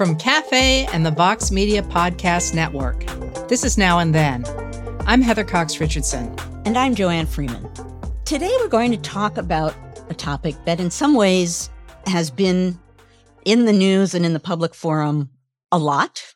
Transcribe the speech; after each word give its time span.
From 0.00 0.16
Cafe 0.16 0.86
and 0.94 1.04
the 1.04 1.10
Vox 1.10 1.50
Media 1.50 1.82
Podcast 1.82 2.54
Network, 2.54 3.04
this 3.48 3.64
is 3.64 3.76
Now 3.76 3.98
and 3.98 4.14
Then. 4.14 4.46
I'm 5.00 5.20
Heather 5.20 5.44
Cox 5.44 5.78
Richardson. 5.78 6.34
And 6.64 6.78
I'm 6.78 6.94
Joanne 6.94 7.26
Freeman. 7.26 7.68
Today 8.24 8.50
we're 8.60 8.68
going 8.68 8.92
to 8.92 8.96
talk 8.96 9.36
about 9.36 9.74
a 10.08 10.14
topic 10.14 10.56
that, 10.64 10.80
in 10.80 10.90
some 10.90 11.14
ways, 11.14 11.68
has 12.06 12.30
been 12.30 12.80
in 13.44 13.66
the 13.66 13.74
news 13.74 14.14
and 14.14 14.24
in 14.24 14.32
the 14.32 14.40
public 14.40 14.74
forum 14.74 15.28
a 15.70 15.76
lot 15.76 16.34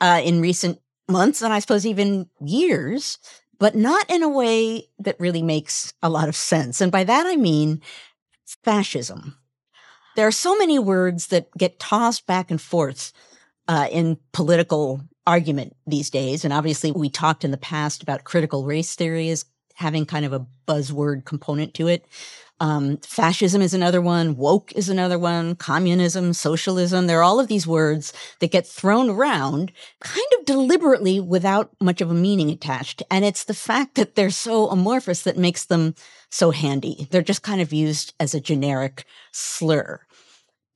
uh, 0.00 0.22
in 0.24 0.40
recent 0.40 0.78
months, 1.06 1.42
and 1.42 1.52
I 1.52 1.58
suppose 1.58 1.84
even 1.84 2.30
years, 2.40 3.18
but 3.58 3.74
not 3.74 4.08
in 4.08 4.22
a 4.22 4.28
way 4.30 4.88
that 5.00 5.20
really 5.20 5.42
makes 5.42 5.92
a 6.02 6.08
lot 6.08 6.30
of 6.30 6.34
sense. 6.34 6.80
And 6.80 6.90
by 6.90 7.04
that 7.04 7.26
I 7.26 7.36
mean 7.36 7.82
fascism. 8.64 9.36
There 10.16 10.26
are 10.26 10.32
so 10.32 10.56
many 10.56 10.78
words 10.78 11.28
that 11.28 11.48
get 11.56 11.78
tossed 11.78 12.26
back 12.26 12.50
and 12.50 12.60
forth 12.60 13.12
uh, 13.68 13.88
in 13.90 14.18
political 14.32 15.00
argument 15.26 15.76
these 15.86 16.10
days. 16.10 16.44
And 16.44 16.52
obviously, 16.52 16.92
we 16.92 17.08
talked 17.08 17.44
in 17.44 17.50
the 17.50 17.56
past 17.56 18.02
about 18.02 18.24
critical 18.24 18.64
race 18.64 18.94
theory 18.94 19.30
as 19.30 19.44
having 19.74 20.04
kind 20.04 20.24
of 20.24 20.32
a 20.32 20.46
buzzword 20.68 21.24
component 21.24 21.74
to 21.74 21.88
it. 21.88 22.06
Um, 22.60 22.98
fascism 22.98 23.60
is 23.60 23.74
another 23.74 24.00
one. 24.00 24.36
Woke 24.36 24.72
is 24.72 24.88
another 24.88 25.18
one. 25.18 25.56
Communism, 25.56 26.32
socialism. 26.32 27.06
There 27.06 27.18
are 27.18 27.24
all 27.24 27.40
of 27.40 27.48
these 27.48 27.66
words 27.66 28.12
that 28.38 28.52
get 28.52 28.66
thrown 28.66 29.10
around 29.10 29.72
kind 30.00 30.26
of 30.38 30.44
deliberately 30.44 31.18
without 31.18 31.70
much 31.80 32.00
of 32.00 32.10
a 32.10 32.14
meaning 32.14 32.50
attached. 32.50 33.02
And 33.10 33.24
it's 33.24 33.44
the 33.44 33.54
fact 33.54 33.96
that 33.96 34.14
they're 34.14 34.30
so 34.30 34.68
amorphous 34.68 35.22
that 35.22 35.36
makes 35.36 35.64
them 35.64 35.96
so 36.32 36.50
handy. 36.50 37.06
They're 37.10 37.22
just 37.22 37.42
kind 37.42 37.60
of 37.60 37.72
used 37.72 38.14
as 38.18 38.34
a 38.34 38.40
generic 38.40 39.04
slur. 39.32 40.00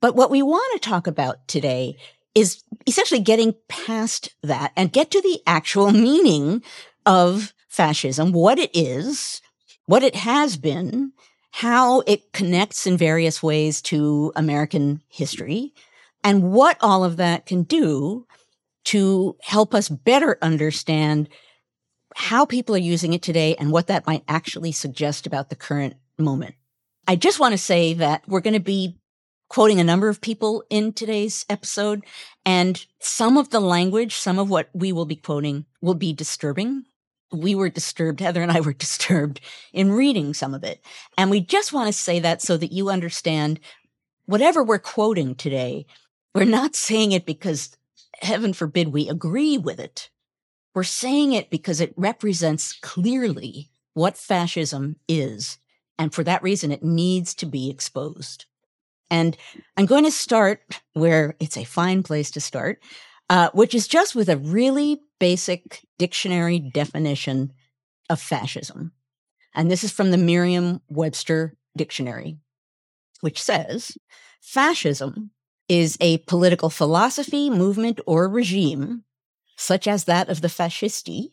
But 0.01 0.15
what 0.15 0.31
we 0.31 0.43
want 0.43 0.71
to 0.75 0.89
talk 0.89 1.07
about 1.07 1.49
today 1.49 1.97
is 2.35 2.63
essentially 2.87 3.21
getting 3.21 3.55
past 3.67 4.35
that 4.43 4.73
and 4.77 4.93
get 4.93 5.11
to 5.11 5.23
the 5.23 5.41
actual 5.47 5.91
meaning 5.93 6.63
of 7.07 7.55
fascism, 7.69 8.33
what 8.33 8.59
it 8.59 8.71
is, 8.75 9.41
what 9.87 10.03
it 10.03 10.15
has 10.15 10.59
been, 10.59 11.13
how 11.53 12.01
it 12.01 12.33
connects 12.33 12.87
in 12.87 12.99
various 12.99 13.43
ways 13.43 13.81
to 13.81 14.33
American 14.37 15.01
history, 15.09 15.73
and 16.23 16.53
what 16.53 16.77
all 16.83 17.03
of 17.03 17.17
that 17.17 17.47
can 17.47 17.63
do 17.63 18.27
to 18.85 19.37
help 19.43 19.75
us 19.75 19.89
better 19.89 20.37
understand 20.43 21.31
how 22.17 22.45
people 22.45 22.75
are 22.75 22.79
using 22.79 23.13
it 23.13 23.23
today 23.23 23.55
and 23.57 23.71
what 23.71 23.87
that 23.87 24.07
might 24.07 24.25
actually 24.27 24.73
suggest 24.73 25.27
about 25.27 25.51
the 25.51 25.57
current 25.57 25.95
moment. 26.19 26.55
I 27.07 27.17
just 27.17 27.39
want 27.39 27.53
to 27.53 27.59
say 27.59 27.95
that 27.95 28.27
we're 28.27 28.41
going 28.41 28.55
to 28.55 28.61
be 28.61 28.97
quoting 29.49 29.79
a 29.79 29.85
number 29.85 30.09
of 30.09 30.21
people 30.21 30.65
in 30.71 30.93
today's 30.93 31.47
episode, 31.49 32.05
and 32.45 32.85
some 32.99 33.37
of 33.37 33.51
the 33.51 33.61
language, 33.61 34.17
some 34.17 34.41
of 34.41 34.51
what 34.51 34.69
we 34.73 34.91
will 34.93 35.05
be 35.05 35.15
quoting 35.15 35.67
will 35.81 35.95
be 35.95 36.13
disturbing 36.13 36.85
we 37.33 37.55
were 37.55 37.69
disturbed, 37.69 38.21
Heather 38.21 38.43
and 38.43 38.53
I 38.53 38.61
were 38.61 38.73
disturbed 38.73 39.41
in 39.73 39.93
reading 39.93 40.35
some 40.35 40.55
of 40.55 40.65
it. 40.65 40.85
And 41.17 41.31
we 41.31 41.41
just 41.41 41.73
want 41.73 41.89
to 41.89 41.93
say 41.93 42.21
that 42.21 42.43
so 42.43 42.57
that 42.57 42.73
you 42.73 42.89
understand 42.89 43.61
whatever 44.27 44.63
we're 44.63 44.79
quoting 44.79 45.35
today, 45.35 45.87
we're 46.35 46.45
not 46.45 46.75
saying 46.75 47.13
it 47.13 47.27
because 47.27 47.77
heaven 48.21 48.53
forbid 48.53 48.89
we 48.89 49.09
agree 49.09 49.59
with 49.59 49.79
it. 49.79 50.11
We're 50.77 50.83
saying 50.83 51.33
it 51.33 51.49
because 51.49 51.81
it 51.81 51.95
represents 51.97 52.75
clearly 52.75 53.71
what 53.95 54.19
fascism 54.19 54.97
is. 55.09 55.57
And 55.99 56.13
for 56.13 56.23
that 56.25 56.43
reason, 56.43 56.71
it 56.71 56.85
needs 56.85 57.35
to 57.37 57.47
be 57.47 57.71
exposed. 57.71 58.45
And 59.11 59.39
I'm 59.79 59.87
going 59.87 60.05
to 60.05 60.11
start 60.11 60.83
where 60.93 61.35
it's 61.41 61.57
a 61.57 61.65
fine 61.65 62.03
place 62.03 62.31
to 62.33 62.43
start, 62.43 62.83
uh, 63.31 63.49
which 63.55 63.75
is 63.75 63.89
just 63.89 64.15
with 64.15 64.29
a 64.29 64.37
really 64.37 65.01
basic 65.19 65.81
dictionary 65.97 66.59
definition 66.59 67.55
of 68.11 68.21
fascism. 68.21 68.93
And 69.55 69.71
this 69.71 69.83
is 69.83 69.93
from 69.93 70.11
the 70.11 70.19
Merriam 70.19 70.83
Webster 70.91 71.57
Dictionary, 71.75 72.37
which 73.23 73.43
says 73.43 73.97
fascism 74.43 75.31
is 75.71 75.97
a 76.03 76.19
political 76.19 76.69
philosophy, 76.69 77.49
movement, 77.49 77.99
or 78.05 78.29
regime, 78.29 79.05
such 79.57 79.89
as 79.89 80.05
that 80.05 80.29
of 80.29 80.41
the 80.41 80.49
fascisti, 80.49 81.33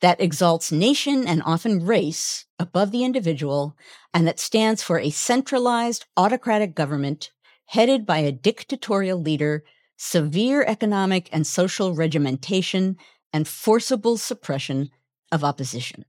that 0.00 0.20
exalts 0.20 0.72
nation 0.72 1.26
and 1.28 1.42
often 1.44 1.84
race 1.84 2.46
above 2.58 2.90
the 2.90 3.04
individual, 3.04 3.76
and 4.12 4.26
that 4.26 4.40
stands 4.40 4.82
for 4.82 4.98
a 4.98 5.10
centralized 5.10 6.06
autocratic 6.16 6.74
government 6.74 7.30
headed 7.66 8.04
by 8.04 8.18
a 8.18 8.32
dictatorial 8.32 9.20
leader 9.20 9.64
severe 10.02 10.64
economic 10.66 11.28
and 11.32 11.46
social 11.46 11.94
regimentation, 11.94 12.96
and 13.32 13.46
forcible 13.46 14.16
suppression 14.16 14.90
of 15.30 15.44
opposition. 15.44 16.04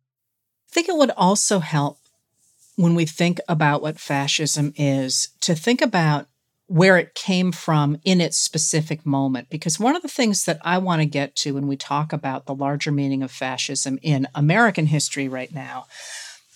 I 0.70 0.74
think 0.74 0.90
it 0.90 0.98
would 0.98 1.12
also 1.12 1.60
help 1.60 2.00
when 2.76 2.96
we 2.96 3.06
think 3.06 3.40
about 3.48 3.84
what 3.84 4.00
fascism 4.00 4.74
is 4.76 5.30
to 5.42 5.54
think 5.54 5.80
about 5.80 6.28
where 6.74 6.98
it 6.98 7.14
came 7.14 7.52
from 7.52 7.96
in 8.04 8.20
its 8.20 8.36
specific 8.36 9.06
moment. 9.06 9.48
Because 9.52 9.80
one 9.80 9.96
of 9.96 10.02
the 10.02 10.08
things 10.08 10.46
that 10.46 10.58
I 10.64 10.80
want 10.80 11.04
to 11.04 11.06
get 11.06 11.36
to 11.36 11.54
when 11.54 11.68
we 11.68 11.78
talk 11.78 12.12
about 12.12 12.48
the 12.48 12.56
larger 12.56 12.92
meaning 12.92 13.22
of 13.22 13.30
fascism 13.30 14.00
in 14.02 14.28
American 14.34 14.88
history 14.88 15.28
right 15.28 15.54
now 15.54 15.86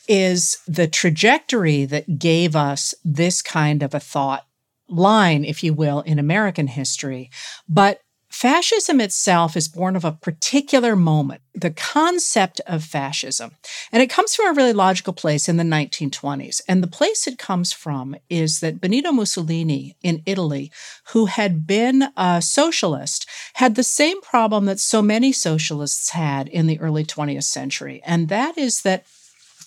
is 0.08 0.58
the 0.68 0.88
trajectory 0.88 1.86
that 1.86 2.18
gave 2.18 2.56
us 2.56 2.96
this 3.06 3.44
kind 3.44 3.84
of 3.84 3.94
a 3.94 4.00
thought 4.00 4.48
line, 4.90 5.46
if 5.46 5.64
you 5.64 5.72
will, 5.72 6.02
in 6.02 6.18
American 6.18 6.66
history. 6.66 7.30
But 7.70 8.02
fascism 8.38 9.02
itself 9.02 9.58
is 9.58 9.68
born 9.68 9.96
of 9.96 10.06
a 10.06 10.12
particular 10.12 10.96
moment, 10.96 11.42
the 11.56 11.72
concept 11.72 12.62
of 12.68 12.84
fascism. 12.84 13.50
And 13.92 14.04
it 14.04 14.12
comes 14.12 14.36
from 14.36 14.52
a 14.52 14.54
really 14.54 14.74
logical 14.74 15.12
place 15.12 15.50
in 15.50 15.58
the 15.58 15.64
1920s. 15.64 16.62
And 16.68 16.84
the 16.84 16.88
place 16.88 17.26
it 17.26 17.40
comes 17.40 17.74
from 17.74 18.16
is 18.30 18.60
that 18.60 18.80
Benito 18.80 19.12
Mussolini 19.12 19.96
in 20.04 20.22
Italy, 20.28 20.72
who 21.14 21.26
had 21.26 21.66
been 21.66 22.10
a 22.16 22.40
socialist, 22.40 23.28
had 23.56 23.74
the 23.74 23.82
same 23.82 24.22
problem 24.22 24.66
that 24.66 24.80
so 24.80 25.02
many 25.02 25.32
socialists 25.32 26.12
had 26.12 26.48
in 26.48 26.68
the 26.68 26.80
early 26.80 27.04
20th 27.04 27.44
century. 27.44 28.04
And 28.06 28.30
that 28.30 28.56
is 28.56 28.84
that 28.84 29.08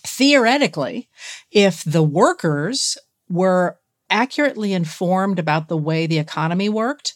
theoretically, 0.07 1.09
if 1.51 1.83
the 1.83 2.05
workers 2.05 2.97
were 3.29 3.80
accurately 4.11 4.73
informed 4.73 5.39
about 5.39 5.69
the 5.69 5.77
way 5.77 6.07
the 6.07 6.19
economy 6.19 6.69
worked, 6.69 7.15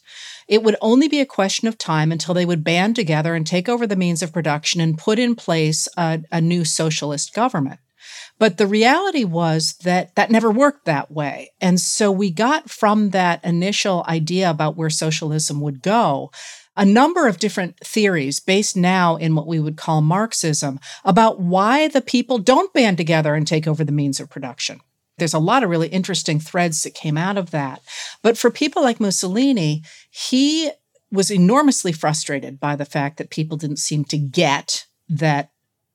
it 0.49 0.63
would 0.63 0.77
only 0.81 1.09
be 1.09 1.21
a 1.21 1.27
question 1.27 1.69
of 1.69 1.79
time 1.79 2.13
until 2.13 2.35
they 2.35 2.47
would 2.47 2.65
band 2.65 2.97
together 2.97 3.35
and 3.35 3.47
take 3.47 3.69
over 3.69 3.87
the 3.87 3.97
means 3.97 4.23
of 4.23 4.33
production 4.33 4.81
and 4.81 4.99
put 4.99 5.19
in 5.19 5.35
place 5.35 5.89
a, 5.97 6.23
a 6.31 6.41
new 6.41 6.65
socialist 6.65 7.35
government. 7.35 7.81
But 8.39 8.59
the 8.59 8.67
reality 8.67 9.25
was 9.25 9.75
that 9.85 10.15
that 10.17 10.31
never 10.31 10.51
worked 10.51 10.85
that 10.85 11.11
way. 11.11 11.53
And 11.61 11.81
so 11.81 12.11
we 12.11 12.31
got 12.31 12.69
from 12.69 13.11
that 13.11 13.45
initial 13.45 14.05
idea 14.09 14.51
about 14.51 14.77
where 14.77 14.91
socialism 14.91 15.61
would 15.61 15.83
go 15.83 16.31
a 16.77 16.85
number 16.85 17.29
of 17.29 17.39
different 17.39 17.79
theories 17.81 18.41
based 18.41 18.77
now 18.77 19.17
in 19.17 19.35
what 19.35 19.47
we 19.47 19.61
would 19.61 19.77
call 19.77 20.01
Marxism 20.01 20.81
about 21.05 21.41
why 21.41 21.89
the 21.89 22.01
people 22.01 22.39
don't 22.39 22.73
band 22.73 22.97
together 22.97 23.35
and 23.35 23.47
take 23.47 23.67
over 23.67 23.85
the 23.85 23.93
means 23.93 24.19
of 24.21 24.29
production. 24.29 24.81
There's 25.19 25.35
a 25.35 25.39
lot 25.39 25.63
of 25.63 25.71
really 25.71 25.89
interesting 25.89 26.41
threads 26.41 26.83
that 26.83 26.95
came 26.95 27.17
out 27.17 27.39
of 27.39 27.51
that. 27.53 27.81
But 28.23 28.37
for 28.37 28.51
people 28.51 28.83
like 28.83 29.01
Mussolini, 29.01 29.83
he 30.11 30.71
was 31.11 31.31
enormously 31.31 31.93
frustrated 31.93 32.59
by 32.59 32.77
the 32.77 32.85
fact 32.85 33.19
that 33.19 33.31
people 33.31 33.57
didn't 33.57 33.79
seem 33.79 34.05
to 34.07 34.19
get 34.19 34.87
that 35.09 35.51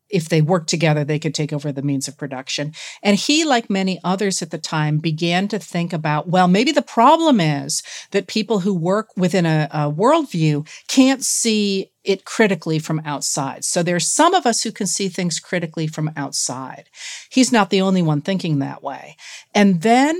if 0.09 0.29
they 0.29 0.41
worked 0.41 0.69
together, 0.69 1.03
they 1.03 1.19
could 1.19 1.35
take 1.35 1.53
over 1.53 1.71
the 1.71 1.81
means 1.81 2.07
of 2.07 2.17
production. 2.17 2.73
And 3.03 3.17
he, 3.17 3.45
like 3.45 3.69
many 3.69 3.99
others 4.03 4.41
at 4.41 4.51
the 4.51 4.57
time, 4.57 4.97
began 4.97 5.47
to 5.49 5.59
think 5.59 5.93
about 5.93 6.27
well, 6.27 6.47
maybe 6.47 6.71
the 6.71 6.81
problem 6.81 7.39
is 7.39 7.83
that 8.11 8.27
people 8.27 8.59
who 8.59 8.73
work 8.73 9.09
within 9.15 9.45
a, 9.45 9.67
a 9.71 9.91
worldview 9.91 10.67
can't 10.87 11.23
see 11.23 11.91
it 12.03 12.25
critically 12.25 12.79
from 12.79 13.01
outside. 13.05 13.63
So 13.63 13.83
there's 13.83 14.07
some 14.07 14.33
of 14.33 14.45
us 14.45 14.63
who 14.63 14.71
can 14.71 14.87
see 14.87 15.09
things 15.09 15.39
critically 15.39 15.85
from 15.85 16.11
outside. 16.15 16.85
He's 17.29 17.51
not 17.51 17.69
the 17.69 17.81
only 17.81 18.01
one 18.01 18.21
thinking 18.21 18.59
that 18.59 18.81
way. 18.81 19.15
And 19.53 19.81
then 19.81 20.19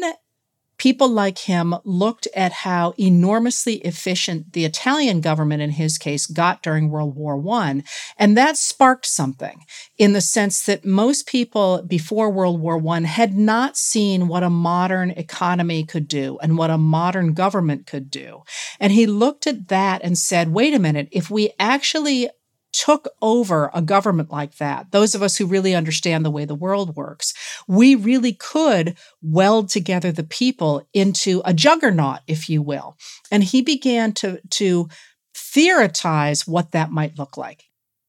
people 0.79 1.07
like 1.07 1.37
him 1.37 1.75
looked 1.83 2.27
at 2.35 2.51
how 2.51 2.93
enormously 2.97 3.75
efficient 3.75 4.53
the 4.53 4.65
Italian 4.65 5.21
government, 5.21 5.61
in 5.61 5.71
his 5.71 5.99
case, 5.99 6.25
got 6.25 6.63
during 6.63 6.89
World 6.89 7.15
War 7.15 7.37
I. 7.53 7.83
And 8.17 8.35
that 8.35 8.57
sparked 8.57 9.05
something 9.05 9.63
in 9.97 10.13
the 10.13 10.21
sense 10.21 10.63
that 10.63 10.85
most 10.85 11.27
people 11.27 11.83
before 11.85 12.31
World 12.31 12.59
War 12.59 12.81
I 12.87 13.01
had 13.01 13.37
not 13.37 13.77
seen 13.77 14.27
what 14.27 14.41
a 14.41 14.49
modern 14.49 15.11
economy 15.11 15.83
could 15.83 16.07
do 16.07 16.39
and 16.41 16.57
what 16.57 16.71
a 16.71 16.77
modern 16.77 17.33
government 17.33 17.85
could 17.85 18.09
do. 18.09 18.43
And 18.79 18.93
he 18.93 19.05
looked 19.05 19.45
at 19.45 19.67
that 19.67 20.01
and 20.03 20.17
said, 20.17 20.49
wait 20.49 20.73
a 20.73 20.79
minute, 20.79 21.09
if 21.11 21.29
we 21.29 21.51
actually 21.59 22.29
took 22.71 23.07
over 23.21 23.69
a 23.73 23.81
government 23.81 24.31
like 24.31 24.57
that, 24.57 24.91
those 24.91 25.15
of 25.15 25.23
us 25.23 25.37
who 25.37 25.45
really 25.45 25.75
understand 25.75 26.23
the 26.23 26.31
way 26.31 26.45
the 26.45 26.55
world 26.55 26.95
works, 26.95 27.33
we 27.67 27.95
really 27.95 28.33
could 28.33 28.97
weld 29.21 29.69
together 29.69 30.11
the 30.11 30.23
people 30.23 30.87
into 30.93 31.41
a 31.45 31.53
juggernaut, 31.53 32.19
if 32.27 32.49
you 32.49 32.61
will. 32.61 32.97
And 33.31 33.43
he 33.43 33.61
began 33.61 34.13
to, 34.13 34.39
to 34.51 34.89
theorize 35.35 36.47
what 36.47 36.71
that 36.71 36.91
might 36.91 37.17
look 37.17 37.37
like. 37.37 37.63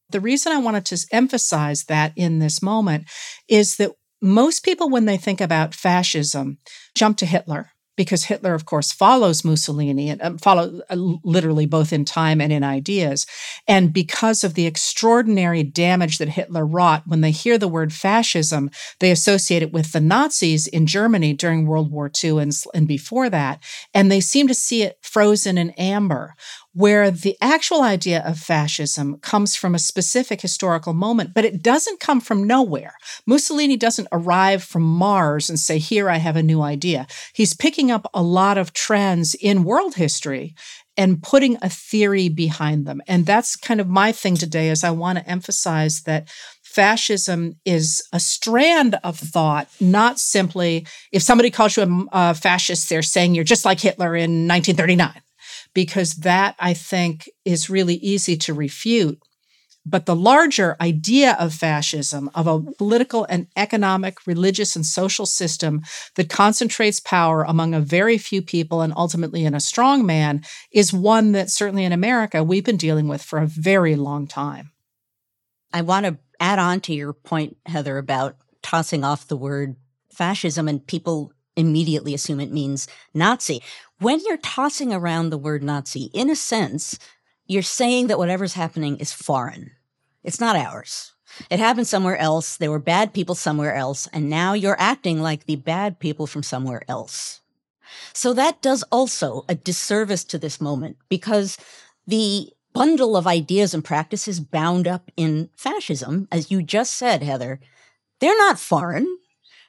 The 0.09 0.19
reason 0.19 0.51
I 0.51 0.57
wanted 0.57 0.85
to 0.87 1.05
emphasize 1.11 1.85
that 1.85 2.13
in 2.15 2.39
this 2.39 2.61
moment 2.61 3.05
is 3.47 3.77
that 3.77 3.91
most 4.21 4.63
people, 4.63 4.89
when 4.89 5.05
they 5.05 5.17
think 5.17 5.41
about 5.41 5.73
fascism, 5.73 6.59
jump 6.95 7.17
to 7.17 7.25
Hitler 7.25 7.71
because 8.01 8.25
Hitler, 8.25 8.53
of 8.53 8.65
course, 8.65 8.91
follows 8.91 9.45
Mussolini 9.45 10.09
and 10.09 10.21
um, 10.21 10.37
follow 10.37 10.81
uh, 10.89 10.95
literally 11.23 11.65
both 11.65 11.93
in 11.93 12.05
time 12.05 12.41
and 12.41 12.51
in 12.51 12.63
ideas. 12.63 13.25
And 13.67 13.93
because 13.93 14.43
of 14.43 14.55
the 14.55 14.65
extraordinary 14.65 15.63
damage 15.63 16.17
that 16.17 16.29
Hitler 16.29 16.65
wrought, 16.65 17.03
when 17.05 17.21
they 17.21 17.31
hear 17.31 17.57
the 17.57 17.67
word 17.67 17.93
fascism, 17.93 18.71
they 18.99 19.11
associate 19.11 19.61
it 19.61 19.71
with 19.71 19.91
the 19.91 20.01
Nazis 20.01 20.67
in 20.67 20.87
Germany 20.87 21.33
during 21.33 21.65
World 21.65 21.91
War 21.91 22.11
II 22.23 22.39
and, 22.39 22.51
and 22.73 22.87
before 22.87 23.29
that. 23.29 23.61
And 23.93 24.11
they 24.11 24.19
seem 24.19 24.47
to 24.47 24.53
see 24.53 24.81
it 24.83 24.97
frozen 25.01 25.57
in 25.57 25.69
amber 25.71 26.35
where 26.73 27.11
the 27.11 27.37
actual 27.41 27.81
idea 27.81 28.23
of 28.25 28.39
fascism 28.39 29.17
comes 29.19 29.55
from 29.55 29.75
a 29.75 29.79
specific 29.79 30.41
historical 30.41 30.93
moment, 30.93 31.33
but 31.33 31.43
it 31.43 31.61
doesn't 31.61 31.99
come 31.99 32.21
from 32.21 32.47
nowhere. 32.47 32.93
Mussolini 33.25 33.75
doesn't 33.75 34.07
arrive 34.11 34.63
from 34.63 34.83
Mars 34.83 35.49
and 35.49 35.59
say, 35.59 35.77
Here, 35.79 36.09
I 36.09 36.17
have 36.17 36.37
a 36.37 36.43
new 36.43 36.61
idea. 36.61 37.07
He's 37.33 37.53
picking 37.53 37.91
up 37.91 38.09
a 38.13 38.23
lot 38.23 38.57
of 38.57 38.73
trends 38.73 39.35
in 39.35 39.63
world 39.63 39.95
history 39.95 40.55
and 40.97 41.23
putting 41.23 41.57
a 41.61 41.69
theory 41.69 42.29
behind 42.29 42.85
them. 42.85 43.01
And 43.07 43.25
that's 43.25 43.55
kind 43.55 43.79
of 43.81 43.87
my 43.87 44.11
thing 44.11 44.35
today 44.35 44.69
is 44.69 44.83
I 44.83 44.91
want 44.91 45.17
to 45.17 45.29
emphasize 45.29 46.03
that 46.03 46.29
fascism 46.63 47.55
is 47.65 48.01
a 48.13 48.19
strand 48.19 48.97
of 49.03 49.17
thought, 49.17 49.67
not 49.79 50.19
simply 50.19 50.85
if 51.11 51.21
somebody 51.21 51.49
calls 51.49 51.75
you 51.75 51.83
a, 51.83 52.05
a 52.11 52.33
fascist, 52.33 52.89
they're 52.89 53.01
saying 53.01 53.35
you're 53.35 53.43
just 53.43 53.65
like 53.65 53.79
Hitler 53.79 54.15
in 54.15 54.47
1939 54.47 55.21
because 55.73 56.15
that 56.15 56.55
I 56.59 56.73
think 56.73 57.29
is 57.45 57.69
really 57.69 57.95
easy 57.95 58.37
to 58.37 58.53
refute. 58.53 59.21
But 59.83 60.05
the 60.05 60.15
larger 60.15 60.77
idea 60.79 61.35
of 61.39 61.55
fascism, 61.55 62.29
of 62.35 62.45
a 62.45 62.59
political 62.59 63.25
and 63.27 63.47
economic, 63.55 64.27
religious, 64.27 64.75
and 64.75 64.85
social 64.85 65.25
system 65.25 65.81
that 66.15 66.29
concentrates 66.29 66.99
power 66.99 67.43
among 67.43 67.73
a 67.73 67.79
very 67.79 68.19
few 68.19 68.43
people 68.43 68.81
and 68.81 68.93
ultimately 68.95 69.43
in 69.43 69.55
a 69.55 69.59
strong 69.59 70.05
man, 70.05 70.43
is 70.71 70.93
one 70.93 71.31
that 71.31 71.49
certainly 71.49 71.83
in 71.83 71.93
America 71.93 72.43
we've 72.43 72.63
been 72.63 72.77
dealing 72.77 73.07
with 73.07 73.23
for 73.23 73.39
a 73.39 73.47
very 73.47 73.95
long 73.95 74.27
time. 74.27 74.71
I 75.73 75.81
want 75.81 76.05
to 76.05 76.19
add 76.39 76.59
on 76.59 76.81
to 76.81 76.93
your 76.93 77.13
point, 77.13 77.57
Heather, 77.65 77.97
about 77.97 78.35
tossing 78.61 79.03
off 79.03 79.27
the 79.27 79.37
word 79.37 79.77
fascism 80.13 80.67
and 80.67 80.85
people 80.85 81.33
immediately 81.55 82.13
assume 82.13 82.39
it 82.39 82.51
means 82.51 82.87
Nazi. 83.13 83.61
When 83.99 84.19
you're 84.25 84.37
tossing 84.37 84.93
around 84.93 85.29
the 85.29 85.37
word 85.37 85.63
Nazi, 85.63 86.09
in 86.13 86.29
a 86.29 86.35
sense, 86.35 86.97
you're 87.45 87.61
saying 87.61 88.07
that 88.07 88.17
whatever's 88.17 88.53
happening 88.53 88.97
is 88.97 89.13
foreign. 89.13 89.71
It's 90.23 90.39
not 90.39 90.55
ours. 90.55 91.13
It 91.49 91.59
happened 91.59 91.87
somewhere 91.87 92.17
else. 92.17 92.57
There 92.57 92.71
were 92.71 92.79
bad 92.79 93.13
people 93.13 93.35
somewhere 93.35 93.75
else. 93.75 94.07
And 94.13 94.29
now 94.29 94.53
you're 94.53 94.79
acting 94.79 95.21
like 95.21 95.45
the 95.45 95.55
bad 95.55 95.99
people 95.99 96.27
from 96.27 96.43
somewhere 96.43 96.83
else. 96.87 97.41
So 98.13 98.33
that 98.33 98.61
does 98.61 98.83
also 98.83 99.45
a 99.47 99.55
disservice 99.55 100.23
to 100.25 100.37
this 100.37 100.61
moment 100.61 100.97
because 101.09 101.57
the 102.07 102.49
bundle 102.73 103.17
of 103.17 103.27
ideas 103.27 103.73
and 103.73 103.83
practices 103.83 104.39
bound 104.39 104.87
up 104.87 105.11
in 105.17 105.49
fascism, 105.55 106.27
as 106.31 106.51
you 106.51 106.63
just 106.63 106.93
said, 106.93 107.23
Heather, 107.23 107.59
they're 108.19 108.37
not 108.37 108.59
foreign. 108.59 109.17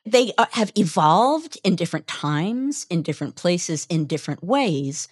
They 0.04 0.32
uh, 0.36 0.46
have 0.52 0.72
evolved 0.74 1.58
in 1.62 1.76
different 1.76 2.06
times, 2.06 2.86
in 2.90 3.02
different 3.02 3.36
places, 3.36 3.86
in 3.88 4.06
different 4.06 4.42
ways, 4.42 5.08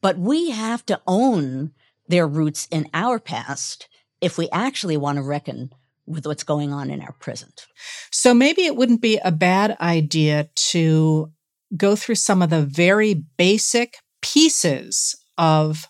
but 0.00 0.18
we 0.18 0.50
have 0.50 0.84
to 0.86 1.00
own 1.06 1.72
their 2.06 2.26
roots 2.26 2.68
in 2.70 2.88
our 2.94 3.18
past 3.18 3.88
if 4.20 4.38
we 4.38 4.48
actually 4.50 4.96
want 4.96 5.16
to 5.16 5.22
reckon 5.22 5.72
with 6.06 6.26
what's 6.26 6.44
going 6.44 6.72
on 6.72 6.90
in 6.90 7.00
our 7.00 7.12
present. 7.12 7.66
So 8.10 8.32
maybe 8.32 8.64
it 8.64 8.76
wouldn't 8.76 9.02
be 9.02 9.18
a 9.18 9.32
bad 9.32 9.76
idea 9.80 10.48
to 10.70 11.30
go 11.76 11.94
through 11.96 12.14
some 12.14 12.42
of 12.42 12.50
the 12.50 12.62
very 12.62 13.14
basic 13.14 13.98
pieces 14.22 15.16
of 15.36 15.86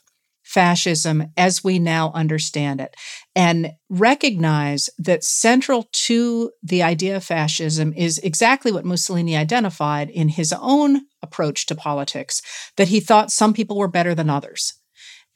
fascism 0.49 1.31
as 1.37 1.63
we 1.63 1.79
now 1.79 2.11
understand 2.15 2.81
it 2.81 2.97
and 3.37 3.71
recognize 3.91 4.89
that 4.97 5.23
central 5.23 5.87
to 5.93 6.51
the 6.63 6.83
idea 6.83 7.15
of 7.15 7.23
fascism 7.23 7.93
is 7.95 8.17
exactly 8.21 8.73
what 8.73 8.87
Mussolini 8.87 9.37
identified 9.37 10.09
in 10.09 10.31
his 10.31 10.55
own 10.59 11.03
approach 11.23 11.67
to 11.67 11.75
politics 11.75 12.41
that 12.79 12.89
he 12.89 12.99
thought 12.99 13.31
some 13.31 13.53
people 13.53 13.77
were 13.77 13.89
better 13.89 14.15
than 14.15 14.31
others. 14.31 14.73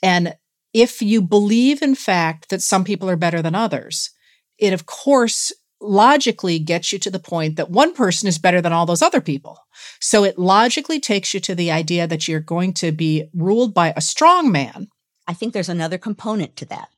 And 0.02 0.34
if 0.72 1.02
you 1.02 1.20
believe, 1.20 1.82
in 1.82 1.94
fact, 1.94 2.48
that 2.48 2.62
some 2.62 2.82
people 2.82 3.10
are 3.10 3.16
better 3.16 3.42
than 3.42 3.54
others, 3.54 4.08
it 4.56 4.72
of 4.72 4.86
course 4.86 5.52
logically 5.78 6.58
gets 6.58 6.90
you 6.90 6.98
to 7.00 7.10
the 7.10 7.18
point 7.18 7.56
that 7.56 7.68
one 7.68 7.92
person 7.92 8.28
is 8.28 8.38
better 8.38 8.62
than 8.62 8.72
all 8.72 8.86
those 8.86 9.02
other 9.02 9.20
people. 9.20 9.58
So 10.00 10.24
it 10.24 10.38
logically 10.38 11.00
takes 11.00 11.34
you 11.34 11.40
to 11.40 11.54
the 11.54 11.70
idea 11.70 12.06
that 12.06 12.26
you're 12.26 12.40
going 12.40 12.72
to 12.74 12.92
be 12.92 13.28
ruled 13.34 13.74
by 13.74 13.92
a 13.94 14.00
strong 14.00 14.50
man 14.50 14.88
I 15.26 15.34
think 15.34 15.52
there's 15.52 15.68
another 15.68 15.98
component 15.98 16.56
to 16.56 16.64
that. 16.66 16.88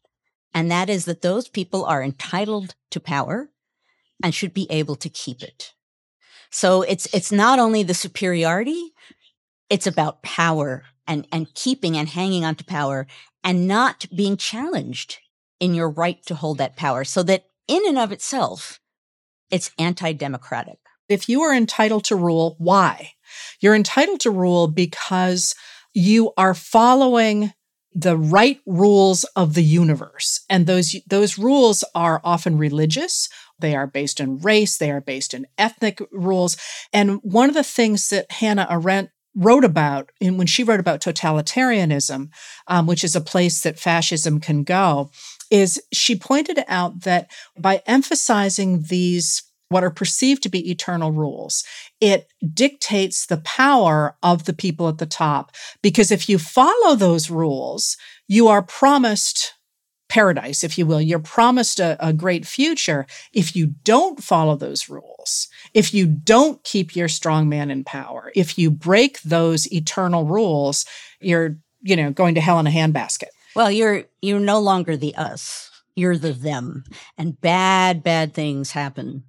And 0.52 0.70
that 0.70 0.88
is 0.88 1.04
that 1.04 1.22
those 1.22 1.48
people 1.48 1.84
are 1.84 2.02
entitled 2.02 2.74
to 2.90 3.00
power 3.00 3.50
and 4.22 4.34
should 4.34 4.54
be 4.54 4.70
able 4.70 4.96
to 4.96 5.08
keep 5.08 5.42
it. 5.42 5.72
So 6.50 6.82
it's, 6.82 7.12
it's 7.12 7.32
not 7.32 7.58
only 7.58 7.82
the 7.82 7.94
superiority, 7.94 8.92
it's 9.68 9.86
about 9.86 10.22
power 10.22 10.84
and, 11.06 11.26
and 11.32 11.52
keeping 11.54 11.96
and 11.96 12.08
hanging 12.08 12.44
on 12.44 12.54
to 12.56 12.64
power 12.64 13.06
and 13.42 13.66
not 13.66 14.06
being 14.14 14.36
challenged 14.36 15.18
in 15.58 15.74
your 15.74 15.90
right 15.90 16.24
to 16.26 16.34
hold 16.34 16.58
that 16.58 16.76
power. 16.76 17.04
So 17.04 17.22
that 17.24 17.46
in 17.66 17.82
and 17.88 17.98
of 17.98 18.12
itself, 18.12 18.80
it's 19.50 19.70
anti 19.78 20.12
democratic. 20.12 20.78
If 21.08 21.28
you 21.28 21.42
are 21.42 21.54
entitled 21.54 22.04
to 22.04 22.16
rule, 22.16 22.56
why? 22.58 23.12
You're 23.60 23.74
entitled 23.74 24.20
to 24.20 24.30
rule 24.30 24.68
because 24.68 25.54
you 25.92 26.32
are 26.36 26.54
following 26.54 27.52
the 27.94 28.16
right 28.16 28.60
rules 28.66 29.24
of 29.36 29.54
the 29.54 29.62
universe. 29.62 30.40
And 30.50 30.66
those, 30.66 30.96
those 31.06 31.38
rules 31.38 31.84
are 31.94 32.20
often 32.24 32.58
religious. 32.58 33.28
They 33.60 33.74
are 33.74 33.86
based 33.86 34.18
in 34.18 34.38
race. 34.38 34.76
They 34.76 34.90
are 34.90 35.00
based 35.00 35.32
in 35.32 35.46
ethnic 35.56 36.02
rules. 36.10 36.56
And 36.92 37.20
one 37.22 37.48
of 37.48 37.54
the 37.54 37.62
things 37.62 38.08
that 38.08 38.30
Hannah 38.32 38.66
Arendt 38.68 39.10
wrote 39.36 39.64
about 39.64 40.10
in, 40.20 40.38
when 40.38 40.46
she 40.46 40.64
wrote 40.64 40.80
about 40.80 41.00
totalitarianism, 41.00 42.28
um, 42.66 42.86
which 42.86 43.04
is 43.04 43.16
a 43.16 43.20
place 43.20 43.62
that 43.62 43.78
fascism 43.78 44.40
can 44.40 44.64
go, 44.64 45.10
is 45.50 45.80
she 45.92 46.16
pointed 46.16 46.62
out 46.68 47.02
that 47.02 47.30
by 47.58 47.82
emphasizing 47.86 48.82
these 48.88 49.42
what 49.74 49.82
are 49.82 49.90
perceived 49.90 50.40
to 50.40 50.48
be 50.48 50.70
eternal 50.70 51.10
rules. 51.10 51.64
It 52.00 52.28
dictates 52.54 53.26
the 53.26 53.38
power 53.38 54.16
of 54.22 54.44
the 54.44 54.52
people 54.52 54.86
at 54.86 54.98
the 54.98 55.04
top. 55.04 55.50
Because 55.82 56.12
if 56.12 56.28
you 56.28 56.38
follow 56.38 56.94
those 56.94 57.28
rules, 57.28 57.96
you 58.28 58.46
are 58.46 58.62
promised 58.62 59.54
paradise, 60.08 60.62
if 60.62 60.78
you 60.78 60.86
will. 60.86 61.00
You're 61.00 61.18
promised 61.18 61.80
a, 61.80 61.96
a, 61.98 62.12
great 62.12 62.46
future. 62.46 63.04
If 63.32 63.56
you 63.56 63.74
don't 63.82 64.22
follow 64.22 64.54
those 64.54 64.88
rules, 64.88 65.48
if 65.72 65.92
you 65.92 66.06
don't 66.06 66.62
keep 66.62 66.94
your 66.94 67.08
strong 67.08 67.48
man 67.48 67.68
in 67.68 67.82
power, 67.82 68.30
if 68.36 68.56
you 68.56 68.70
break 68.70 69.20
those 69.22 69.72
eternal 69.72 70.24
rules, 70.24 70.86
you're, 71.20 71.56
you 71.82 71.96
know, 71.96 72.12
going 72.12 72.36
to 72.36 72.40
hell 72.40 72.60
in 72.60 72.68
a 72.68 72.70
handbasket. 72.70 73.30
Well, 73.56 73.72
you're 73.72 74.04
you're 74.22 74.38
no 74.38 74.60
longer 74.60 74.96
the 74.96 75.16
us. 75.16 75.68
You're 75.96 76.16
the 76.16 76.32
them. 76.32 76.84
And 77.18 77.40
bad, 77.40 78.04
bad 78.04 78.34
things 78.34 78.70
happen 78.70 79.24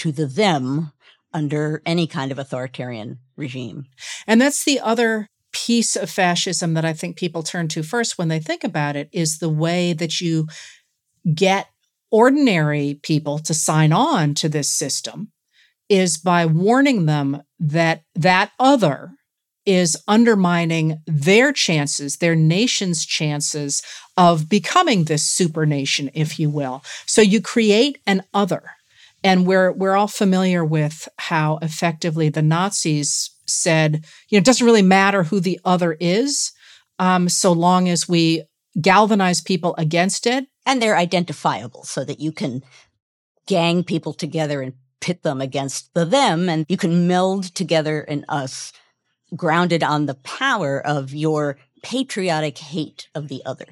to 0.00 0.12
the 0.12 0.26
them 0.26 0.92
under 1.32 1.82
any 1.86 2.06
kind 2.06 2.32
of 2.32 2.38
authoritarian 2.38 3.18
regime. 3.36 3.86
And 4.26 4.40
that's 4.40 4.64
the 4.64 4.80
other 4.80 5.28
piece 5.52 5.96
of 5.96 6.10
fascism 6.10 6.74
that 6.74 6.84
I 6.84 6.92
think 6.92 7.16
people 7.16 7.42
turn 7.42 7.68
to 7.68 7.82
first 7.82 8.18
when 8.18 8.28
they 8.28 8.40
think 8.40 8.64
about 8.64 8.96
it 8.96 9.08
is 9.12 9.38
the 9.38 9.48
way 9.48 9.92
that 9.92 10.20
you 10.20 10.46
get 11.34 11.68
ordinary 12.10 12.98
people 13.02 13.38
to 13.38 13.54
sign 13.54 13.92
on 13.92 14.34
to 14.34 14.48
this 14.48 14.70
system 14.70 15.32
is 15.88 16.18
by 16.18 16.46
warning 16.46 17.06
them 17.06 17.42
that 17.58 18.02
that 18.14 18.52
other 18.58 19.10
is 19.66 19.96
undermining 20.08 20.98
their 21.06 21.52
chances, 21.52 22.16
their 22.16 22.34
nation's 22.34 23.04
chances 23.04 23.82
of 24.16 24.48
becoming 24.48 25.04
this 25.04 25.28
super 25.28 25.66
nation, 25.66 26.10
if 26.14 26.38
you 26.38 26.48
will. 26.48 26.82
So 27.06 27.20
you 27.20 27.42
create 27.42 27.98
an 28.06 28.22
other 28.32 28.62
and 29.22 29.46
we're 29.46 29.72
we're 29.72 29.96
all 29.96 30.08
familiar 30.08 30.64
with 30.64 31.08
how 31.18 31.58
effectively 31.62 32.28
the 32.28 32.42
Nazis 32.42 33.30
said, 33.46 34.04
you 34.28 34.36
know, 34.36 34.40
it 34.40 34.44
doesn't 34.44 34.64
really 34.64 34.82
matter 34.82 35.24
who 35.24 35.40
the 35.40 35.60
other 35.64 35.96
is, 36.00 36.52
um, 36.98 37.28
so 37.28 37.52
long 37.52 37.88
as 37.88 38.08
we 38.08 38.44
galvanize 38.80 39.40
people 39.40 39.74
against 39.78 40.26
it 40.26 40.46
And 40.64 40.80
they're 40.80 40.96
identifiable 40.96 41.84
so 41.84 42.04
that 42.04 42.20
you 42.20 42.32
can 42.32 42.62
gang 43.46 43.82
people 43.82 44.12
together 44.12 44.62
and 44.62 44.74
pit 45.00 45.22
them 45.22 45.40
against 45.40 45.92
the 45.94 46.04
them, 46.04 46.48
and 46.48 46.66
you 46.68 46.76
can 46.76 47.08
meld 47.08 47.44
together 47.54 48.02
an 48.02 48.24
us 48.28 48.72
grounded 49.34 49.82
on 49.82 50.06
the 50.06 50.14
power 50.14 50.80
of 50.86 51.14
your 51.14 51.56
patriotic 51.82 52.58
hate 52.58 53.08
of 53.14 53.28
the 53.28 53.42
other. 53.46 53.66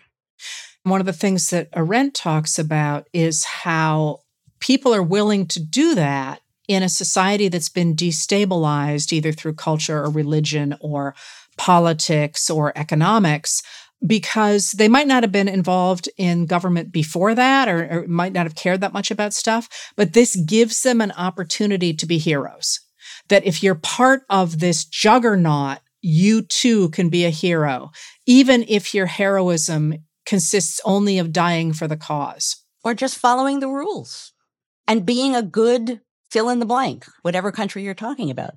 One 0.85 1.01
of 1.01 1.07
the 1.07 1.13
things 1.13 1.51
that 1.51 1.69
Arendt 1.77 2.15
talks 2.15 2.59
about 2.59 3.09
is 3.13 3.45
how 3.45 4.21
people 4.61 4.95
are 4.95 5.03
willing 5.03 5.47
to 5.47 5.61
do 5.61 5.95
that 5.95 6.41
in 6.69 6.83
a 6.83 6.89
society 6.89 7.49
that's 7.49 7.71
been 7.71 7.97
destabilized 7.97 9.13
either 9.13 9.33
through 9.33 9.55
culture 9.55 10.03
or 10.03 10.11
religion 10.11 10.77
or 10.81 11.15
politics 11.57 12.51
or 12.51 12.77
economics 12.77 13.63
because 14.07 14.73
they 14.73 14.87
might 14.87 15.09
not 15.09 15.25
have 15.25 15.33
been 15.33 15.49
involved 15.49 16.09
in 16.17 16.47
government 16.47 16.93
before 16.93 17.35
that 17.35 17.69
or, 17.69 17.89
or, 17.91 18.07
might 18.07 18.33
not 18.33 18.45
have 18.45 18.55
cared 18.55 18.81
that 18.81 18.93
much 18.93 19.11
about 19.11 19.35
stuff, 19.35 19.69
but 19.97 20.13
this 20.13 20.37
gives 20.37 20.83
them 20.83 21.01
an 21.01 21.11
opportunity 21.13 21.93
to 21.93 22.07
be 22.07 22.19
heroes. 22.19 22.81
That 23.29 23.45
if 23.45 23.63
you're 23.63 23.75
part 23.75 24.23
of 24.31 24.61
this 24.61 24.85
juggernaut, 24.85 25.79
you 26.01 26.43
too 26.43 26.91
can 26.91 27.09
be 27.09 27.25
a 27.25 27.31
hero, 27.31 27.91
even 28.25 28.65
if 28.69 28.95
your 28.95 29.07
heroism 29.07 29.95
consists 30.25 30.81
only 30.85 31.19
of 31.19 31.33
dying 31.33 31.73
for 31.73 31.89
the 31.89 31.97
cause. 31.97 32.57
Or 32.85 32.95
just 32.95 33.19
following 33.19 33.59
the 33.59 33.69
rules 33.69 34.33
and 34.89 35.07
being 35.07 35.37
a 35.37 35.43
good 35.43 36.01
fill 36.31 36.49
in 36.49 36.59
the 36.59 36.67
blank, 36.67 37.07
whatever 37.23 37.53
country 37.53 37.85
you're 37.85 37.95
talking 37.95 38.31
about. 38.31 38.55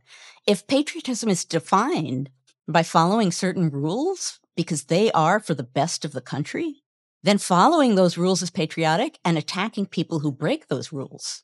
If 0.48 0.66
patriotism 0.66 1.30
is 1.30 1.46
defined 1.46 2.32
by 2.68 2.84
following 2.84 3.32
certain 3.32 3.70
rules 3.70 4.40
because 4.56 4.86
they 4.86 5.12
are 5.12 5.40
for 5.40 5.54
the 5.54 5.64
best 5.64 6.04
of 6.06 6.14
the 6.14 6.22
country, 6.22 6.82
then 7.24 7.38
following 7.38 7.96
those 7.96 8.18
rules 8.18 8.42
is 8.42 8.50
patriotic 8.50 9.20
and 9.24 9.38
attacking 9.38 9.86
people 9.86 10.20
who 10.20 10.32
break 10.32 10.68
those 10.68 10.92
rules 10.92 11.44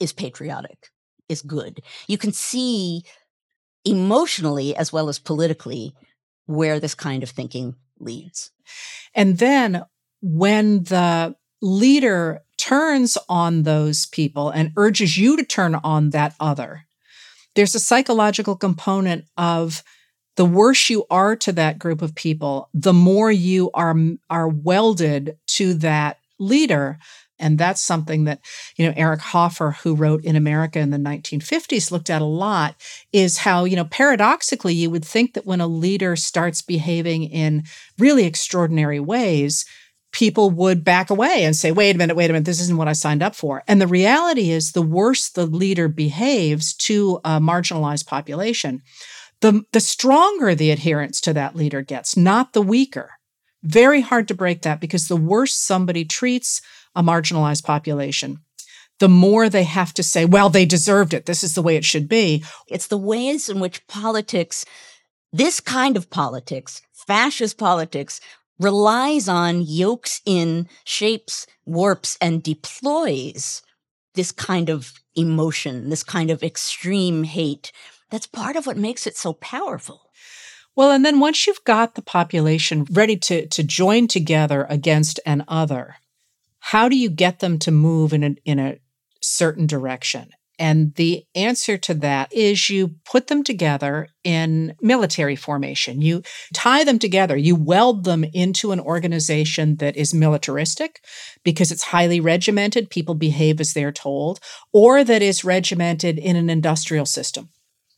is 0.00 0.12
patriotic, 0.12 0.88
is 1.28 1.42
good. 1.42 1.80
You 2.08 2.18
can 2.18 2.32
see 2.32 3.04
emotionally 3.84 4.74
as 4.74 4.92
well 4.92 5.08
as 5.08 5.18
politically 5.18 5.94
where 6.46 6.80
this 6.80 6.94
kind 6.94 7.22
of 7.22 7.30
thinking 7.30 7.76
leads. 8.00 8.50
And 9.14 9.38
then 9.38 9.84
when 10.20 10.84
the 10.84 11.36
leader 11.60 12.40
turns 12.62 13.18
on 13.28 13.64
those 13.64 14.06
people 14.06 14.50
and 14.50 14.72
urges 14.76 15.18
you 15.18 15.36
to 15.36 15.42
turn 15.42 15.74
on 15.74 16.10
that 16.10 16.32
other, 16.38 16.86
there's 17.56 17.74
a 17.74 17.80
psychological 17.80 18.54
component 18.54 19.24
of 19.36 19.82
the 20.36 20.44
worse 20.44 20.88
you 20.88 21.04
are 21.10 21.34
to 21.34 21.52
that 21.52 21.78
group 21.78 22.02
of 22.02 22.14
people, 22.14 22.68
the 22.72 22.92
more 22.92 23.32
you 23.32 23.70
are, 23.74 23.94
are 24.30 24.48
welded 24.48 25.36
to 25.46 25.74
that 25.74 26.18
leader. 26.38 26.98
And 27.40 27.58
that's 27.58 27.80
something 27.80 28.24
that, 28.24 28.38
you 28.76 28.86
know, 28.86 28.94
Eric 28.96 29.20
Hoffer, 29.20 29.72
who 29.82 29.96
wrote 29.96 30.24
In 30.24 30.36
America 30.36 30.78
in 30.78 30.90
the 30.90 30.98
1950s, 30.98 31.90
looked 31.90 32.10
at 32.10 32.22
a 32.22 32.26
lot 32.26 32.76
is 33.12 33.38
how, 33.38 33.64
you 33.64 33.74
know, 33.74 33.86
paradoxically, 33.86 34.72
you 34.72 34.88
would 34.88 35.04
think 35.04 35.34
that 35.34 35.44
when 35.44 35.60
a 35.60 35.66
leader 35.66 36.14
starts 36.14 36.62
behaving 36.62 37.24
in 37.24 37.64
really 37.98 38.24
extraordinary 38.24 39.00
ways, 39.00 39.66
people 40.12 40.50
would 40.50 40.84
back 40.84 41.10
away 41.10 41.44
and 41.44 41.56
say, 41.56 41.72
wait 41.72 41.94
a 41.94 41.98
minute, 41.98 42.16
wait 42.16 42.30
a 42.30 42.32
minute, 42.32 42.44
this 42.44 42.60
isn't 42.60 42.76
what 42.76 42.88
I 42.88 42.92
signed 42.92 43.22
up 43.22 43.34
for. 43.34 43.62
And 43.66 43.80
the 43.80 43.86
reality 43.86 44.50
is, 44.50 44.72
the 44.72 44.82
worse 44.82 45.28
the 45.30 45.46
leader 45.46 45.88
behaves 45.88 46.74
to 46.74 47.18
a 47.24 47.40
marginalized 47.40 48.06
population, 48.06 48.82
the, 49.40 49.62
the 49.72 49.80
stronger 49.80 50.54
the 50.54 50.70
adherence 50.70 51.20
to 51.22 51.32
that 51.32 51.56
leader 51.56 51.82
gets, 51.82 52.16
not 52.16 52.52
the 52.52 52.62
weaker. 52.62 53.10
Very 53.62 54.00
hard 54.00 54.28
to 54.28 54.34
break 54.34 54.62
that 54.62 54.80
because 54.80 55.08
the 55.08 55.16
worse 55.16 55.54
somebody 55.54 56.04
treats 56.04 56.60
a 56.94 57.02
marginalized 57.02 57.64
population, 57.64 58.38
the 58.98 59.08
more 59.08 59.48
they 59.48 59.64
have 59.64 59.94
to 59.94 60.02
say, 60.02 60.24
well, 60.24 60.50
they 60.50 60.66
deserved 60.66 61.14
it. 61.14 61.26
This 61.26 61.42
is 61.42 61.54
the 61.54 61.62
way 61.62 61.76
it 61.76 61.84
should 61.84 62.08
be. 62.08 62.44
It's 62.68 62.88
the 62.88 62.98
ways 62.98 63.48
in 63.48 63.60
which 63.60 63.86
politics, 63.86 64.64
this 65.32 65.58
kind 65.58 65.96
of 65.96 66.10
politics, 66.10 66.82
fascist 66.92 67.56
politics, 67.56 68.20
relies 68.62 69.28
on 69.28 69.62
yokes 69.62 70.20
in, 70.24 70.68
shapes, 70.84 71.46
warps, 71.66 72.16
and 72.20 72.42
deploys 72.42 73.62
this 74.14 74.32
kind 74.32 74.68
of 74.68 74.92
emotion, 75.14 75.90
this 75.90 76.02
kind 76.02 76.30
of 76.30 76.42
extreme 76.42 77.24
hate. 77.24 77.72
That's 78.10 78.26
part 78.26 78.56
of 78.56 78.66
what 78.66 78.76
makes 78.76 79.06
it 79.06 79.16
so 79.16 79.32
powerful. 79.34 80.10
Well, 80.74 80.90
and 80.90 81.04
then 81.04 81.20
once 81.20 81.46
you've 81.46 81.64
got 81.64 81.94
the 81.94 82.02
population 82.02 82.86
ready 82.90 83.16
to, 83.18 83.46
to 83.46 83.62
join 83.62 84.08
together 84.08 84.66
against 84.70 85.20
an 85.26 85.44
other, 85.48 85.96
how 86.60 86.88
do 86.88 86.96
you 86.96 87.10
get 87.10 87.40
them 87.40 87.58
to 87.60 87.70
move 87.70 88.12
in 88.12 88.22
a, 88.22 88.36
in 88.44 88.58
a 88.58 88.78
certain 89.20 89.66
direction? 89.66 90.30
And 90.62 90.94
the 90.94 91.24
answer 91.34 91.76
to 91.76 91.94
that 91.94 92.32
is 92.32 92.70
you 92.70 92.94
put 93.04 93.26
them 93.26 93.42
together 93.42 94.06
in 94.22 94.76
military 94.80 95.34
formation. 95.34 96.00
You 96.00 96.22
tie 96.54 96.84
them 96.84 97.00
together, 97.00 97.36
you 97.36 97.56
weld 97.56 98.04
them 98.04 98.22
into 98.32 98.70
an 98.70 98.78
organization 98.78 99.74
that 99.78 99.96
is 99.96 100.14
militaristic 100.14 101.00
because 101.42 101.72
it's 101.72 101.82
highly 101.82 102.20
regimented, 102.20 102.90
people 102.90 103.16
behave 103.16 103.60
as 103.60 103.72
they're 103.72 103.90
told, 103.90 104.38
or 104.72 105.02
that 105.02 105.20
is 105.20 105.42
regimented 105.42 106.16
in 106.16 106.36
an 106.36 106.48
industrial 106.48 107.06
system. 107.06 107.48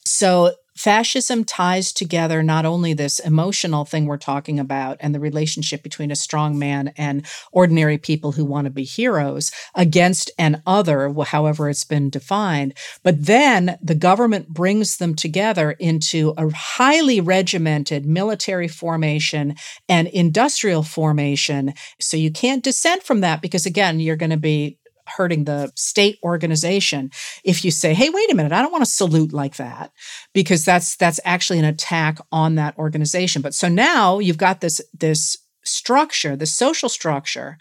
So 0.06 0.54
fascism 0.76 1.44
ties 1.44 1.92
together 1.92 2.42
not 2.42 2.64
only 2.64 2.92
this 2.92 3.18
emotional 3.20 3.84
thing 3.84 4.06
we're 4.06 4.16
talking 4.16 4.58
about 4.58 4.96
and 5.00 5.14
the 5.14 5.20
relationship 5.20 5.82
between 5.82 6.10
a 6.10 6.16
strong 6.16 6.58
man 6.58 6.92
and 6.96 7.26
ordinary 7.52 7.98
people 7.98 8.32
who 8.32 8.44
want 8.44 8.64
to 8.64 8.70
be 8.70 8.84
heroes 8.84 9.52
against 9.74 10.30
an 10.38 10.62
other, 10.66 11.12
however 11.24 11.68
it's 11.68 11.84
been 11.84 12.10
defined, 12.10 12.74
but 13.02 13.26
then 13.26 13.78
the 13.82 13.94
government 13.94 14.48
brings 14.48 14.96
them 14.96 15.14
together 15.14 15.72
into 15.72 16.34
a 16.36 16.50
highly 16.52 17.20
regimented 17.20 18.04
military 18.04 18.68
formation 18.68 19.54
and 19.88 20.08
industrial 20.08 20.82
formation. 20.82 21.72
So 22.00 22.16
you 22.16 22.30
can't 22.30 22.64
dissent 22.64 23.02
from 23.02 23.20
that 23.20 23.40
because, 23.40 23.66
again, 23.66 24.00
you're 24.00 24.16
going 24.16 24.30
to 24.30 24.36
be 24.36 24.78
hurting 25.06 25.44
the 25.44 25.70
state 25.74 26.18
organization 26.22 27.10
if 27.44 27.64
you 27.64 27.70
say 27.70 27.94
hey 27.94 28.10
wait 28.10 28.30
a 28.30 28.34
minute 28.34 28.52
i 28.52 28.62
don't 28.62 28.72
want 28.72 28.84
to 28.84 28.90
salute 28.90 29.32
like 29.32 29.56
that 29.56 29.92
because 30.32 30.64
that's 30.64 30.96
that's 30.96 31.20
actually 31.24 31.58
an 31.58 31.64
attack 31.64 32.18
on 32.32 32.56
that 32.56 32.76
organization. 32.78 33.42
But 33.42 33.54
so 33.54 33.68
now 33.68 34.18
you've 34.18 34.38
got 34.38 34.60
this 34.60 34.80
this 34.92 35.38
structure 35.66 36.36
the 36.36 36.44
social 36.44 36.90
structure 36.90 37.56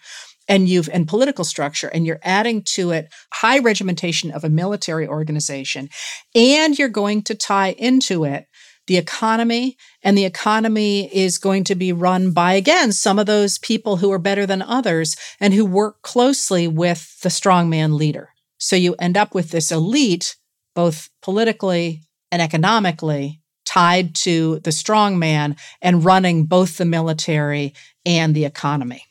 and 0.50 0.68
you've 0.68 0.90
and 0.90 1.08
political 1.08 1.46
structure 1.46 1.88
and 1.88 2.06
you're 2.06 2.20
adding 2.22 2.62
to 2.62 2.92
it 2.92 3.08
high 3.32 3.60
regimentation 3.60 4.30
of 4.32 4.44
a 4.44 4.50
military 4.50 5.08
organization 5.08 5.88
and 6.36 6.78
you're 6.78 6.90
going 6.90 7.22
to 7.24 7.34
tie 7.34 7.72
into 7.72 8.26
it 8.26 8.46
the 8.88 8.98
economy, 8.98 9.78
and 10.02 10.18
the 10.18 10.26
economy 10.26 11.14
is 11.16 11.38
going 11.38 11.64
to 11.66 11.76
be 11.76 11.94
run 11.94 12.32
by, 12.32 12.54
again, 12.54 12.92
some 12.92 13.18
of 13.18 13.26
those 13.26 13.58
people 13.58 13.98
who 13.98 14.12
are 14.12 14.20
better 14.20 14.46
than 14.46 14.62
others 14.62 15.16
and 15.40 15.54
who 15.54 15.66
work 15.66 16.02
closely 16.02 16.68
with 16.68 17.20
the 17.22 17.30
strongman 17.30 17.94
leader. 17.94 18.30
So 18.58 18.76
you 18.76 18.96
end 19.00 19.18
up 19.18 19.34
with 19.34 19.52
this 19.52 19.72
elite, 19.72 20.36
both 20.76 21.10
politically 21.22 22.04
and 22.32 22.42
economically, 22.42 23.42
tied 23.66 24.14
to 24.16 24.60
the 24.60 24.72
strongman 24.72 25.58
and 25.82 26.06
running 26.06 26.46
both 26.46 26.78
the 26.78 26.86
military 26.86 27.74
and 28.06 28.36
the 28.36 28.46
economy. 28.46 29.06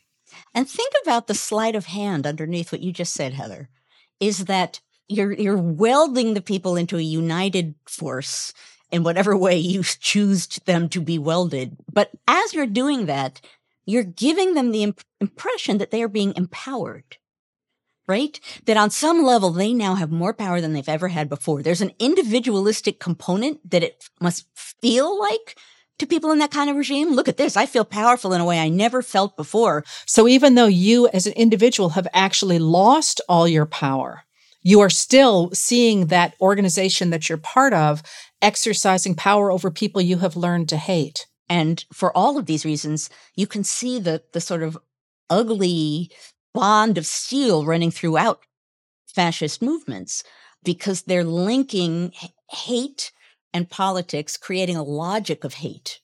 And 0.53 0.69
think 0.69 0.93
about 1.03 1.27
the 1.27 1.33
sleight 1.33 1.75
of 1.75 1.87
hand 1.87 2.27
underneath 2.27 2.71
what 2.71 2.81
you 2.81 2.91
just 2.91 3.13
said, 3.13 3.33
Heather, 3.33 3.69
is 4.19 4.45
that 4.45 4.79
you're 5.07 5.33
you're 5.33 5.57
welding 5.57 6.33
the 6.33 6.41
people 6.41 6.75
into 6.75 6.97
a 6.97 7.01
united 7.01 7.75
force 7.85 8.53
in 8.93 9.03
whatever 9.03 9.35
way 9.35 9.57
you 9.57 9.83
choose 9.83 10.47
them 10.65 10.87
to 10.89 11.01
be 11.01 11.17
welded. 11.17 11.75
But 11.91 12.11
as 12.27 12.53
you're 12.53 12.67
doing 12.67 13.07
that, 13.07 13.41
you're 13.85 14.03
giving 14.03 14.53
them 14.53 14.71
the 14.71 14.83
imp- 14.83 15.01
impression 15.19 15.79
that 15.79 15.89
they 15.89 16.03
are 16.03 16.07
being 16.07 16.33
empowered, 16.37 17.17
right? 18.07 18.39
That 18.65 18.77
on 18.77 18.91
some 18.91 19.23
level, 19.23 19.49
they 19.49 19.73
now 19.73 19.95
have 19.95 20.11
more 20.11 20.33
power 20.33 20.61
than 20.61 20.73
they've 20.73 20.87
ever 20.87 21.07
had 21.07 21.27
before. 21.27 21.63
There's 21.63 21.81
an 21.81 21.91
individualistic 21.97 22.99
component 22.99 23.69
that 23.69 23.83
it 23.83 24.09
must 24.21 24.45
feel 24.55 25.19
like 25.19 25.57
to 25.97 26.05
people 26.05 26.31
in 26.31 26.37
that 26.37 26.51
kind 26.51 26.69
of 26.69 26.75
regime. 26.75 27.13
Look 27.13 27.27
at 27.27 27.37
this. 27.37 27.57
I 27.57 27.65
feel 27.65 27.85
powerful 27.85 28.31
in 28.31 28.41
a 28.41 28.45
way 28.45 28.59
I 28.59 28.69
never 28.69 29.01
felt 29.01 29.35
before. 29.35 29.83
So 30.05 30.27
even 30.27 30.53
though 30.53 30.67
you 30.67 31.07
as 31.07 31.25
an 31.25 31.33
individual 31.33 31.89
have 31.89 32.07
actually 32.13 32.59
lost 32.59 33.21
all 33.27 33.47
your 33.47 33.65
power, 33.65 34.23
you 34.63 34.79
are 34.79 34.89
still 34.89 35.51
seeing 35.53 36.07
that 36.07 36.35
organization 36.39 37.09
that 37.09 37.27
you're 37.27 37.37
part 37.37 37.73
of 37.73 38.01
exercising 38.43 39.15
power 39.15 39.51
over 39.51 39.71
people 39.71 40.01
you 40.01 40.19
have 40.19 40.35
learned 40.35 40.69
to 40.69 40.77
hate. 40.77 41.25
And 41.49 41.83
for 41.91 42.15
all 42.15 42.37
of 42.37 42.45
these 42.45 42.65
reasons, 42.65 43.09
you 43.35 43.47
can 43.47 43.63
see 43.63 43.99
the, 43.99 44.23
the 44.33 44.41
sort 44.41 44.61
of 44.61 44.77
ugly 45.29 46.11
bond 46.53 46.97
of 46.97 47.05
steel 47.05 47.65
running 47.65 47.89
throughout 47.89 48.41
fascist 49.07 49.61
movements 49.61 50.23
because 50.63 51.03
they're 51.03 51.23
linking 51.23 52.11
hate 52.49 53.11
and 53.53 53.69
politics, 53.69 54.37
creating 54.37 54.75
a 54.75 54.83
logic 54.83 55.43
of 55.43 55.55
hate, 55.55 55.99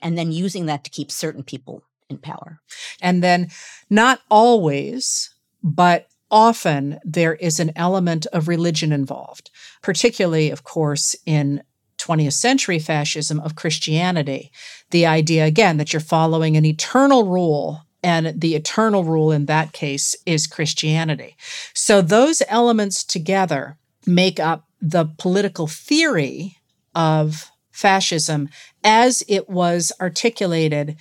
and 0.00 0.16
then 0.16 0.32
using 0.32 0.66
that 0.66 0.84
to 0.84 0.90
keep 0.90 1.10
certain 1.10 1.42
people 1.42 1.82
in 2.08 2.18
power. 2.18 2.60
And 3.00 3.22
then, 3.22 3.48
not 3.90 4.20
always, 4.30 5.34
but 5.62 6.08
often 6.30 6.98
there 7.04 7.34
is 7.34 7.60
an 7.60 7.72
element 7.76 8.26
of 8.32 8.48
religion 8.48 8.92
involved, 8.92 9.50
particularly, 9.82 10.50
of 10.50 10.64
course, 10.64 11.14
in 11.24 11.62
20th 11.98 12.34
century 12.34 12.78
fascism 12.78 13.40
of 13.40 13.56
Christianity. 13.56 14.50
The 14.90 15.06
idea, 15.06 15.44
again, 15.44 15.76
that 15.78 15.92
you're 15.92 16.00
following 16.00 16.56
an 16.56 16.64
eternal 16.64 17.24
rule, 17.24 17.82
and 18.02 18.40
the 18.40 18.54
eternal 18.54 19.04
rule 19.04 19.32
in 19.32 19.46
that 19.46 19.72
case 19.72 20.14
is 20.26 20.46
Christianity. 20.46 21.36
So 21.74 22.02
those 22.02 22.42
elements 22.48 23.02
together 23.02 23.78
make 24.06 24.38
up 24.38 24.66
the 24.80 25.06
political 25.18 25.66
theory 25.66 26.58
of 26.94 27.50
fascism 27.70 28.48
as 28.84 29.22
it 29.28 29.48
was 29.48 29.92
articulated 30.00 30.96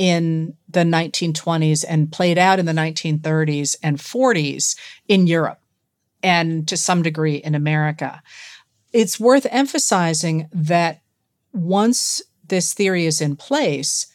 in 0.00 0.56
the 0.66 0.80
1920s 0.80 1.84
and 1.86 2.10
played 2.10 2.38
out 2.38 2.58
in 2.58 2.64
the 2.64 2.72
1930s 2.72 3.76
and 3.82 3.98
40s 3.98 4.74
in 5.08 5.26
Europe 5.26 5.60
and 6.22 6.66
to 6.66 6.74
some 6.78 7.02
degree 7.02 7.34
in 7.34 7.54
America. 7.54 8.22
It's 8.94 9.20
worth 9.20 9.46
emphasizing 9.50 10.48
that 10.54 11.02
once 11.52 12.22
this 12.48 12.72
theory 12.72 13.04
is 13.04 13.20
in 13.20 13.36
place, 13.36 14.06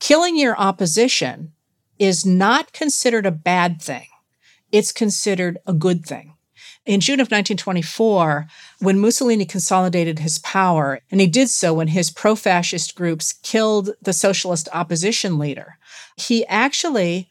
killing 0.00 0.36
your 0.36 0.58
opposition 0.58 1.52
is 2.00 2.26
not 2.26 2.72
considered 2.72 3.24
a 3.24 3.30
bad 3.30 3.80
thing. 3.80 4.08
It's 4.72 4.90
considered 4.90 5.58
a 5.68 5.72
good 5.72 6.04
thing. 6.04 6.34
In 6.84 7.00
June 7.00 7.20
of 7.20 7.26
1924, 7.26 8.46
when 8.80 8.98
Mussolini 8.98 9.44
consolidated 9.44 10.18
his 10.18 10.40
power, 10.40 11.00
and 11.10 11.20
he 11.20 11.28
did 11.28 11.48
so 11.48 11.74
when 11.74 11.88
his 11.88 12.10
pro 12.10 12.34
fascist 12.34 12.96
groups 12.96 13.34
killed 13.42 13.90
the 14.02 14.12
socialist 14.12 14.68
opposition 14.72 15.38
leader, 15.38 15.78
he 16.16 16.44
actually 16.46 17.30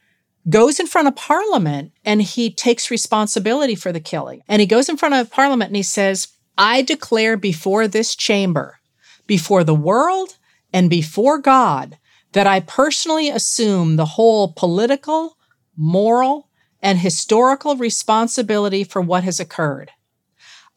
goes 0.50 0.79
in 0.79 0.88
front 0.88 1.08
of 1.08 1.15
parliament 1.15 1.91
and 2.05 2.22
he 2.22 2.50
takes 2.51 2.89
responsibility 2.89 3.75
for 3.75 3.91
the 3.91 4.00
killing. 4.00 4.41
And 4.48 4.62
he 4.62 4.65
goes 4.65 4.88
in 4.88 4.98
front 4.98 5.15
of 5.15 5.29
parliament 5.29 5.70
and 5.70 5.75
he 5.75 5.84
says, 5.84 6.29
I 6.58 6.81
declare 6.81 7.36
before 7.36 7.88
this 7.88 8.15
chamber, 8.15 8.79
before 9.27 9.63
the 9.63 9.75
world, 9.75 10.38
and 10.74 10.89
before 10.89 11.38
God, 11.38 11.98
that 12.31 12.48
I 12.48 12.62
personally 12.62 13.29
assume 13.29 13.98
the 13.98 14.05
whole 14.05 14.53
political, 14.53 15.38
moral, 15.75 16.48
and 16.82 17.00
historical 17.00 17.76
responsibility 17.76 18.84
for 18.84 19.02
what 19.02 19.24
has 19.24 19.40
occurred. 19.40 19.92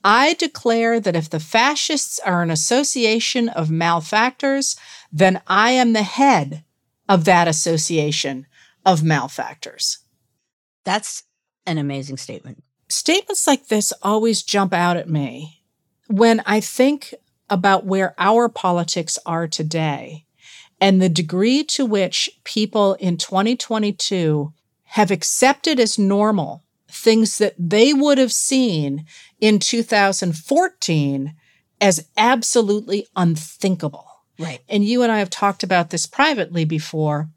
I 0.04 0.34
declare 0.34 1.00
that 1.00 1.16
if 1.16 1.30
the 1.30 1.40
fascists 1.40 2.18
are 2.18 2.42
an 2.42 2.50
association 2.50 3.48
of 3.48 3.70
malefactors, 3.70 4.76
then 5.10 5.40
I 5.46 5.70
am 5.70 5.94
the 5.94 6.02
head 6.02 6.64
of 7.08 7.24
that 7.24 7.48
association 7.48 8.46
of 8.84 9.02
malefactors. 9.02 9.98
That's 10.84 11.22
an 11.66 11.78
amazing 11.78 12.18
statement. 12.18 12.62
Statements 12.88 13.46
like 13.46 13.68
this 13.68 13.92
always 14.02 14.42
jump 14.42 14.74
out 14.74 14.98
at 14.98 15.08
me 15.08 15.62
when 16.08 16.42
I 16.44 16.60
think 16.60 17.14
about 17.48 17.86
where 17.86 18.14
our 18.18 18.48
politics 18.50 19.18
are 19.24 19.48
today 19.48 20.26
and 20.80 21.00
the 21.00 21.08
degree 21.08 21.64
to 21.64 21.86
which 21.86 22.28
people 22.44 22.94
in 22.94 23.16
2022 23.16 24.52
have 24.94 25.10
accepted 25.10 25.80
as 25.80 25.98
normal 25.98 26.62
things 26.88 27.38
that 27.38 27.54
they 27.58 27.92
would 27.92 28.16
have 28.16 28.32
seen 28.32 29.04
in 29.40 29.58
2014 29.58 31.34
as 31.80 32.08
absolutely 32.16 33.04
unthinkable. 33.16 34.06
Right. 34.38 34.60
And 34.68 34.84
you 34.84 35.02
and 35.02 35.10
I 35.10 35.18
have 35.18 35.30
talked 35.30 35.64
about 35.64 35.90
this 35.90 36.06
privately 36.06 36.64
before. 36.64 37.28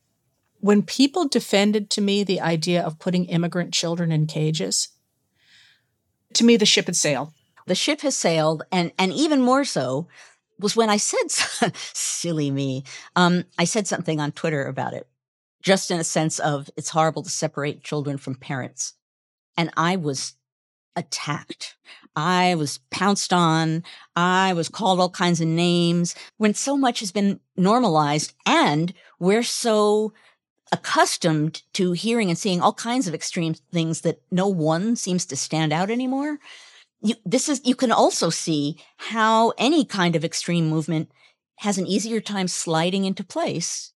When 0.60 0.84
people 0.84 1.28
defended 1.28 1.90
to 1.92 2.02
me 2.02 2.24
the 2.24 2.42
idea 2.42 2.84
of 2.84 3.00
putting 3.00 3.26
immigrant 3.26 3.74
children 3.74 4.12
in 4.12 4.28
cages, 4.28 4.90
to 6.34 6.44
me, 6.44 6.58
the 6.58 6.66
ship 6.68 6.86
had 6.86 6.96
sailed. 6.96 7.34
The 7.66 7.74
ship 7.74 8.02
has 8.02 8.16
sailed, 8.16 8.62
and, 8.72 8.92
and 9.00 9.12
even 9.12 9.42
more 9.42 9.66
so 9.66 10.08
was 10.60 10.76
when 10.76 10.92
I 10.92 10.98
said, 10.98 11.32
silly 11.76 12.52
me, 12.52 12.84
um, 13.16 13.46
I 13.58 13.64
said 13.64 13.88
something 13.88 14.20
on 14.20 14.32
Twitter 14.32 14.68
about 14.68 14.94
it 14.94 15.08
just 15.68 15.92
in 15.92 16.00
a 16.00 16.04
sense 16.06 16.40
of 16.40 16.70
it's 16.78 16.92
horrible 16.92 17.22
to 17.22 17.30
separate 17.30 17.84
children 17.84 18.18
from 18.18 18.36
parents. 18.36 18.94
And 19.58 19.70
I 19.76 19.98
was 19.98 20.36
attacked. 20.96 21.76
I 22.16 22.56
was 22.56 22.80
pounced 22.90 23.34
on. 23.34 23.84
I 24.16 24.54
was 24.54 24.70
called 24.70 25.02
all 25.02 25.10
kinds 25.10 25.42
of 25.42 25.48
names 25.48 26.16
when 26.38 26.54
so 26.54 26.78
much 26.78 27.02
has 27.02 27.12
been 27.12 27.42
normalized 27.58 28.34
and 28.46 28.94
we're 29.20 29.44
so 29.44 30.14
accustomed 30.72 31.64
to 31.74 31.92
hearing 31.92 32.30
and 32.30 32.38
seeing 32.38 32.62
all 32.62 32.74
kinds 32.74 33.06
of 33.10 33.14
extreme 33.14 33.54
things 33.54 34.02
that 34.02 34.22
no 34.32 34.48
one 34.48 34.96
seems 34.96 35.26
to 35.26 35.36
stand 35.36 35.74
out 35.74 35.90
anymore. 35.92 36.40
You, 37.02 37.16
this 37.26 37.50
is, 37.50 37.60
you 37.66 37.76
can 37.76 37.92
also 37.92 38.30
see 38.30 38.78
how 38.96 39.52
any 39.58 39.84
kind 39.84 40.16
of 40.16 40.24
extreme 40.24 40.70
movement 40.70 41.12
has 41.58 41.78
an 41.78 41.88
easier 41.88 42.22
time 42.22 42.48
sliding 42.48 43.04
into 43.04 43.26
place 43.26 43.92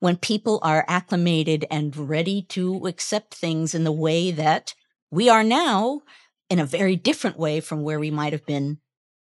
when 0.00 0.16
people 0.16 0.60
are 0.62 0.84
acclimated 0.88 1.64
and 1.70 1.96
ready 1.96 2.42
to 2.42 2.86
accept 2.86 3.34
things 3.34 3.74
in 3.74 3.84
the 3.84 3.92
way 3.92 4.30
that 4.30 4.74
we 5.10 5.28
are 5.28 5.44
now 5.44 6.02
in 6.48 6.58
a 6.58 6.66
very 6.66 6.96
different 6.96 7.38
way 7.38 7.60
from 7.60 7.82
where 7.82 7.98
we 7.98 8.10
might 8.10 8.32
have 8.32 8.46
been 8.46 8.78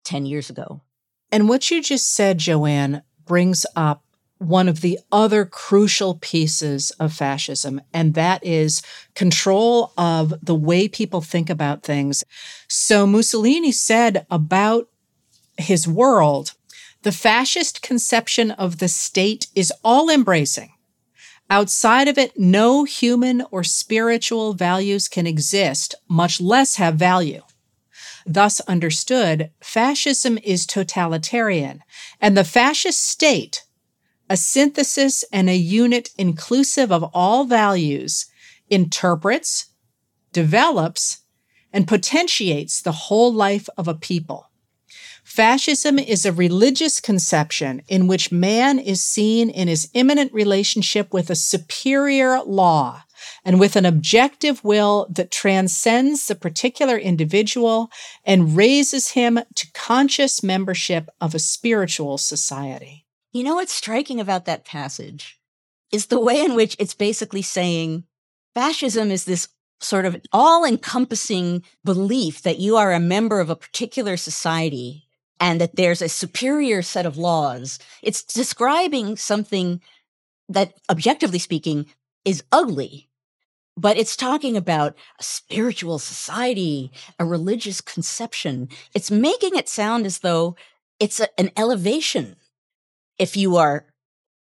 10 0.04 0.26
years 0.26 0.50
ago. 0.50 0.82
And 1.30 1.48
what 1.48 1.70
you 1.70 1.82
just 1.82 2.14
said, 2.14 2.38
Joanne, 2.38 3.02
brings 3.26 3.66
up 3.76 4.04
one 4.38 4.68
of 4.68 4.82
the 4.82 4.98
other 5.10 5.44
crucial 5.44 6.14
pieces 6.14 6.90
of 6.92 7.12
fascism, 7.12 7.80
and 7.92 8.14
that 8.14 8.44
is 8.44 8.82
control 9.14 9.92
of 9.98 10.32
the 10.40 10.54
way 10.54 10.88
people 10.88 11.20
think 11.20 11.50
about 11.50 11.82
things. 11.82 12.22
So 12.68 13.06
Mussolini 13.06 13.72
said 13.72 14.26
about 14.30 14.88
his 15.56 15.88
world 15.88 16.54
the 17.02 17.12
fascist 17.12 17.80
conception 17.82 18.50
of 18.50 18.78
the 18.78 18.88
state 18.88 19.46
is 19.54 19.72
all 19.84 20.10
embracing. 20.10 20.72
Outside 21.50 22.08
of 22.08 22.18
it, 22.18 22.38
no 22.38 22.84
human 22.84 23.42
or 23.50 23.64
spiritual 23.64 24.52
values 24.52 25.08
can 25.08 25.26
exist, 25.26 25.94
much 26.08 26.40
less 26.40 26.76
have 26.76 26.96
value. 26.96 27.42
Thus 28.26 28.60
understood, 28.60 29.50
fascism 29.62 30.38
is 30.42 30.66
totalitarian, 30.66 31.82
and 32.20 32.36
the 32.36 32.44
fascist 32.44 33.02
state, 33.02 33.64
a 34.28 34.36
synthesis 34.36 35.24
and 35.32 35.48
a 35.48 35.56
unit 35.56 36.10
inclusive 36.18 36.92
of 36.92 37.04
all 37.14 37.44
values, 37.44 38.26
interprets, 38.68 39.66
develops, 40.32 41.20
and 41.72 41.88
potentiates 41.88 42.82
the 42.82 42.92
whole 42.92 43.32
life 43.32 43.68
of 43.78 43.88
a 43.88 43.94
people. 43.94 44.47
Fascism 45.28 45.98
is 45.98 46.24
a 46.24 46.32
religious 46.32 47.00
conception 47.00 47.82
in 47.86 48.06
which 48.06 48.32
man 48.32 48.78
is 48.78 49.04
seen 49.04 49.50
in 49.50 49.68
his 49.68 49.88
immanent 49.92 50.32
relationship 50.32 51.12
with 51.12 51.28
a 51.28 51.36
superior 51.36 52.40
law 52.40 53.04
and 53.44 53.60
with 53.60 53.76
an 53.76 53.84
objective 53.84 54.64
will 54.64 55.06
that 55.10 55.30
transcends 55.30 56.26
the 56.26 56.34
particular 56.34 56.96
individual 56.96 57.90
and 58.24 58.56
raises 58.56 59.10
him 59.10 59.38
to 59.54 59.70
conscious 59.74 60.42
membership 60.42 61.10
of 61.20 61.34
a 61.34 61.38
spiritual 61.38 62.16
society. 62.16 63.04
You 63.30 63.44
know 63.44 63.56
what's 63.56 63.74
striking 63.74 64.18
about 64.18 64.46
that 64.46 64.64
passage 64.64 65.38
is 65.92 66.06
the 66.06 66.18
way 66.18 66.42
in 66.42 66.54
which 66.54 66.74
it's 66.78 66.94
basically 66.94 67.42
saying 67.42 68.04
fascism 68.54 69.10
is 69.10 69.26
this 69.26 69.48
sort 69.78 70.06
of 70.06 70.20
all 70.32 70.64
encompassing 70.64 71.62
belief 71.84 72.42
that 72.42 72.58
you 72.58 72.76
are 72.76 72.94
a 72.94 72.98
member 72.98 73.40
of 73.40 73.50
a 73.50 73.54
particular 73.54 74.16
society 74.16 75.04
and 75.40 75.60
that 75.60 75.76
there's 75.76 76.02
a 76.02 76.08
superior 76.08 76.82
set 76.82 77.06
of 77.06 77.16
laws. 77.16 77.78
It's 78.02 78.22
describing 78.22 79.16
something 79.16 79.80
that, 80.48 80.74
objectively 80.90 81.38
speaking, 81.38 81.86
is 82.24 82.42
ugly, 82.50 83.08
but 83.76 83.96
it's 83.96 84.16
talking 84.16 84.56
about 84.56 84.96
a 85.20 85.22
spiritual 85.22 85.98
society, 85.98 86.90
a 87.18 87.24
religious 87.24 87.80
conception. 87.80 88.68
It's 88.94 89.10
making 89.10 89.54
it 89.54 89.68
sound 89.68 90.06
as 90.06 90.18
though 90.18 90.56
it's 90.98 91.20
a, 91.20 91.40
an 91.40 91.50
elevation 91.56 92.36
if 93.18 93.36
you 93.36 93.56
are 93.56 93.86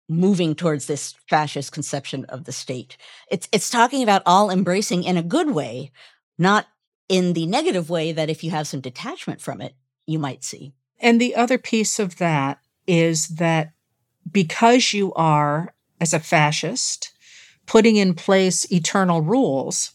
moving 0.10 0.54
towards 0.54 0.86
this 0.86 1.16
fascist 1.28 1.72
conception 1.72 2.26
of 2.26 2.44
the 2.44 2.52
state. 2.52 2.98
It's, 3.32 3.48
it's 3.52 3.70
talking 3.70 4.04
about 4.04 4.22
all 4.26 4.52
embracing 4.52 5.04
in 5.04 5.18
a 5.18 5.24
good 5.24 5.52
way, 5.52 5.92
not 6.38 6.68
in 7.10 7.34
the 7.34 7.46
negative 7.46 7.90
way 7.90 8.12
that 8.12 8.30
if 8.30 8.44
you 8.44 8.52
have 8.52 8.68
some 8.68 8.82
detachment 8.82 9.42
from 9.42 9.62
it, 9.62 9.74
you 10.06 10.20
might 10.20 10.44
see. 10.44 10.74
And 11.00 11.20
the 11.20 11.36
other 11.36 11.58
piece 11.58 12.00
of 12.00 12.18
that 12.18 12.60
is 12.88 13.28
that 13.30 13.72
because 14.32 14.94
you 14.94 15.14
are, 15.14 15.74
as 16.00 16.14
a 16.14 16.20
fascist, 16.20 17.14
putting 17.66 17.96
in 17.96 18.14
place 18.14 18.70
eternal 18.72 19.22
rules, 19.22 19.92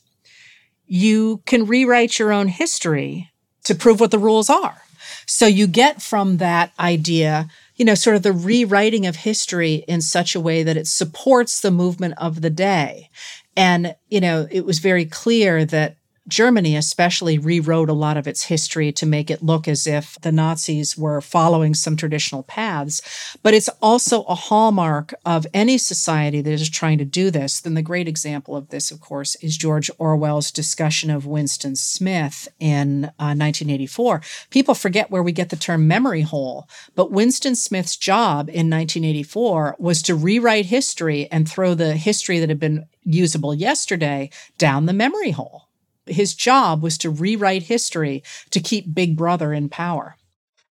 you 0.87 1.43
can 1.45 1.67
rewrite 1.67 2.19
your 2.19 2.33
own 2.33 2.49
history 2.49 3.31
to 3.65 3.75
prove 3.75 4.01
what 4.01 4.11
the 4.11 4.19
rules 4.19 4.49
are. 4.49 4.83
So 5.27 5.47
you 5.47 5.67
get 5.67 6.01
from 6.01 6.39
that 6.39 6.73
idea, 6.79 7.49
you 7.77 7.85
know, 7.85 7.95
sort 7.95 8.17
of 8.17 8.23
the 8.23 8.33
rewriting 8.33 9.05
of 9.07 9.17
history 9.17 9.85
in 9.87 10.01
such 10.01 10.35
a 10.35 10.41
way 10.41 10.63
that 10.63 10.77
it 10.77 10.87
supports 10.87 11.61
the 11.61 11.71
movement 11.71 12.15
of 12.17 12.41
the 12.41 12.51
day. 12.51 13.11
And, 13.55 13.95
you 14.09 14.21
know, 14.21 14.49
it 14.51 14.65
was 14.65 14.79
very 14.79 15.05
clear 15.05 15.65
that 15.67 15.97
Germany, 16.29 16.77
especially, 16.77 17.39
rewrote 17.39 17.89
a 17.89 17.95
lot 17.95 18.17
of 18.17 18.29
its 18.29 18.45
history 18.45 18.93
to 18.93 19.07
make 19.07 19.31
it 19.31 19.43
look 19.43 19.67
as 19.67 19.87
if 19.87 20.19
the 20.21 20.31
Nazis 20.31 20.97
were 20.97 21.21
following 21.21 21.75
some 21.75 21.97
traditional 21.97 22.43
paths. 22.43 23.01
But 23.43 23.55
it's 23.55 23.71
also 23.81 24.25
a 24.25 24.35
hallmark 24.35 25.15
of 25.25 25.47
any 25.55 25.79
society 25.79 26.43
that 26.43 26.53
is 26.53 26.69
trying 26.69 26.99
to 26.99 27.05
do 27.05 27.31
this. 27.31 27.61
Then 27.61 27.75
the 27.75 27.83
great 27.83 28.07
example 28.07 28.57
of 28.57 28.69
this, 28.69 28.91
of 28.91 29.01
course, 29.01 29.37
is 29.37 29.57
George 29.57 29.91
Orwell's 29.99 30.51
discussion 30.51 31.11
of 31.11 31.27
Winston 31.27 31.77
Smith 31.77 32.49
in 32.61 33.07
uh, 33.19 33.33
1984. 33.35 34.21
People 34.51 34.75
forget 34.75 35.11
where 35.11 35.23
we 35.23 35.33
get 35.33 35.49
the 35.49 35.57
term 35.57 35.89
memory 35.89 36.23
hole, 36.23 36.69
but 36.95 37.11
Winston 37.11 37.57
Smith's 37.57 37.97
job 37.97 38.49
in 38.49 38.69
1984 38.69 39.77
was 39.79 40.03
to 40.03 40.15
rewrite 40.15 40.67
history 40.67 41.29
and 41.31 41.49
throw 41.49 41.75
the 41.75 41.95
history 41.95 42.39
that 42.39 42.49
had 42.49 42.61
been 42.61 42.87
usable 43.05 43.55
yesterday 43.55 44.29
down 44.59 44.87
the 44.87 44.93
memory 44.93 45.31
hole 45.31 45.68
his 46.11 46.35
job 46.35 46.83
was 46.83 46.99
to 46.99 47.11
rewrite 47.11 47.65
history 47.65 48.23
to 48.51 48.61
keep 48.61 48.95
Big 48.95 49.17
Brother 49.17 49.53
in 49.53 49.69
power. 49.69 50.17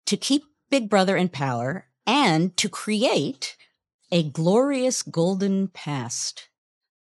To 0.07 0.17
keep 0.17 0.43
Big 0.69 0.89
Brother 0.89 1.17
in 1.17 1.29
power 1.29 1.85
and 2.05 2.55
to 2.57 2.69
create 2.69 3.55
a 4.11 4.23
glorious 4.23 5.03
golden 5.03 5.67
past 5.67 6.49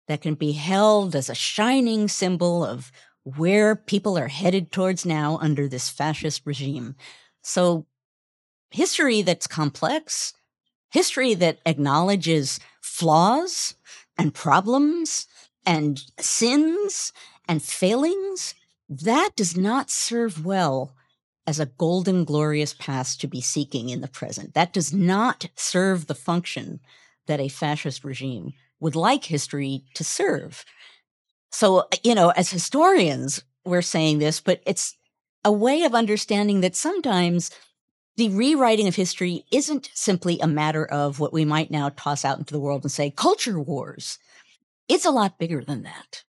that 0.08 0.22
can 0.22 0.34
be 0.34 0.52
held 0.52 1.14
as 1.14 1.28
a 1.28 1.34
shining 1.34 2.08
symbol 2.08 2.64
of 2.64 2.90
where 3.24 3.74
people 3.74 4.18
are 4.18 4.28
headed 4.28 4.70
towards 4.70 5.06
now 5.06 5.38
under 5.40 5.66
this 5.66 5.88
fascist 5.88 6.42
regime. 6.44 6.94
So, 7.42 7.86
history 8.70 9.22
that's 9.22 9.46
complex, 9.46 10.34
history 10.90 11.34
that 11.34 11.58
acknowledges 11.64 12.60
flaws 12.82 13.74
and 14.18 14.34
problems 14.34 15.26
and 15.66 16.02
sins 16.20 17.12
and 17.48 17.62
failings, 17.62 18.54
that 18.88 19.30
does 19.36 19.56
not 19.56 19.90
serve 19.90 20.44
well 20.44 20.92
as 21.46 21.60
a 21.60 21.66
golden, 21.66 22.24
glorious 22.24 22.74
past 22.74 23.20
to 23.20 23.26
be 23.26 23.40
seeking 23.40 23.90
in 23.90 24.00
the 24.00 24.08
present. 24.08 24.54
That 24.54 24.72
does 24.72 24.92
not 24.92 25.48
serve 25.54 26.06
the 26.06 26.14
function 26.14 26.80
that 27.26 27.40
a 27.40 27.48
fascist 27.48 28.04
regime 28.04 28.54
would 28.80 28.96
like 28.96 29.24
history 29.24 29.84
to 29.94 30.04
serve. 30.04 30.64
So, 31.52 31.78
uh, 31.78 31.84
you 32.02 32.14
know, 32.14 32.30
as 32.30 32.50
historians, 32.50 33.42
we're 33.64 33.82
saying 33.82 34.18
this, 34.18 34.40
but 34.40 34.62
it's 34.66 34.96
a 35.44 35.52
way 35.52 35.82
of 35.82 35.94
understanding 35.94 36.60
that 36.62 36.76
sometimes 36.76 37.50
the 38.16 38.30
rewriting 38.30 38.86
of 38.88 38.94
history 38.94 39.44
isn't 39.50 39.90
simply 39.94 40.38
a 40.40 40.46
matter 40.46 40.84
of 40.84 41.20
what 41.20 41.32
we 41.32 41.44
might 41.44 41.70
now 41.70 41.90
toss 41.90 42.24
out 42.24 42.38
into 42.38 42.54
the 42.54 42.60
world 42.60 42.82
and 42.82 42.92
say 42.92 43.10
culture 43.10 43.58
wars. 43.58 44.18
It's 44.88 45.04
a 45.04 45.10
lot 45.10 45.38
bigger 45.38 45.64
than 45.64 45.82
that 45.82 46.24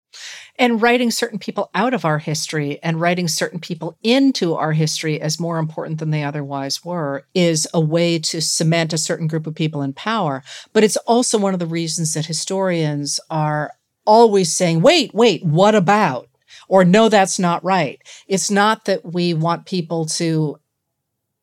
and 0.58 0.82
writing 0.82 1.10
certain 1.10 1.38
people 1.38 1.70
out 1.74 1.94
of 1.94 2.04
our 2.04 2.18
history 2.18 2.78
and 2.82 3.00
writing 3.00 3.28
certain 3.28 3.58
people 3.58 3.96
into 4.02 4.54
our 4.54 4.72
history 4.72 5.20
as 5.20 5.40
more 5.40 5.58
important 5.58 5.98
than 5.98 6.10
they 6.10 6.22
otherwise 6.22 6.84
were 6.84 7.24
is 7.34 7.66
a 7.72 7.80
way 7.80 8.18
to 8.18 8.40
cement 8.40 8.92
a 8.92 8.98
certain 8.98 9.26
group 9.26 9.46
of 9.46 9.54
people 9.54 9.82
in 9.82 9.92
power. 9.92 10.42
But 10.72 10.84
it's 10.84 10.96
also 10.98 11.38
one 11.38 11.54
of 11.54 11.60
the 11.60 11.66
reasons 11.66 12.14
that 12.14 12.26
historians 12.26 13.18
are 13.30 13.72
always 14.06 14.52
saying, 14.52 14.82
wait, 14.82 15.14
wait, 15.14 15.44
what 15.44 15.74
about? 15.74 16.28
Or 16.68 16.84
no, 16.84 17.08
that's 17.08 17.38
not 17.38 17.64
right. 17.64 18.00
It's 18.26 18.50
not 18.50 18.84
that 18.86 19.04
we 19.04 19.34
want 19.34 19.66
people 19.66 20.06
to 20.06 20.58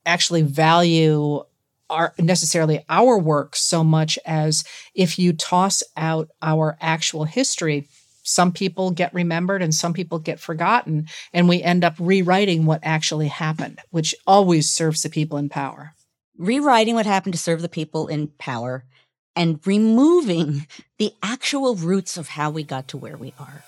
actually 0.05 0.41
value 0.41 1.43
our 1.89 2.13
necessarily 2.19 2.83
our 2.89 3.17
work 3.17 3.55
so 3.55 3.83
much 3.83 4.19
as 4.25 4.63
if 4.93 5.17
you 5.17 5.33
toss 5.33 5.83
out 5.97 6.29
our 6.41 6.77
actual 6.81 7.25
history 7.25 7.87
some 8.29 8.51
people 8.51 8.91
get 8.91 9.11
remembered 9.13 9.63
and 9.63 9.73
some 9.73 9.91
people 9.91 10.19
get 10.19 10.39
forgotten, 10.39 11.07
and 11.33 11.49
we 11.49 11.63
end 11.63 11.83
up 11.83 11.95
rewriting 11.99 12.65
what 12.65 12.79
actually 12.83 13.27
happened, 13.27 13.79
which 13.89 14.13
always 14.27 14.69
serves 14.69 15.01
the 15.01 15.09
people 15.09 15.37
in 15.37 15.49
power. 15.49 15.95
Rewriting 16.37 16.93
what 16.93 17.07
happened 17.07 17.33
to 17.33 17.39
serve 17.39 17.63
the 17.63 17.67
people 17.67 18.07
in 18.07 18.27
power 18.37 18.85
and 19.35 19.59
removing 19.65 20.67
the 20.99 21.11
actual 21.23 21.75
roots 21.75 22.17
of 22.17 22.29
how 22.29 22.51
we 22.51 22.63
got 22.63 22.87
to 22.89 22.97
where 22.97 23.17
we 23.17 23.33
are. 23.39 23.63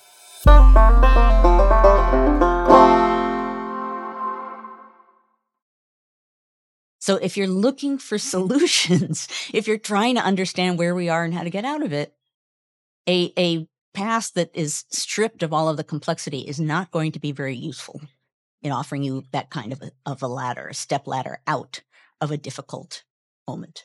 So 7.00 7.16
if 7.16 7.36
you're 7.36 7.48
looking 7.48 7.98
for 7.98 8.18
solutions, 8.20 9.28
if 9.54 9.68
you're 9.68 9.80
trying 9.80 10.16
to 10.16 10.22
understand 10.22 10.78
where 10.78 10.94
we 10.94 11.10
are 11.10 11.24
and 11.24 11.34
how 11.34 11.44
to 11.44 11.50
get 11.50 11.66
out 11.66 11.82
of 11.82 11.94
it, 11.94 12.14
a, 13.08 13.34
a 13.38 13.68
past 13.94 14.36
that 14.36 14.50
is 14.54 14.86
stripped 14.90 15.44
of 15.44 15.54
all 15.54 15.70
of 15.70 15.78
the 15.78 15.84
complexity 15.84 16.40
is 16.40 16.60
not 16.60 16.92
going 16.92 17.12
to 17.12 17.20
be 17.20 17.32
very 17.32 17.56
useful 17.56 18.02
in 18.62 18.72
offering 18.72 19.04
you 19.04 19.24
that 19.32 19.50
kind 19.50 19.74
of 19.74 19.82
a, 19.82 19.92
of 20.06 20.22
a 20.22 20.28
ladder, 20.28 20.68
a 20.68 20.74
step 20.74 21.08
ladder 21.08 21.40
out 21.48 21.82
of 22.20 22.32
a 22.32 22.38
difficult 22.38 23.04
moment. 23.48 23.84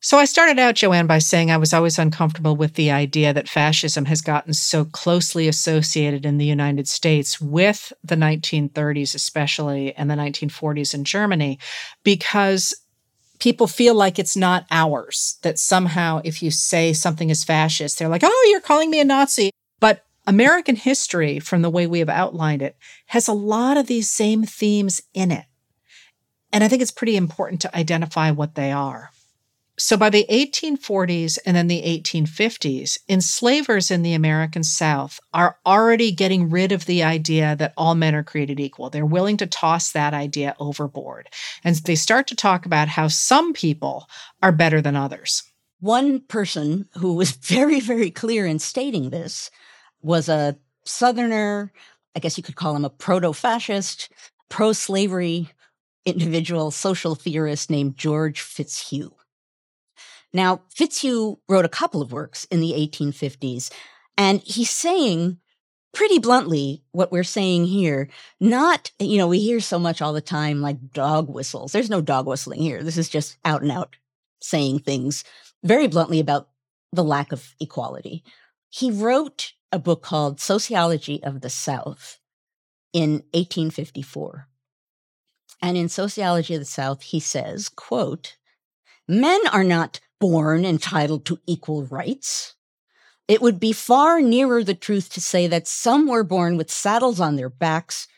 So 0.00 0.16
I 0.16 0.26
started 0.26 0.60
out, 0.60 0.76
Joanne, 0.76 1.08
by 1.08 1.18
saying 1.18 1.50
I 1.50 1.56
was 1.56 1.74
always 1.74 1.98
uncomfortable 1.98 2.54
with 2.54 2.74
the 2.74 2.92
idea 2.92 3.32
that 3.32 3.48
fascism 3.48 4.04
has 4.04 4.20
gotten 4.20 4.54
so 4.54 4.84
closely 4.84 5.48
associated 5.48 6.24
in 6.24 6.38
the 6.38 6.44
United 6.44 6.86
States 6.86 7.40
with 7.40 7.92
the 8.04 8.14
1930s, 8.14 9.16
especially, 9.16 9.92
and 9.96 10.08
the 10.08 10.14
1940s 10.14 10.94
in 10.94 11.02
Germany, 11.02 11.58
because 12.04 12.74
people 13.38 13.66
feel 13.66 13.94
like 13.94 14.18
it's 14.18 14.36
not 14.36 14.66
ours, 14.70 15.38
that 15.42 15.58
somehow 15.58 16.20
if 16.24 16.42
you 16.42 16.50
say 16.50 16.92
something 16.92 17.30
is 17.30 17.44
fascist, 17.44 17.98
they're 17.98 18.08
like, 18.08 18.24
oh, 18.24 18.48
you're 18.50 18.60
calling 18.60 18.90
me 18.90 19.00
a 19.00 19.04
Nazi. 19.04 19.50
But 19.80 20.04
American 20.26 20.76
history, 20.76 21.38
from 21.38 21.62
the 21.62 21.70
way 21.70 21.86
we 21.86 22.00
have 22.00 22.08
outlined 22.08 22.62
it, 22.62 22.76
has 23.06 23.28
a 23.28 23.32
lot 23.32 23.76
of 23.76 23.86
these 23.86 24.10
same 24.10 24.44
themes 24.44 25.00
in 25.14 25.30
it. 25.30 25.46
And 26.52 26.64
I 26.64 26.68
think 26.68 26.82
it's 26.82 26.90
pretty 26.90 27.16
important 27.16 27.60
to 27.62 27.76
identify 27.76 28.30
what 28.30 28.54
they 28.54 28.72
are. 28.72 29.10
So 29.78 29.96
by 29.96 30.10
the 30.10 30.26
1840s 30.28 31.38
and 31.46 31.56
then 31.56 31.68
the 31.68 31.82
1850s, 31.82 32.98
enslavers 33.08 33.92
in 33.92 34.02
the 34.02 34.12
American 34.12 34.64
South 34.64 35.20
are 35.32 35.56
already 35.64 36.10
getting 36.10 36.50
rid 36.50 36.72
of 36.72 36.86
the 36.86 37.04
idea 37.04 37.54
that 37.54 37.74
all 37.76 37.94
men 37.94 38.16
are 38.16 38.24
created 38.24 38.58
equal. 38.58 38.90
They're 38.90 39.06
willing 39.06 39.36
to 39.36 39.46
toss 39.46 39.92
that 39.92 40.14
idea 40.14 40.56
overboard. 40.58 41.28
And 41.62 41.76
they 41.76 41.94
start 41.94 42.26
to 42.26 42.34
talk 42.34 42.66
about 42.66 42.88
how 42.88 43.06
some 43.06 43.52
people 43.52 44.08
are 44.42 44.50
better 44.50 44.80
than 44.82 44.96
others. 44.96 45.44
One 45.78 46.22
person 46.22 46.88
who 46.98 47.14
was 47.14 47.30
very, 47.42 47.78
very 47.78 48.10
clear 48.10 48.46
in 48.46 48.58
stating 48.58 49.10
this 49.10 49.48
was 50.02 50.28
a 50.28 50.56
Southerner, 50.84 51.72
I 52.16 52.20
guess 52.20 52.36
you 52.36 52.42
could 52.42 52.56
call 52.56 52.74
him 52.74 52.84
a 52.84 52.90
proto 52.90 53.32
fascist, 53.32 54.08
pro 54.48 54.72
slavery 54.72 55.50
individual 56.04 56.70
social 56.70 57.14
theorist 57.14 57.70
named 57.70 57.96
George 57.96 58.40
Fitzhugh. 58.40 59.12
Now, 60.32 60.62
Fitzhugh 60.74 61.38
wrote 61.48 61.64
a 61.64 61.70
couple 61.70 62.02
of 62.02 62.12
works 62.12 62.44
in 62.46 62.60
the 62.60 62.72
1850s, 62.72 63.72
and 64.16 64.40
he's 64.42 64.70
saying 64.70 65.38
pretty 65.92 66.18
bluntly 66.18 66.82
what 66.92 67.10
we're 67.10 67.24
saying 67.24 67.66
here. 67.66 68.08
Not, 68.40 68.90
you 68.98 69.18
know, 69.18 69.26
we 69.26 69.40
hear 69.40 69.60
so 69.60 69.78
much 69.78 70.02
all 70.02 70.12
the 70.12 70.20
time 70.20 70.60
like 70.60 70.92
dog 70.92 71.28
whistles. 71.28 71.72
There's 71.72 71.90
no 71.90 72.00
dog 72.00 72.26
whistling 72.26 72.60
here. 72.60 72.82
This 72.82 72.98
is 72.98 73.08
just 73.08 73.38
out 73.44 73.62
and 73.62 73.72
out 73.72 73.96
saying 74.40 74.80
things 74.80 75.24
very 75.64 75.88
bluntly 75.88 76.20
about 76.20 76.48
the 76.92 77.04
lack 77.04 77.32
of 77.32 77.54
equality. 77.60 78.22
He 78.68 78.90
wrote 78.90 79.54
a 79.72 79.78
book 79.78 80.02
called 80.02 80.40
Sociology 80.40 81.22
of 81.22 81.40
the 81.40 81.50
South 81.50 82.18
in 82.92 83.24
1854. 83.32 84.46
And 85.60 85.76
in 85.76 85.88
Sociology 85.88 86.54
of 86.54 86.60
the 86.60 86.66
South, 86.66 87.02
he 87.02 87.18
says, 87.18 87.68
quote, 87.68 88.36
Men 89.08 89.40
are 89.52 89.64
not 89.64 90.00
born 90.20 90.64
entitled 90.64 91.24
to 91.26 91.40
equal 91.46 91.84
rights. 91.84 92.54
It 93.26 93.42
would 93.42 93.60
be 93.60 93.72
far 93.72 94.20
nearer 94.20 94.64
the 94.64 94.74
truth 94.74 95.10
to 95.10 95.20
say 95.20 95.46
that 95.46 95.68
some 95.68 96.06
were 96.06 96.24
born 96.24 96.56
with 96.56 96.70
saddles 96.70 97.20
on 97.20 97.36
their 97.36 97.50
backs 97.50 98.08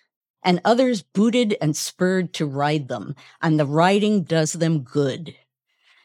and 0.42 0.60
others 0.64 1.02
booted 1.02 1.56
and 1.60 1.76
spurred 1.76 2.32
to 2.34 2.46
ride 2.46 2.88
them, 2.88 3.14
and 3.42 3.58
the 3.58 3.66
riding 3.66 4.22
does 4.22 4.54
them 4.54 4.80
good. 4.80 5.34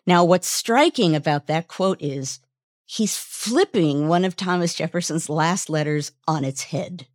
Now, 0.06 0.24
what's 0.26 0.48
striking 0.48 1.16
about 1.16 1.48
that 1.48 1.68
quote 1.68 2.02
is 2.02 2.40
he's 2.86 3.18
flipping 3.18 4.08
one 4.08 4.26
of 4.26 4.36
Thomas 4.36 4.74
Jefferson's 4.76 5.30
last 5.30 5.70
letters 5.70 6.12
on 6.28 6.44
its 6.44 6.64
head. 6.64 7.08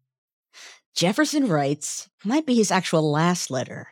Jefferson 0.94 1.46
writes, 1.46 2.08
might 2.24 2.46
be 2.46 2.54
his 2.54 2.70
actual 2.70 3.10
last 3.10 3.50
letter, 3.50 3.88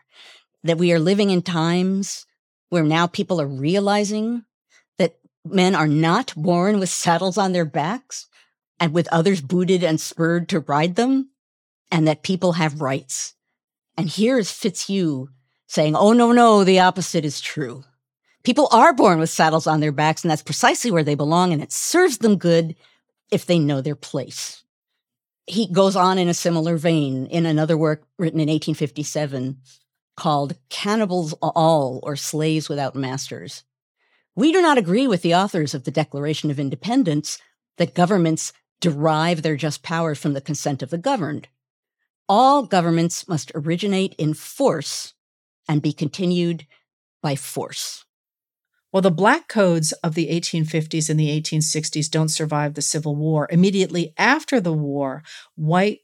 that 0.64 0.78
we 0.78 0.92
are 0.92 0.98
living 0.98 1.30
in 1.30 1.42
times 1.42 2.26
where 2.70 2.82
now 2.82 3.06
people 3.06 3.40
are 3.40 3.46
realizing 3.46 4.44
men 5.52 5.74
are 5.74 5.88
not 5.88 6.32
born 6.36 6.78
with 6.78 6.88
saddles 6.88 7.38
on 7.38 7.52
their 7.52 7.64
backs 7.64 8.26
and 8.80 8.92
with 8.92 9.08
others 9.08 9.40
booted 9.40 9.82
and 9.82 10.00
spurred 10.00 10.48
to 10.48 10.60
ride 10.60 10.94
them, 10.94 11.30
and 11.90 12.06
that 12.06 12.22
people 12.22 12.52
have 12.52 12.80
rights. 12.80 13.34
And 13.96 14.08
here's 14.08 14.50
Fitzhugh 14.50 15.28
saying, 15.66 15.96
oh, 15.96 16.12
no, 16.12 16.32
no, 16.32 16.64
the 16.64 16.80
opposite 16.80 17.24
is 17.24 17.40
true. 17.40 17.84
People 18.44 18.68
are 18.70 18.92
born 18.92 19.18
with 19.18 19.30
saddles 19.30 19.66
on 19.66 19.80
their 19.80 19.92
backs, 19.92 20.22
and 20.22 20.30
that's 20.30 20.42
precisely 20.42 20.90
where 20.90 21.02
they 21.02 21.14
belong, 21.14 21.52
and 21.52 21.62
it 21.62 21.72
serves 21.72 22.18
them 22.18 22.36
good 22.36 22.76
if 23.30 23.44
they 23.44 23.58
know 23.58 23.80
their 23.80 23.96
place. 23.96 24.62
He 25.46 25.66
goes 25.70 25.96
on 25.96 26.18
in 26.18 26.28
a 26.28 26.34
similar 26.34 26.76
vein 26.76 27.26
in 27.26 27.46
another 27.46 27.76
work 27.76 28.04
written 28.18 28.38
in 28.40 28.48
1857 28.48 29.58
called 30.16 30.56
Cannibals 30.68 31.32
All 31.40 32.00
or 32.02 32.16
Slaves 32.16 32.68
Without 32.68 32.94
Masters. 32.94 33.64
We 34.38 34.52
do 34.52 34.62
not 34.62 34.78
agree 34.78 35.08
with 35.08 35.22
the 35.22 35.34
authors 35.34 35.74
of 35.74 35.82
the 35.82 35.90
Declaration 35.90 36.48
of 36.48 36.60
Independence 36.60 37.40
that 37.76 37.92
governments 37.92 38.52
derive 38.80 39.42
their 39.42 39.56
just 39.56 39.82
powers 39.82 40.16
from 40.16 40.32
the 40.32 40.40
consent 40.40 40.80
of 40.80 40.90
the 40.90 40.96
governed. 40.96 41.48
All 42.28 42.62
governments 42.62 43.26
must 43.26 43.50
originate 43.56 44.14
in 44.14 44.34
force 44.34 45.14
and 45.68 45.82
be 45.82 45.92
continued 45.92 46.68
by 47.20 47.34
force. 47.34 48.04
Well, 48.92 49.02
the 49.02 49.10
black 49.10 49.48
codes 49.48 49.90
of 50.04 50.14
the 50.14 50.28
1850s 50.28 51.10
and 51.10 51.18
the 51.18 51.40
1860s 51.40 52.08
don't 52.08 52.28
survive 52.28 52.74
the 52.74 52.80
Civil 52.80 53.16
War. 53.16 53.48
Immediately 53.50 54.14
after 54.16 54.60
the 54.60 54.72
war, 54.72 55.24
white 55.56 56.02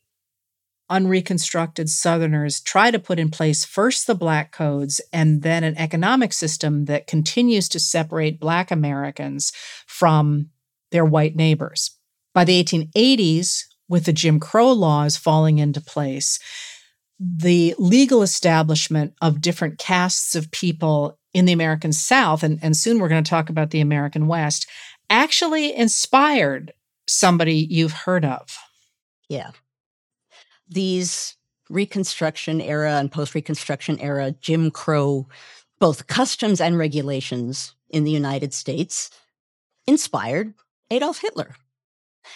unreconstructed 0.90 1.88
Southerners 1.88 2.61
try 2.61 2.90
to 2.90 2.99
put 2.99 3.18
in 3.18 3.31
place 3.31 3.64
first 3.64 4.07
the 4.07 4.14
black 4.14 4.53
codes 4.53 5.01
and 5.12 5.42
then 5.42 5.64
an 5.64 5.77
economic 5.79 6.33
system 6.33 6.85
that 6.85 7.07
continues 7.07 7.68
to 7.70 7.81
separate 7.81 8.40
black 8.40 8.70
Americans 8.70 9.53
from 9.87 10.51
their 10.90 11.05
white 11.05 11.37
neighbors. 11.37 11.90
By 12.35 12.44
the 12.44 12.62
1880s, 12.62 13.64
with 13.88 14.05
the 14.05 14.12
Jim 14.12 14.40
Crow 14.40 14.73
laws 14.73 15.16
falling 15.16 15.59
into 15.59 15.81
place, 15.81 16.38
the 17.18 17.75
legal 17.79 18.23
establishment 18.23 19.14
of 19.23 19.40
different 19.40 19.79
castes 19.79 20.35
of 20.35 20.51
people 20.51 21.18
in 21.33 21.44
the 21.44 21.53
American 21.53 21.92
South, 21.92 22.42
and, 22.42 22.59
and 22.62 22.77
soon 22.77 22.99
we're 22.99 23.09
going 23.09 23.25
to 23.25 23.29
talk 23.29 23.51
about 23.51 23.70
the 23.70 23.81
American 23.81 24.27
West, 24.27 24.66
actually 25.11 25.75
inspired 25.75 26.73
somebody 27.07 27.55
you've 27.55 27.92
heard 27.92 28.25
of. 28.25 28.57
Yeah. 29.29 29.51
These 30.68 31.37
Reconstruction 31.70 32.61
era 32.61 32.94
and 32.94 33.11
post 33.11 33.35
Reconstruction 33.35 33.98
era 33.98 34.35
Jim 34.40 34.70
Crow, 34.70 35.27
both 35.79 36.07
customs 36.07 36.61
and 36.61 36.77
regulations 36.79 37.74
in 37.88 38.05
the 38.05 38.11
United 38.11 38.53
States, 38.53 39.11
inspired 39.87 40.55
Adolf 40.90 41.20
Hitler. 41.20 41.57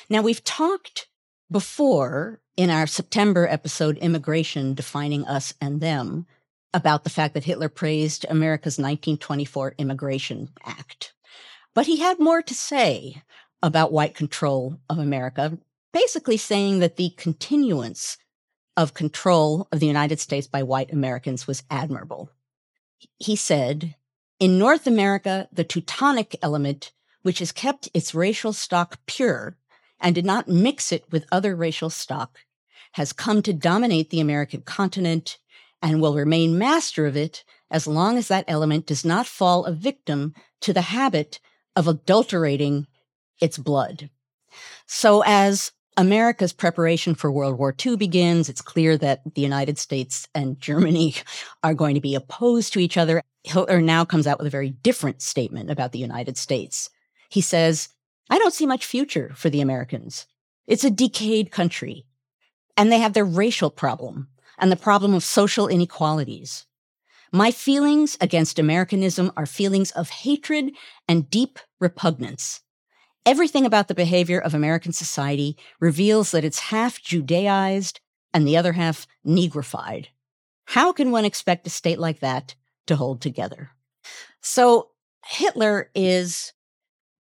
Now, 0.09 0.23
we've 0.23 0.45
talked 0.45 1.09
before 1.51 2.41
in 2.57 2.71
our 2.71 2.87
September 2.87 3.47
episode, 3.47 3.99
Immigration 3.99 4.75
Defining 4.75 5.27
Us 5.27 5.55
and 5.61 5.81
Them, 5.81 6.27
about 6.75 7.05
the 7.05 7.11
fact 7.11 7.35
that 7.35 7.45
Hitler 7.45 7.69
praised 7.69 8.27
America's 8.29 8.79
1924 8.79 9.75
Immigration 9.79 10.51
Act. 10.65 11.13
But 11.75 11.87
he 11.87 11.99
had 11.99 12.19
more 12.19 12.43
to 12.43 12.55
say 12.55 13.23
about 13.63 13.93
white 13.93 14.15
control 14.15 14.79
of 14.89 14.99
America, 14.99 15.59
basically 15.93 16.37
saying 16.37 16.81
that 16.81 16.97
the 16.97 17.11
continuance 17.17 18.19
of 18.77 18.95
control 18.95 19.67
of 19.73 19.81
the 19.81 19.87
United 19.87 20.21
States 20.21 20.47
by 20.47 20.63
white 20.63 20.93
Americans 20.93 21.47
was 21.47 21.65
admirable. 21.71 22.31
He 23.19 23.37
said, 23.37 23.97
In 24.39 24.59
North 24.59 24.87
America, 24.87 25.49
the 25.53 25.65
Teutonic 25.65 26.37
element, 26.43 26.93
which 27.23 27.41
has 27.41 27.53
kept 27.53 27.89
its 27.93 28.15
racial 28.15 28.53
stock 28.53 29.01
pure 29.07 29.57
and 30.01 30.15
did 30.15 30.25
not 30.25 30.49
mix 30.49 30.93
it 30.93 31.05
with 31.11 31.27
other 31.33 31.57
racial 31.57 31.91
stock, 31.91 32.39
has 32.93 33.13
come 33.13 33.43
to 33.43 33.53
dominate 33.53 34.11
the 34.11 34.21
American 34.21 34.63
continent 34.63 35.39
and 35.83 36.01
will 36.01 36.15
remain 36.15 36.59
master 36.59 37.07
of 37.07 37.17
it 37.17 37.45
as 37.71 37.87
long 37.87 38.17
as 38.17 38.29
that 38.29 38.45
element 38.49 38.87
does 38.87 39.05
not 39.05 39.27
fall 39.27 39.65
a 39.65 39.73
victim 39.73 40.35
to 40.61 40.73
the 40.73 40.83
habit 40.83 41.41
of 41.77 41.87
adulterating 41.87 42.87
its 43.41 43.59
blood. 43.59 44.11
So, 44.87 45.23
as 45.25 45.73
America's 45.99 46.53
preparation 46.53 47.17
for 47.17 47.33
World 47.33 47.59
War 47.59 47.75
II 47.85 47.97
begins, 47.97 48.49
it's 48.49 48.63
clear 48.63 48.97
that 48.99 49.21
the 49.35 49.43
United 49.43 49.79
States 49.79 50.29
and 50.33 50.61
Germany 50.61 51.17
are 51.65 51.75
going 51.75 51.97
to 51.97 52.01
be 52.01 52.15
opposed 52.15 52.73
to 52.73 52.79
each 52.79 52.97
other. 52.97 53.21
Hitler 53.43 53.81
now 53.81 54.05
comes 54.05 54.29
out 54.29 54.39
with 54.39 54.47
a 54.47 54.51
very 54.51 54.71
different 54.71 55.21
statement 55.23 55.71
about 55.71 55.91
the 55.91 55.99
United 55.99 56.37
States. 56.37 56.89
He 57.29 57.41
says, 57.41 57.89
I 58.31 58.39
don't 58.39 58.55
see 58.55 58.65
much 58.65 58.87
future 58.87 59.33
for 59.35 59.51
the 59.51 59.61
Americans. 59.61 60.27
It's 60.69 60.85
a 60.85 60.91
decayed 60.91 61.51
country. 61.51 62.07
And 62.77 62.93
they 62.93 63.01
have 63.01 63.15
their 63.15 63.25
racial 63.25 63.71
problem 63.71 64.29
and 64.57 64.71
the 64.71 64.77
problem 64.77 65.15
of 65.15 65.25
social 65.25 65.67
inequalities. 65.67 66.65
My 67.33 67.51
feelings 67.51 68.17
against 68.21 68.61
Americanism 68.61 69.33
are 69.37 69.47
feelings 69.47 69.91
of 69.91 70.11
hatred 70.11 70.71
and 71.09 71.29
deep 71.29 71.59
repugnance. 71.81 72.61
Everything 73.27 73.67
about 73.67 73.89
the 73.89 73.95
behavior 73.95 74.39
of 74.39 74.55
American 74.55 74.93
society 74.93 75.57
reveals 75.81 76.31
that 76.31 76.45
it's 76.45 76.59
half 76.59 77.01
Judaized 77.03 78.01
and 78.33 78.47
the 78.47 78.57
other 78.57 78.73
half 78.73 79.07
negrified. 79.25 80.09
How 80.67 80.93
can 80.93 81.11
one 81.11 81.25
expect 81.25 81.67
a 81.67 81.71
state 81.71 81.99
like 81.99 82.21
that 82.21 82.55
to 82.87 82.97
hold 82.97 83.21
together? 83.21 83.71
So 84.41 84.91
Hitler 85.25 85.91
is 85.95 86.53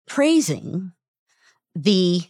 praising 0.06 0.92
the 1.76 2.22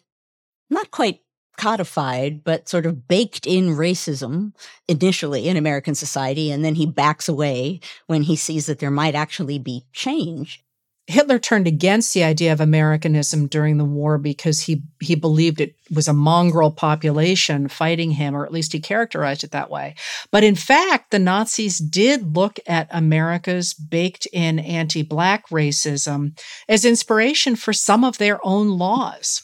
not 0.69 0.91
quite 0.91 1.21
codified, 1.58 2.43
but 2.43 2.69
sort 2.69 2.86
of 2.86 3.08
baked 3.08 3.47
in 3.47 3.75
racism 3.75 4.53
initially 4.88 5.47
in 5.47 5.58
American 5.58 5.95
society. 5.95 6.51
And 6.51 6.63
then 6.63 6.75
he 6.75 6.86
backs 6.86 7.27
away 7.27 7.80
when 8.06 8.23
he 8.23 8.36
sees 8.36 8.67
that 8.67 8.80
there 8.80 8.91
might 8.91 9.15
actually 9.15 9.60
be 9.60 9.86
change. 9.91 10.63
Hitler 11.09 11.39
turned 11.39 11.67
against 11.67 12.13
the 12.13 12.25
idea 12.25 12.51
of 12.51 12.59
Americanism 12.59 13.47
during 13.47 13.77
the 13.77 13.85
war 13.85 14.17
because 14.17 14.61
he 14.61 14.83
he 14.99 15.15
believed 15.15 15.61
it 15.61 15.73
was 15.89 16.09
a 16.09 16.13
mongrel 16.13 16.69
population 16.69 17.69
fighting 17.69 18.11
him, 18.11 18.35
or 18.35 18.45
at 18.45 18.51
least 18.51 18.73
he 18.73 18.81
characterized 18.81 19.45
it 19.45 19.51
that 19.51 19.71
way. 19.71 19.95
But 20.31 20.43
in 20.43 20.55
fact, 20.55 21.11
the 21.11 21.19
Nazis 21.19 21.77
did 21.77 22.35
look 22.35 22.59
at 22.67 22.89
America's 22.91 23.73
baked-in 23.73 24.59
anti-black 24.59 25.47
racism 25.47 26.37
as 26.67 26.83
inspiration 26.83 27.55
for 27.55 27.71
some 27.71 28.03
of 28.03 28.17
their 28.17 28.45
own 28.45 28.77
laws. 28.77 29.43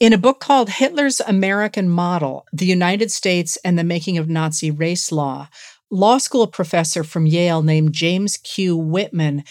In 0.00 0.12
a 0.12 0.18
book 0.18 0.40
called 0.40 0.70
Hitler's 0.70 1.20
American 1.20 1.88
Model 1.88 2.46
The 2.52 2.66
United 2.66 3.12
States 3.12 3.56
and 3.64 3.78
the 3.78 3.84
Making 3.84 4.18
of 4.18 4.28
Nazi 4.28 4.72
Race 4.72 5.12
Law, 5.12 5.48
law 5.90 6.18
school 6.18 6.46
professor 6.46 7.04
from 7.04 7.26
Yale 7.26 7.62
named 7.62 7.92
James 7.92 8.36
Q. 8.38 8.76
Whitman 8.76 9.44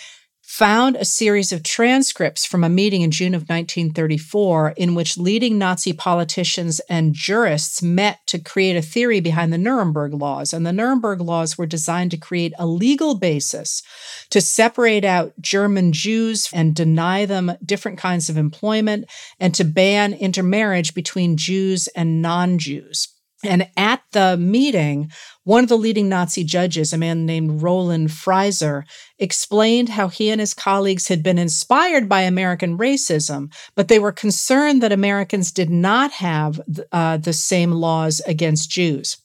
found 0.50 0.96
a 0.96 1.06
series 1.06 1.52
of 1.52 1.62
transcripts 1.62 2.44
from 2.44 2.64
a 2.64 2.70
meeting 2.70 3.04
in 3.04 3.12
June 3.12 3.36
of 3.36 3.44
1934 3.44 4.74
in 4.78 4.96
which 4.96 5.16
leading 5.16 5.60
Nazi 5.60 5.94
politicians 5.94 6.82
and 6.90 7.14
jurists 7.14 7.84
met 7.84 8.26
to 8.26 8.40
create 8.40 8.76
a 8.76 8.82
theory 8.82 9.20
behind 9.20 9.54
the 9.54 9.60
Nuremberg 9.60 10.12
laws. 10.12 10.52
And 10.52 10.66
the 10.66 10.74
Nuremberg 10.74 11.22
laws 11.22 11.56
were 11.56 11.68
designed 11.68 12.10
to 12.12 12.18
create 12.18 12.54
a 12.58 12.66
legal 12.66 13.14
basis 13.14 13.84
to 14.32 14.42
separate 14.42 15.06
out 15.06 15.34
German 15.40 15.94
Jews 15.94 16.50
and 16.52 16.76
deny 16.76 17.28
them 17.28 17.52
different 17.64 18.00
kinds 18.00 18.28
of 18.28 18.36
employment 18.36 19.06
and 19.40 19.54
to 19.54 19.64
ban 19.64 20.14
intermarriage 20.14 20.96
between 20.96 21.38
Jews 21.38 21.88
and 21.90 22.24
non 22.24 22.58
Jews. 22.58 23.08
And 23.44 23.70
at 23.78 24.02
the 24.12 24.36
meeting, 24.36 25.12
one 25.46 25.64
of 25.64 25.70
the 25.70 25.78
leading 25.78 26.10
Nazi 26.10 26.44
judges, 26.44 26.92
a 26.92 26.98
man 26.98 27.26
named 27.26 27.62
Roland 27.62 28.10
Freisler, 28.10 28.84
explained 29.18 29.90
how 29.90 30.10
he 30.10 30.30
and 30.30 30.42
his 30.42 30.54
colleagues 30.54 31.08
had 31.08 31.24
been 31.24 31.38
inspired 31.38 32.10
by 32.10 32.22
American 32.22 32.78
racism, 32.78 33.54
but 33.76 33.88
they 33.88 34.00
were 34.00 34.12
concerned 34.12 34.84
that 34.84 34.92
Americans 34.92 35.52
did 35.52 35.70
not 35.70 36.12
have 36.12 36.60
uh, 36.92 37.16
the 37.18 37.34
same 37.34 37.72
laws 37.72 38.20
against 38.28 38.70
Jews. 38.70 39.18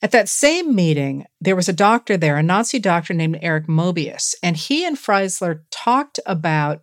At 0.00 0.12
that 0.12 0.28
same 0.28 0.74
meeting, 0.74 1.26
there 1.40 1.56
was 1.56 1.68
a 1.68 1.72
doctor 1.72 2.16
there, 2.16 2.36
a 2.36 2.42
Nazi 2.42 2.78
doctor 2.78 3.14
named 3.14 3.38
Erich 3.40 3.66
Mobius, 3.66 4.34
and 4.42 4.56
he 4.56 4.84
and 4.84 4.96
Freisler 4.96 5.62
talked 5.70 6.18
about 6.26 6.82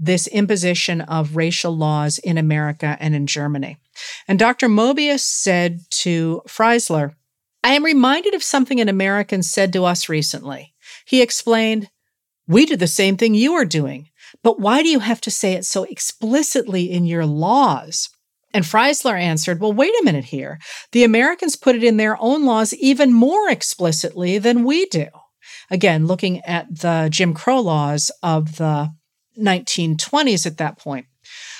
this 0.00 0.26
imposition 0.28 1.02
of 1.02 1.36
racial 1.36 1.76
laws 1.76 2.18
in 2.18 2.38
America 2.38 2.96
and 2.98 3.14
in 3.14 3.26
Germany. 3.26 3.76
And 4.26 4.38
Dr. 4.38 4.68
Mobius 4.68 5.20
said 5.20 5.80
to 5.90 6.40
Freisler, 6.48 7.14
I 7.62 7.74
am 7.74 7.84
reminded 7.84 8.34
of 8.34 8.42
something 8.42 8.80
an 8.80 8.88
American 8.88 9.42
said 9.42 9.72
to 9.74 9.84
us 9.84 10.08
recently. 10.08 10.72
He 11.04 11.20
explained, 11.20 11.90
We 12.48 12.64
do 12.64 12.76
the 12.76 12.86
same 12.86 13.18
thing 13.18 13.34
you 13.34 13.52
are 13.52 13.66
doing, 13.66 14.08
but 14.42 14.58
why 14.58 14.82
do 14.82 14.88
you 14.88 15.00
have 15.00 15.20
to 15.22 15.30
say 15.30 15.52
it 15.52 15.66
so 15.66 15.84
explicitly 15.84 16.90
in 16.90 17.04
your 17.04 17.26
laws? 17.26 18.08
And 18.54 18.64
Freisler 18.64 19.20
answered, 19.20 19.60
Well, 19.60 19.74
wait 19.74 19.92
a 20.00 20.04
minute 20.04 20.24
here. 20.24 20.58
The 20.92 21.04
Americans 21.04 21.56
put 21.56 21.76
it 21.76 21.84
in 21.84 21.98
their 21.98 22.16
own 22.20 22.46
laws 22.46 22.72
even 22.74 23.12
more 23.12 23.50
explicitly 23.50 24.38
than 24.38 24.64
we 24.64 24.86
do. 24.86 25.06
Again, 25.70 26.06
looking 26.06 26.40
at 26.40 26.80
the 26.80 27.08
Jim 27.10 27.34
Crow 27.34 27.60
laws 27.60 28.10
of 28.22 28.56
the 28.56 28.92
1920s 29.40 30.46
at 30.46 30.58
that 30.58 30.78
point. 30.78 31.06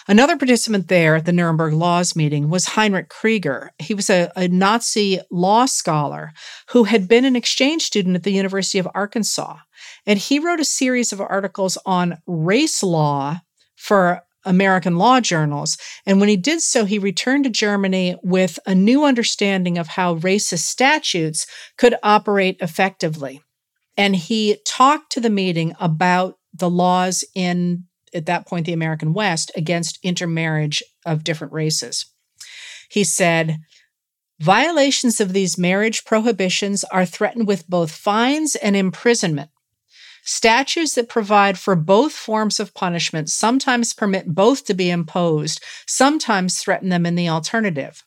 Another 0.08 0.36
participant 0.36 0.88
there 0.88 1.16
at 1.16 1.26
the 1.26 1.32
Nuremberg 1.32 1.74
Laws 1.74 2.16
meeting 2.16 2.48
was 2.48 2.66
Heinrich 2.66 3.08
Krieger. 3.08 3.70
He 3.78 3.94
was 3.94 4.10
a, 4.10 4.32
a, 4.34 4.48
Nazi 4.48 5.20
law 5.30 5.66
scholar 5.66 6.32
who 6.70 6.84
had 6.84 7.06
been 7.06 7.24
an 7.24 7.36
exchange 7.36 7.82
student 7.82 8.16
at 8.16 8.22
the 8.22 8.32
University 8.32 8.78
of 8.78 8.88
Arkansas. 8.94 9.58
And 10.06 10.18
he 10.18 10.38
wrote 10.38 10.60
a 10.60 10.64
series 10.64 11.12
of 11.12 11.20
articles 11.20 11.78
on 11.86 12.18
race 12.26 12.82
law 12.82 13.40
for 13.76 14.22
American 14.44 14.96
law 14.96 15.20
journals. 15.20 15.76
And 16.06 16.18
when 16.18 16.28
he 16.28 16.36
did 16.36 16.62
so, 16.62 16.86
he 16.86 16.98
returned 16.98 17.44
to 17.44 17.50
Germany 17.50 18.16
with 18.22 18.58
a 18.66 18.74
new 18.74 19.04
understanding 19.04 19.78
of 19.78 19.88
how 19.88 20.16
racist 20.16 20.60
statutes 20.60 21.46
could 21.76 21.94
operate 22.02 22.56
effectively. 22.60 23.42
And 23.96 24.16
he 24.16 24.58
talked 24.66 25.12
to 25.12 25.20
the 25.20 25.30
meeting 25.30 25.74
about 25.78 26.38
the 26.52 26.70
laws 26.70 27.24
in 27.34 27.84
at 28.12 28.26
that 28.26 28.46
point 28.46 28.66
the 28.66 28.72
American 28.72 29.12
West 29.12 29.50
against 29.56 29.98
intermarriage 30.02 30.82
of 31.06 31.24
different 31.24 31.52
races. 31.52 32.06
He 32.88 33.04
said, 33.04 33.58
Violations 34.40 35.20
of 35.20 35.32
these 35.32 35.58
marriage 35.58 36.04
prohibitions 36.04 36.82
are 36.84 37.04
threatened 37.04 37.46
with 37.46 37.68
both 37.68 37.90
fines 37.90 38.56
and 38.56 38.74
imprisonment. 38.74 39.50
Statutes 40.24 40.94
that 40.94 41.08
provide 41.08 41.58
for 41.58 41.76
both 41.76 42.12
forms 42.12 42.58
of 42.58 42.74
punishment 42.74 43.28
sometimes 43.30 43.94
permit 43.94 44.34
both 44.34 44.64
to 44.64 44.74
be 44.74 44.90
imposed, 44.90 45.62
sometimes 45.86 46.58
threaten 46.58 46.88
them 46.88 47.06
in 47.06 47.16
the 47.16 47.28
alternative. 47.28 48.04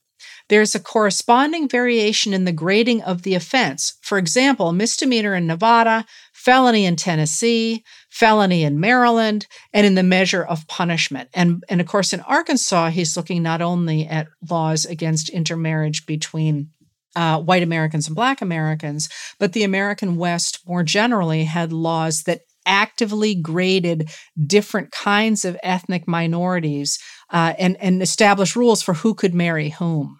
There's 0.49 0.75
a 0.75 0.79
corresponding 0.79 1.69
variation 1.69 2.34
in 2.34 2.45
the 2.45 2.51
grading 2.51 3.01
of 3.03 3.21
the 3.21 3.36
offense. 3.36 3.97
For 4.01 4.17
example, 4.17 4.71
misdemeanor 4.73 5.36
in 5.36 5.47
Nevada, 5.47 6.06
felony 6.34 6.86
in 6.86 6.95
Tennessee, 6.95 7.84
felony 8.13 8.63
in 8.63 8.80
Maryland, 8.80 9.47
and 9.73 9.88
in 9.88 9.95
the 9.95 10.04
measure 10.04 10.43
of 10.43 10.67
punishment. 10.67 11.28
And, 11.34 11.63
and 11.67 11.82
of 11.82 11.88
course, 11.88 12.13
in 12.13 12.19
Arkansas, 12.19 12.89
he's 12.89 13.17
looking 13.17 13.41
not 13.41 13.60
only 13.60 14.06
at 14.06 14.28
laws 14.47 14.86
against 14.86 15.30
intermarriage 15.30 16.06
between 16.06 16.69
uh, 17.15 17.39
white 17.39 17.63
Americans 17.63 18.06
and 18.08 18.15
black 18.15 18.39
Americans, 18.39 19.10
but 19.39 19.54
the 19.54 19.63
American 19.63 20.15
West 20.15 20.60
more 20.67 20.84
generally 20.84 21.45
had 21.45 21.73
laws 21.73 22.23
that 22.23 22.41
actively 22.67 23.34
graded 23.34 24.12
different 24.45 24.91
kinds 24.91 25.43
of 25.43 25.58
ethnic 25.63 26.08
minorities 26.08 26.99
uh, 27.32 27.54
and, 27.58 27.76
and 27.82 28.04
established 28.04 28.56
rules 28.56 28.84
for 28.84 28.93
who 28.93 29.15
could 29.15 29.34
marry 29.34 29.69
whom 29.69 30.19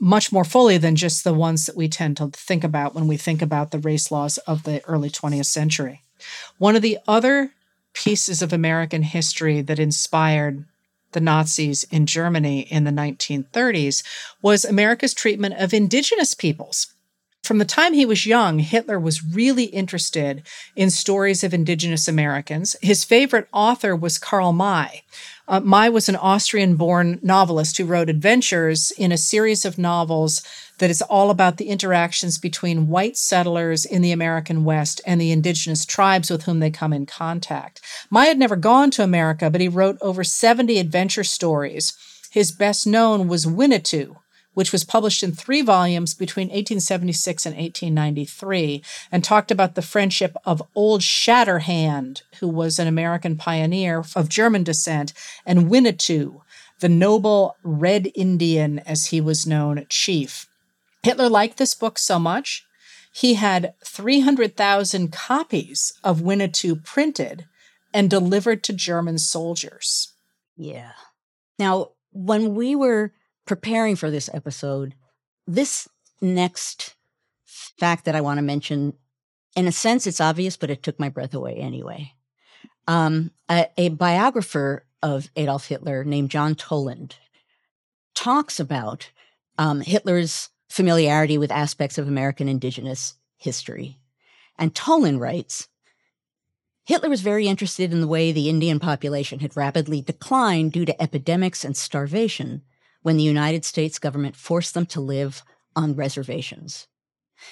much 0.00 0.32
more 0.32 0.44
fully 0.44 0.78
than 0.78 0.96
just 0.96 1.22
the 1.22 1.34
ones 1.34 1.66
that 1.66 1.76
we 1.76 1.86
tend 1.86 2.16
to 2.16 2.28
think 2.28 2.64
about 2.64 2.94
when 2.94 3.06
we 3.06 3.18
think 3.18 3.42
about 3.42 3.72
the 3.72 3.78
race 3.78 4.10
laws 4.10 4.38
of 4.38 4.62
the 4.62 4.82
early 4.86 5.10
20th 5.10 5.44
century. 5.44 6.02
One 6.58 6.76
of 6.76 6.82
the 6.82 6.98
other 7.06 7.52
pieces 7.92 8.42
of 8.42 8.52
American 8.52 9.02
history 9.02 9.60
that 9.62 9.78
inspired 9.78 10.64
the 11.12 11.20
Nazis 11.20 11.84
in 11.84 12.06
Germany 12.06 12.60
in 12.60 12.84
the 12.84 12.90
1930s 12.90 14.04
was 14.42 14.64
America's 14.64 15.14
treatment 15.14 15.54
of 15.58 15.74
indigenous 15.74 16.34
peoples. 16.34 16.94
From 17.42 17.58
the 17.58 17.64
time 17.64 17.94
he 17.94 18.06
was 18.06 18.26
young, 18.26 18.60
Hitler 18.60 19.00
was 19.00 19.24
really 19.24 19.64
interested 19.64 20.46
in 20.76 20.90
stories 20.90 21.42
of 21.42 21.52
indigenous 21.52 22.06
Americans. 22.06 22.76
His 22.80 23.02
favorite 23.02 23.48
author 23.52 23.96
was 23.96 24.18
Karl 24.18 24.52
May, 24.52 25.02
uh, 25.50 25.58
May 25.58 25.88
was 25.88 26.08
an 26.08 26.14
Austrian 26.14 26.76
born 26.76 27.18
novelist 27.22 27.76
who 27.76 27.84
wrote 27.84 28.08
adventures 28.08 28.92
in 28.92 29.10
a 29.10 29.18
series 29.18 29.64
of 29.64 29.78
novels 29.78 30.42
that 30.80 30.90
is 30.90 31.02
all 31.02 31.30
about 31.30 31.58
the 31.58 31.68
interactions 31.68 32.38
between 32.38 32.88
white 32.88 33.16
settlers 33.16 33.84
in 33.84 34.00
the 34.00 34.12
American 34.12 34.64
West 34.64 35.00
and 35.04 35.20
the 35.20 35.30
indigenous 35.30 35.84
tribes 35.84 36.30
with 36.30 36.44
whom 36.44 36.58
they 36.58 36.70
come 36.70 36.94
in 36.94 37.04
contact. 37.04 37.82
May 38.10 38.28
had 38.28 38.38
never 38.38 38.56
gone 38.56 38.90
to 38.92 39.04
America, 39.04 39.50
but 39.50 39.60
he 39.60 39.68
wrote 39.68 39.98
over 40.00 40.24
70 40.24 40.78
adventure 40.78 41.22
stories. 41.22 41.92
His 42.30 42.50
best 42.50 42.86
known 42.86 43.28
was 43.28 43.44
Winnetou, 43.44 44.16
which 44.54 44.72
was 44.72 44.82
published 44.82 45.22
in 45.22 45.32
three 45.32 45.60
volumes 45.60 46.14
between 46.14 46.46
1876 46.46 47.44
and 47.44 47.56
1893, 47.56 48.82
and 49.12 49.22
talked 49.22 49.50
about 49.50 49.74
the 49.74 49.82
friendship 49.82 50.34
of 50.46 50.62
Old 50.74 51.02
Shatterhand, 51.02 52.22
who 52.40 52.48
was 52.48 52.78
an 52.78 52.88
American 52.88 53.36
pioneer 53.36 54.02
of 54.16 54.30
German 54.30 54.64
descent, 54.64 55.12
and 55.44 55.68
Winnetou, 55.68 56.40
the 56.78 56.88
noble 56.88 57.56
Red 57.62 58.10
Indian, 58.14 58.78
as 58.80 59.06
he 59.06 59.20
was 59.20 59.46
known, 59.46 59.84
chief. 59.90 60.46
Hitler 61.02 61.28
liked 61.28 61.58
this 61.58 61.74
book 61.74 61.98
so 61.98 62.18
much, 62.18 62.64
he 63.12 63.34
had 63.34 63.74
300,000 63.84 65.12
copies 65.12 65.92
of 66.04 66.20
Winnetou 66.20 66.84
printed 66.84 67.46
and 67.92 68.08
delivered 68.08 68.62
to 68.64 68.72
German 68.72 69.18
soldiers. 69.18 70.12
Yeah. 70.56 70.92
Now, 71.58 71.90
when 72.12 72.54
we 72.54 72.76
were 72.76 73.12
preparing 73.46 73.96
for 73.96 74.10
this 74.10 74.30
episode, 74.32 74.94
this 75.46 75.88
next 76.20 76.94
fact 77.44 78.04
that 78.04 78.14
I 78.14 78.20
want 78.20 78.38
to 78.38 78.42
mention, 78.42 78.92
in 79.56 79.66
a 79.66 79.72
sense, 79.72 80.06
it's 80.06 80.20
obvious, 80.20 80.56
but 80.56 80.70
it 80.70 80.82
took 80.82 81.00
my 81.00 81.08
breath 81.08 81.34
away 81.34 81.56
anyway. 81.56 82.12
Um, 82.86 83.32
a, 83.48 83.66
a 83.76 83.88
biographer 83.88 84.84
of 85.02 85.30
Adolf 85.34 85.66
Hitler 85.66 86.04
named 86.04 86.30
John 86.30 86.54
Toland 86.54 87.16
talks 88.14 88.60
about 88.60 89.10
um, 89.58 89.80
Hitler's 89.80 90.50
familiarity 90.70 91.36
with 91.36 91.50
aspects 91.50 91.98
of 91.98 92.06
American 92.08 92.48
indigenous 92.48 93.14
history. 93.36 93.98
And 94.56 94.74
Toland 94.74 95.20
writes 95.20 95.68
Hitler 96.84 97.10
was 97.10 97.20
very 97.20 97.48
interested 97.48 97.92
in 97.92 98.00
the 98.00 98.06
way 98.06 98.30
the 98.30 98.48
Indian 98.48 98.78
population 98.78 99.40
had 99.40 99.56
rapidly 99.56 100.00
declined 100.00 100.72
due 100.72 100.84
to 100.84 101.02
epidemics 101.02 101.64
and 101.64 101.76
starvation, 101.76 102.62
when 103.02 103.16
the 103.16 103.22
United 103.22 103.64
States 103.64 103.98
government 103.98 104.36
forced 104.36 104.74
them 104.74 104.86
to 104.86 105.00
live 105.00 105.42
on 105.74 105.96
reservations. 105.96 106.86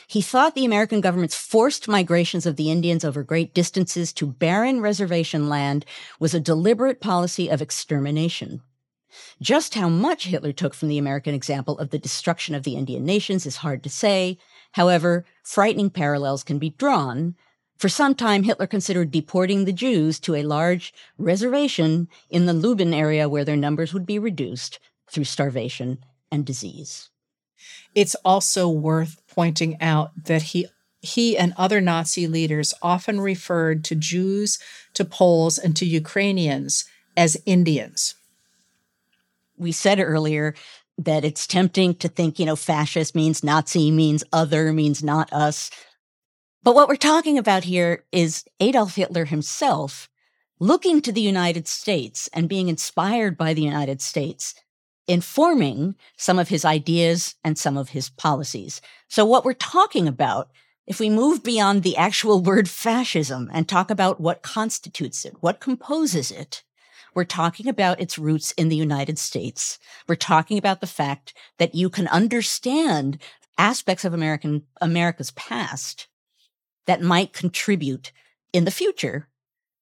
He 0.07 0.23
thought 0.23 0.55
the 0.55 0.65
American 0.65 1.01
government's 1.01 1.37
forced 1.37 1.89
migrations 1.89 2.47
of 2.47 2.57
the 2.57 2.71
Indians 2.71 3.05
over 3.05 3.23
great 3.23 3.55
distances 3.55 4.13
to 4.15 4.27
barren 4.27 4.81
reservation 4.81 5.49
land 5.49 5.85
was 6.21 6.35
a 6.35 6.41
deliberate 6.41 7.01
policy 7.01 7.49
of 7.49 7.63
extermination. 7.63 8.61
Just 9.41 9.75
how 9.75 9.89
much 9.89 10.27
Hitler 10.27 10.53
took 10.53 10.75
from 10.75 10.89
the 10.89 10.99
American 10.99 11.35
example 11.35 11.79
of 11.79 11.91
the 11.91 11.99
destruction 11.99 12.55
of 12.55 12.65
the 12.65 12.77
Indian 12.77 13.05
nations 13.05 13.47
is 13.47 13.57
hard 13.57 13.83
to 13.83 13.91
say. 13.91 14.39
However, 14.73 15.25
frightening 15.43 15.91
parallels 15.91 16.45
can 16.45 16.59
be 16.59 16.71
drawn. 16.71 17.35
For 17.79 17.89
some 17.89 18.15
time, 18.15 18.43
Hitler 18.43 18.67
considered 18.67 19.11
deporting 19.11 19.65
the 19.65 19.73
Jews 19.73 20.19
to 20.21 20.35
a 20.35 20.43
large 20.43 20.93
reservation 21.17 22.09
in 22.29 22.47
the 22.47 22.53
Lublin 22.53 22.93
area 22.93 23.29
where 23.29 23.45
their 23.45 23.57
numbers 23.57 23.95
would 23.95 24.05
be 24.05 24.19
reduced 24.19 24.81
through 25.11 25.25
starvation 25.25 25.99
and 26.31 26.45
disease. 26.45 27.09
It's 27.95 28.17
also 28.25 28.69
worth 28.69 29.23
pointing 29.29 29.81
out 29.81 30.25
that 30.25 30.43
he 30.43 30.67
he 31.01 31.39
and 31.39 31.55
other 31.57 31.81
Nazi 31.81 32.27
leaders 32.27 32.75
often 32.83 33.21
referred 33.21 33.85
to 33.85 33.95
Jews, 33.95 34.59
to 34.95 35.05
Poles, 35.05 35.57
and 35.57 35.77
to 35.77 35.87
Ukrainians 35.87 36.85
as 37.17 37.37
Indians. 37.47 38.17
We 39.59 39.73
said 39.73 40.01
earlier 40.01 40.55
that 40.99 41.25
it's 41.25 41.47
tempting 41.47 41.95
to 41.97 42.09
think, 42.09 42.39
you 42.39 42.47
know, 42.47 42.57
fascist 42.57 43.15
means 43.15 43.45
Nazi, 43.45 43.91
means 43.91 44.25
other, 44.33 44.73
means 44.73 45.03
not 45.03 45.33
us. 45.33 45.71
But 46.63 46.75
what 46.75 46.89
we're 46.89 46.97
talking 46.97 47.39
about 47.39 47.65
here 47.65 48.05
is 48.11 48.45
Adolf 48.61 48.97
Hitler 48.97 49.27
himself 49.27 50.09
looking 50.59 51.01
to 51.03 51.13
the 51.13 51.21
United 51.21 51.69
States 51.69 52.29
and 52.33 52.49
being 52.49 52.69
inspired 52.69 53.39
by 53.39 53.55
the 53.55 53.63
United 53.63 54.01
States 54.01 54.55
informing 55.07 55.95
some 56.17 56.39
of 56.39 56.51
his 56.51 56.65
ideas 56.65 57.35
and 57.43 57.57
some 57.57 57.77
of 57.77 57.91
his 57.91 58.11
policies. 58.11 58.81
So, 59.09 59.25
what 59.25 59.45
we're 59.45 59.55
talking 59.55 60.07
about, 60.07 60.51
if 60.87 61.01
we 61.01 61.09
move 61.09 61.43
beyond 61.43 61.83
the 61.83 61.97
actual 61.97 62.43
word 62.43 62.69
fascism 62.69 63.51
and 63.53 63.67
talk 63.67 63.91
about 63.91 64.21
what 64.21 64.43
constitutes 64.43 65.25
it, 65.25 65.35
what 65.41 65.61
composes 65.61 66.31
it, 66.31 66.63
we're 67.19 67.25
talking 67.25 67.67
about 67.67 68.01
its 68.01 68.17
roots 68.17 68.53
in 68.53 68.69
the 68.69 68.77
United 68.77 69.19
States. 69.19 69.81
We're 70.07 70.15
talking 70.15 70.57
about 70.57 70.81
the 70.81 70.87
fact 70.87 71.35
that 71.59 71.75
you 71.75 71.91
can 71.91 72.07
understand 72.07 73.19
aspects 73.59 74.05
of 74.05 74.15
American 74.15 74.63
America's 74.81 75.33
past 75.33 76.07
that 76.87 77.03
might 77.03 77.33
contribute 77.33 78.13
in 78.53 78.65
the 78.65 78.71
future 78.71 79.27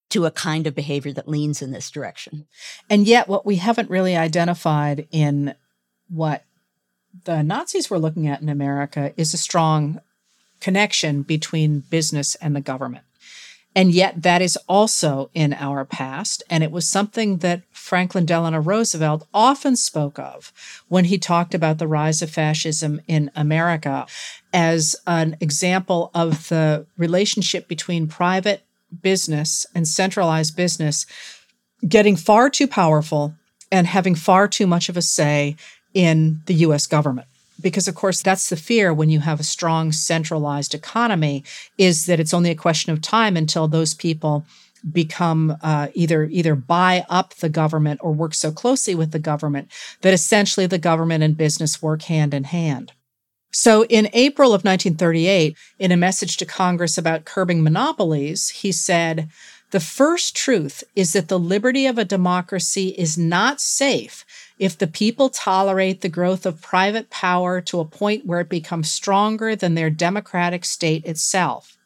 to 0.09 0.25
a 0.25 0.31
kind 0.31 0.67
of 0.67 0.75
behavior 0.75 1.13
that 1.13 1.29
leans 1.29 1.61
in 1.61 1.73
this 1.73 1.91
direction. 1.91 2.47
And 2.89 3.07
yet, 3.07 3.29
what 3.29 3.45
we 3.45 3.57
haven't 3.57 3.91
really 3.91 4.17
identified 4.17 5.07
in 5.11 5.55
what 6.09 6.43
the 7.25 7.43
Nazis 7.43 7.91
were 7.91 7.99
looking 7.99 8.27
at 8.27 8.41
in 8.41 8.49
America 8.49 9.13
is 9.19 9.35
a 9.35 9.37
strong 9.37 10.01
connection 10.61 11.21
between 11.21 11.81
business 11.81 12.35
and 12.37 12.57
the 12.57 12.63
government. 12.63 13.05
And 13.77 13.93
yet, 13.93 14.23
that 14.23 14.41
is 14.41 14.57
also 14.71 15.31
in 15.35 15.53
our 15.53 15.85
past. 15.85 16.43
And 16.49 16.65
it 16.65 16.71
was 16.71 16.89
something 16.89 17.37
that 17.39 17.61
Franklin 17.71 18.25
Delano 18.25 18.59
Roosevelt 18.59 19.29
often 19.35 19.77
spoke 19.77 20.19
of 20.19 20.51
when 20.89 21.05
he 21.05 21.19
talked 21.19 21.55
about 21.55 21.77
the 21.77 21.87
rise 21.87 22.23
of 22.23 22.31
fascism 22.31 23.03
in 23.07 23.31
America 23.37 24.07
as 24.55 24.97
an 25.07 25.37
example 25.43 26.11
of 26.15 26.49
the 26.49 26.87
relationship 26.97 27.69
between 27.69 28.09
private 28.09 28.63
business 29.03 29.67
and 29.75 29.87
centralized 29.87 30.57
business 30.57 31.05
getting 31.87 32.17
far 32.17 32.49
too 32.49 32.67
powerful 32.67 33.35
and 33.71 33.87
having 33.87 34.15
far 34.15 34.49
too 34.49 34.67
much 34.67 34.89
of 34.89 34.97
a 34.97 35.03
say 35.03 35.55
in 35.93 36.41
the 36.47 36.55
US 36.55 36.87
government. 36.87 37.29
Because, 37.61 37.89
of 37.89 37.95
course, 37.95 38.23
that's 38.23 38.49
the 38.49 38.57
fear 38.57 38.93
when 38.93 39.09
you 39.09 39.21
have 39.21 39.41
a 39.41 39.45
strong 39.45 39.93
centralized 39.93 40.75
economy, 40.75 41.45
is 41.79 42.07
that 42.07 42.21
it's 42.21 42.35
only 42.35 42.51
a 42.51 42.55
question 42.55 42.93
of 42.93 43.01
time 43.01 43.37
until 43.37 43.67
those 43.67 43.95
people 43.95 44.45
become 44.93 45.57
uh, 45.63 45.89
either 45.95 46.25
either 46.25 46.55
buy 46.55 47.05
up 47.09 47.35
the 47.37 47.49
government 47.49 47.99
or 48.03 48.13
work 48.13 48.35
so 48.35 48.53
closely 48.53 48.95
with 48.95 49.11
the 49.11 49.19
government 49.19 49.69
that 50.03 50.15
essentially 50.15 50.67
the 50.67 50.79
government 50.79 51.25
and 51.25 51.37
business 51.37 51.83
work 51.83 52.03
hand 52.03 52.33
in 52.33 52.45
hand. 52.45 52.93
So 53.53 53.85
in 53.87 54.11
April 54.13 54.51
of 54.51 54.65
1938, 54.65 55.57
in 55.79 55.91
a 55.91 55.97
message 55.97 56.37
to 56.37 56.45
Congress 56.45 56.99
about 56.99 57.25
curbing 57.25 57.63
monopolies, 57.63 58.51
he 58.51 58.71
said, 58.71 59.31
the 59.71 59.81
first 59.81 60.37
truth 60.37 60.85
is 60.95 61.13
that 61.15 61.29
the 61.29 61.39
liberty 61.39 61.87
of 61.87 61.99
a 61.99 62.05
democracy 62.05 62.89
is 62.99 63.19
not 63.19 63.61
safe 63.61 64.25
if 64.59 64.77
the 64.79 64.87
people 64.87 65.29
tolerate 65.29 66.01
the 66.01 66.09
growth 66.09 66.47
of 66.47 66.63
private 66.63 67.11
power 67.11 67.61
to 67.61 67.81
a 67.81 67.85
point 67.85 68.27
where 68.27 68.41
it 68.41 68.49
becomes 68.49 68.91
stronger 68.91 69.55
than 69.55 69.75
their 69.75 69.91
democratic 69.91 70.65
state 70.65 71.05
itself. 71.05 71.77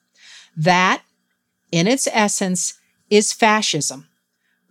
That, 0.56 1.02
in 1.72 1.86
its 1.86 2.08
essence, 2.12 2.74
is 3.08 3.32
fascism 3.32 4.06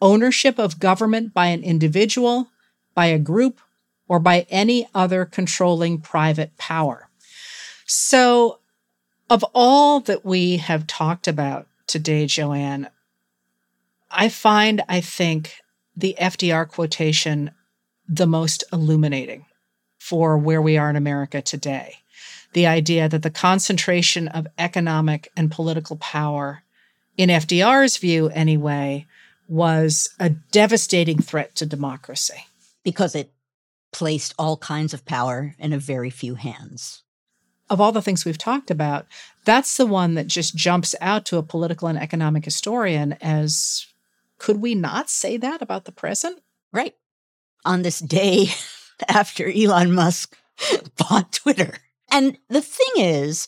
ownership 0.02 0.58
of 0.58 0.80
government 0.80 1.34
by 1.34 1.48
an 1.48 1.64
individual, 1.64 2.50
by 2.96 3.08
a 3.08 3.20
group, 3.20 3.60
or 4.08 4.20
by 4.20 4.46
any 4.50 4.88
other 4.96 5.26
controlling 5.26 6.00
private 6.00 6.56
power. 6.58 7.10
So, 7.86 8.60
of 9.30 9.44
all 9.54 10.00
that 10.02 10.26
we 10.26 10.58
have 10.58 10.88
talked 10.88 11.28
about 11.28 11.68
today, 11.86 12.26
Joanne, 12.26 12.90
I 14.10 14.30
find, 14.30 14.82
I 14.90 15.02
think, 15.02 15.56
the 15.96 16.16
FDR 16.20 16.68
quotation 16.68 17.52
the 18.10 18.28
most 18.28 18.64
illuminating 18.74 19.46
for 20.00 20.38
where 20.38 20.62
we 20.62 20.78
are 20.78 20.90
in 20.90 20.96
America 20.96 21.42
today. 21.42 21.98
The 22.54 22.66
idea 22.66 23.08
that 23.08 23.22
the 23.22 23.30
concentration 23.30 24.28
of 24.28 24.48
economic 24.58 25.32
and 25.38 25.52
political 25.52 25.98
power, 25.98 26.64
in 27.16 27.30
FDR's 27.30 27.98
view 27.98 28.30
anyway, 28.30 29.06
was 29.48 30.10
a 30.20 30.30
devastating 30.30 31.22
threat 31.22 31.56
to 31.56 31.66
democracy. 31.66 32.46
Because 32.84 33.14
it 33.14 33.32
placed 33.92 34.34
all 34.40 34.58
kinds 34.58 34.94
of 34.94 35.06
power 35.06 35.56
in 35.60 35.74
a 35.74 35.80
very 35.80 36.10
few 36.10 36.36
hands. 36.36 37.04
Of 37.70 37.80
all 37.80 37.92
the 37.92 38.02
things 38.02 38.26
we've 38.26 38.38
talked 38.38 38.72
about, 38.72 39.06
that's 39.46 39.78
the 39.78 39.86
one 39.86 40.16
that 40.16 40.28
just 40.28 40.56
jumps 40.56 40.96
out 41.02 41.26
to 41.26 41.38
a 41.38 41.44
political 41.44 41.88
and 41.88 42.00
economic 42.00 42.46
historian 42.46 43.14
as 43.22 43.86
could 44.40 44.62
we 44.62 44.74
not 44.74 45.10
say 45.10 45.38
that 45.38 45.62
about 45.62 45.86
the 45.86 45.92
present? 45.92 46.42
Right. 46.72 46.96
On 47.66 47.82
this 47.82 48.00
day 48.00 48.48
after 49.08 49.50
Elon 49.50 49.94
Musk 49.94 50.38
bought 50.98 51.34
Twitter. 51.34 51.78
And 52.12 52.38
the 52.50 52.62
thing 52.62 53.04
is, 53.04 53.48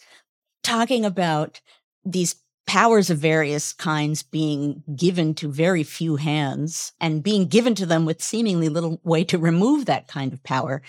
talking 0.64 1.06
about 1.06 1.62
these 2.06 2.36
powers 2.68 3.10
of 3.10 3.18
various 3.18 3.74
kinds 3.74 4.24
being 4.24 4.84
given 4.96 5.34
to 5.36 5.52
very 5.52 5.84
few 5.84 6.16
hands 6.16 6.94
and 7.02 7.24
being 7.24 7.48
given 7.48 7.76
to 7.76 7.86
them 7.86 8.06
with 8.06 8.22
seemingly 8.22 8.70
little 8.70 9.02
way 9.04 9.24
to 9.26 9.38
remove 9.38 9.86
that 9.86 10.08
kind 10.08 10.32
of 10.32 10.44
power. 10.44 10.82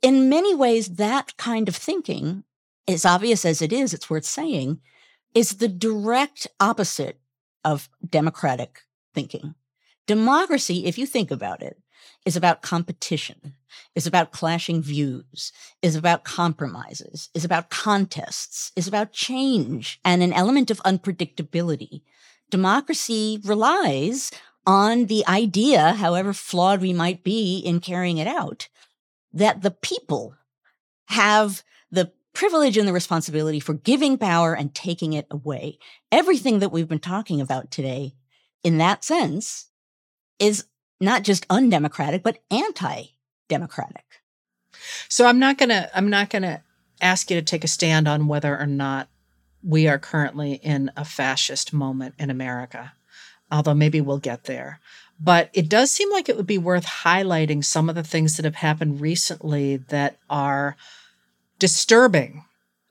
In 0.00 0.28
many 0.28 0.54
ways, 0.54 0.94
that 0.96 1.36
kind 1.36 1.68
of 1.68 1.76
thinking, 1.76 2.44
as 2.86 3.04
obvious 3.04 3.44
as 3.44 3.60
it 3.60 3.72
is, 3.72 3.92
it's 3.92 4.08
worth 4.08 4.24
saying, 4.24 4.80
is 5.34 5.56
the 5.56 5.68
direct 5.68 6.46
opposite 6.60 7.18
of 7.64 7.88
democratic 8.08 8.82
thinking. 9.12 9.54
Democracy, 10.06 10.86
if 10.86 10.98
you 10.98 11.06
think 11.06 11.30
about 11.30 11.62
it, 11.62 11.78
is 12.24 12.36
about 12.36 12.62
competition, 12.62 13.54
is 13.94 14.06
about 14.06 14.32
clashing 14.32 14.82
views, 14.82 15.52
is 15.82 15.94
about 15.94 16.24
compromises, 16.24 17.28
is 17.34 17.44
about 17.44 17.70
contests, 17.70 18.72
is 18.76 18.88
about 18.88 19.12
change 19.12 20.00
and 20.04 20.22
an 20.22 20.32
element 20.32 20.70
of 20.70 20.82
unpredictability. 20.82 22.02
Democracy 22.50 23.40
relies 23.44 24.30
on 24.66 25.06
the 25.06 25.26
idea, 25.26 25.92
however 25.92 26.32
flawed 26.32 26.80
we 26.80 26.92
might 26.92 27.22
be 27.22 27.58
in 27.58 27.80
carrying 27.80 28.18
it 28.18 28.26
out, 28.26 28.68
that 29.32 29.62
the 29.62 29.70
people 29.70 30.34
have 31.06 31.62
the 31.90 32.10
privilege 32.32 32.78
and 32.78 32.88
the 32.88 32.92
responsibility 32.92 33.60
for 33.60 33.74
giving 33.74 34.16
power 34.16 34.54
and 34.54 34.74
taking 34.74 35.12
it 35.12 35.26
away. 35.30 35.78
Everything 36.10 36.60
that 36.60 36.72
we've 36.72 36.88
been 36.88 36.98
talking 36.98 37.40
about 37.40 37.70
today, 37.70 38.14
in 38.62 38.78
that 38.78 39.04
sense, 39.04 39.68
is 40.38 40.64
not 41.04 41.22
just 41.22 41.46
undemocratic, 41.50 42.22
but 42.22 42.38
anti-democratic. 42.50 44.04
So 45.08 45.26
I'm 45.26 45.38
not 45.38 45.58
gonna 45.58 45.88
I'm 45.94 46.10
not 46.10 46.30
gonna 46.30 46.62
ask 47.00 47.30
you 47.30 47.36
to 47.36 47.42
take 47.42 47.64
a 47.64 47.68
stand 47.68 48.08
on 48.08 48.26
whether 48.26 48.58
or 48.58 48.66
not 48.66 49.08
we 49.62 49.88
are 49.88 49.98
currently 49.98 50.54
in 50.54 50.90
a 50.96 51.04
fascist 51.04 51.72
moment 51.72 52.14
in 52.18 52.30
America, 52.30 52.92
although 53.50 53.74
maybe 53.74 54.00
we'll 54.00 54.18
get 54.18 54.44
there. 54.44 54.80
But 55.18 55.48
it 55.52 55.68
does 55.68 55.90
seem 55.90 56.10
like 56.10 56.28
it 56.28 56.36
would 56.36 56.46
be 56.46 56.58
worth 56.58 56.86
highlighting 56.86 57.64
some 57.64 57.88
of 57.88 57.94
the 57.94 58.02
things 58.02 58.36
that 58.36 58.44
have 58.44 58.56
happened 58.56 59.00
recently 59.00 59.76
that 59.76 60.18
are 60.28 60.76
disturbing 61.58 62.44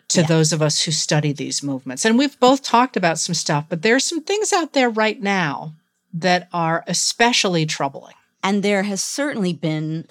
to 0.07 0.21
yeah. 0.21 0.27
those 0.27 0.53
of 0.53 0.61
us 0.61 0.83
who 0.83 0.91
study 0.91 1.33
these 1.33 1.61
movements. 1.61 2.05
And 2.05 2.17
we've 2.17 2.39
both 2.39 2.63
talked 2.63 2.95
about 2.95 3.19
some 3.19 3.35
stuff, 3.35 3.65
but 3.67 3.81
there's 3.81 4.05
some 4.05 4.21
things 4.23 4.53
out 4.53 4.73
there 4.73 4.89
right 4.89 5.21
now 5.21 5.73
that 6.13 6.47
are 6.53 6.83
especially 6.87 7.65
troubling. 7.65 8.13
And 8.43 8.61
there 8.61 8.83
has 8.83 9.03
certainly 9.03 9.53
been 9.53 10.05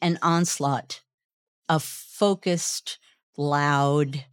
an 0.00 0.18
onslaught 0.22 1.02
of 1.68 1.82
focused, 1.82 2.98
loud, 3.36 4.24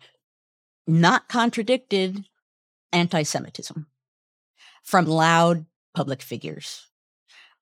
not 0.87 1.27
contradicted 1.27 2.25
anti 2.91 3.23
Semitism 3.23 3.87
from 4.83 5.05
loud 5.05 5.65
public 5.93 6.21
figures. 6.21 6.87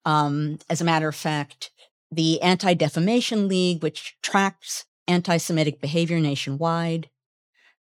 Um, 0.04 0.58
as 0.70 0.80
a 0.80 0.84
matter 0.84 1.08
of 1.08 1.16
fact, 1.16 1.70
the 2.10 2.40
Anti 2.40 2.72
Defamation 2.74 3.46
League, 3.48 3.82
which 3.82 4.16
tracks 4.22 4.86
anti 5.06 5.36
Semitic 5.36 5.80
behavior 5.80 6.18
nationwide, 6.20 7.10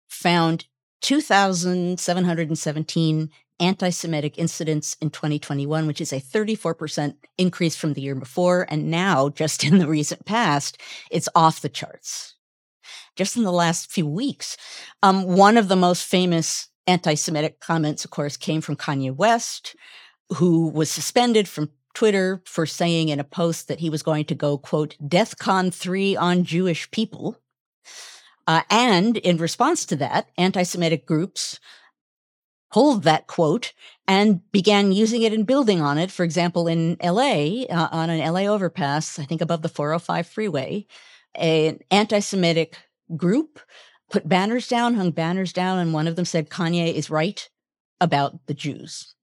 found 0.09 0.67
2,717 1.01 3.31
anti 3.61 3.91
Semitic 3.91 4.39
incidents 4.39 4.97
in 5.01 5.11
2021, 5.11 5.87
which 5.87 6.01
is 6.01 6.13
a 6.13 6.21
34% 6.21 7.15
increase 7.39 7.77
from 7.77 7.93
the 7.93 8.01
year 8.01 8.15
before. 8.15 8.67
And 8.69 8.91
now, 8.91 9.29
just 9.29 9.63
in 9.65 9.79
the 9.79 9.87
recent 9.87 10.25
past, 10.25 10.81
it's 11.11 11.29
off 11.35 11.61
the 11.61 11.69
charts. 11.69 12.35
Just 13.17 13.37
in 13.37 13.45
the 13.45 13.53
last 13.53 13.91
few 13.91 14.07
weeks, 14.07 14.57
um, 15.03 15.25
one 15.25 15.57
of 15.57 15.69
the 15.69 15.77
most 15.77 16.05
famous 16.05 16.69
anti 16.87 17.15
Semitic 17.15 17.61
comments, 17.61 18.05
of 18.05 18.11
course, 18.11 18.37
came 18.37 18.61
from 18.61 18.77
Kanye 18.77 19.15
West, 19.15 19.77
who 20.37 20.69
was 20.69 20.91
suspended 20.91 21.49
from 21.49 21.71
Twitter 21.95 22.43
for 22.47 22.67
saying 22.67 23.09
in 23.09 23.21
a 23.21 23.25
post 23.25 23.69
that 23.69 23.81
he 23.81 23.91
was 23.91 24.03
going 24.03 24.25
to 24.27 24.35
go, 24.35 24.57
quote, 24.57 24.97
DEFCON 25.03 25.75
3 25.75 26.17
on 26.17 26.45
Jewish 26.45 26.91
people. 26.91 27.37
Uh, 28.47 28.63
and 28.71 29.17
in 29.19 29.37
response 29.37 29.85
to 29.87 29.97
that, 29.97 30.29
anti 30.39 30.63
Semitic 30.63 31.07
groups 31.07 31.61
pulled 32.71 33.03
that 33.03 33.27
quote 33.27 33.73
and 34.07 34.41
began 34.53 34.93
using 34.93 35.23
it 35.23 35.33
and 35.33 35.47
building 35.47 35.81
on 35.81 35.99
it. 35.99 36.11
For 36.11 36.25
example, 36.25 36.69
in 36.69 36.97
LA, 37.03 37.65
uh, 37.65 37.89
on 37.93 38.11
an 38.11 38.33
LA 38.33 38.43
overpass, 38.43 39.19
I 39.19 39.25
think 39.25 39.41
above 39.41 39.63
the 39.63 39.69
405 39.69 40.27
freeway, 40.27 40.87
an 41.35 41.81
anti 41.91 42.21
Semitic 42.21 42.77
group 43.17 43.61
put 44.11 44.29
banners 44.29 44.69
down, 44.69 44.95
hung 44.95 45.11
banners 45.11 45.53
down, 45.53 45.79
and 45.79 45.93
one 45.93 46.07
of 46.07 46.17
them 46.17 46.25
said, 46.25 46.51
Kanye 46.51 46.93
is 46.93 47.11
right 47.11 47.49
about 48.01 48.47
the 48.47 48.55
Jews. 48.55 49.15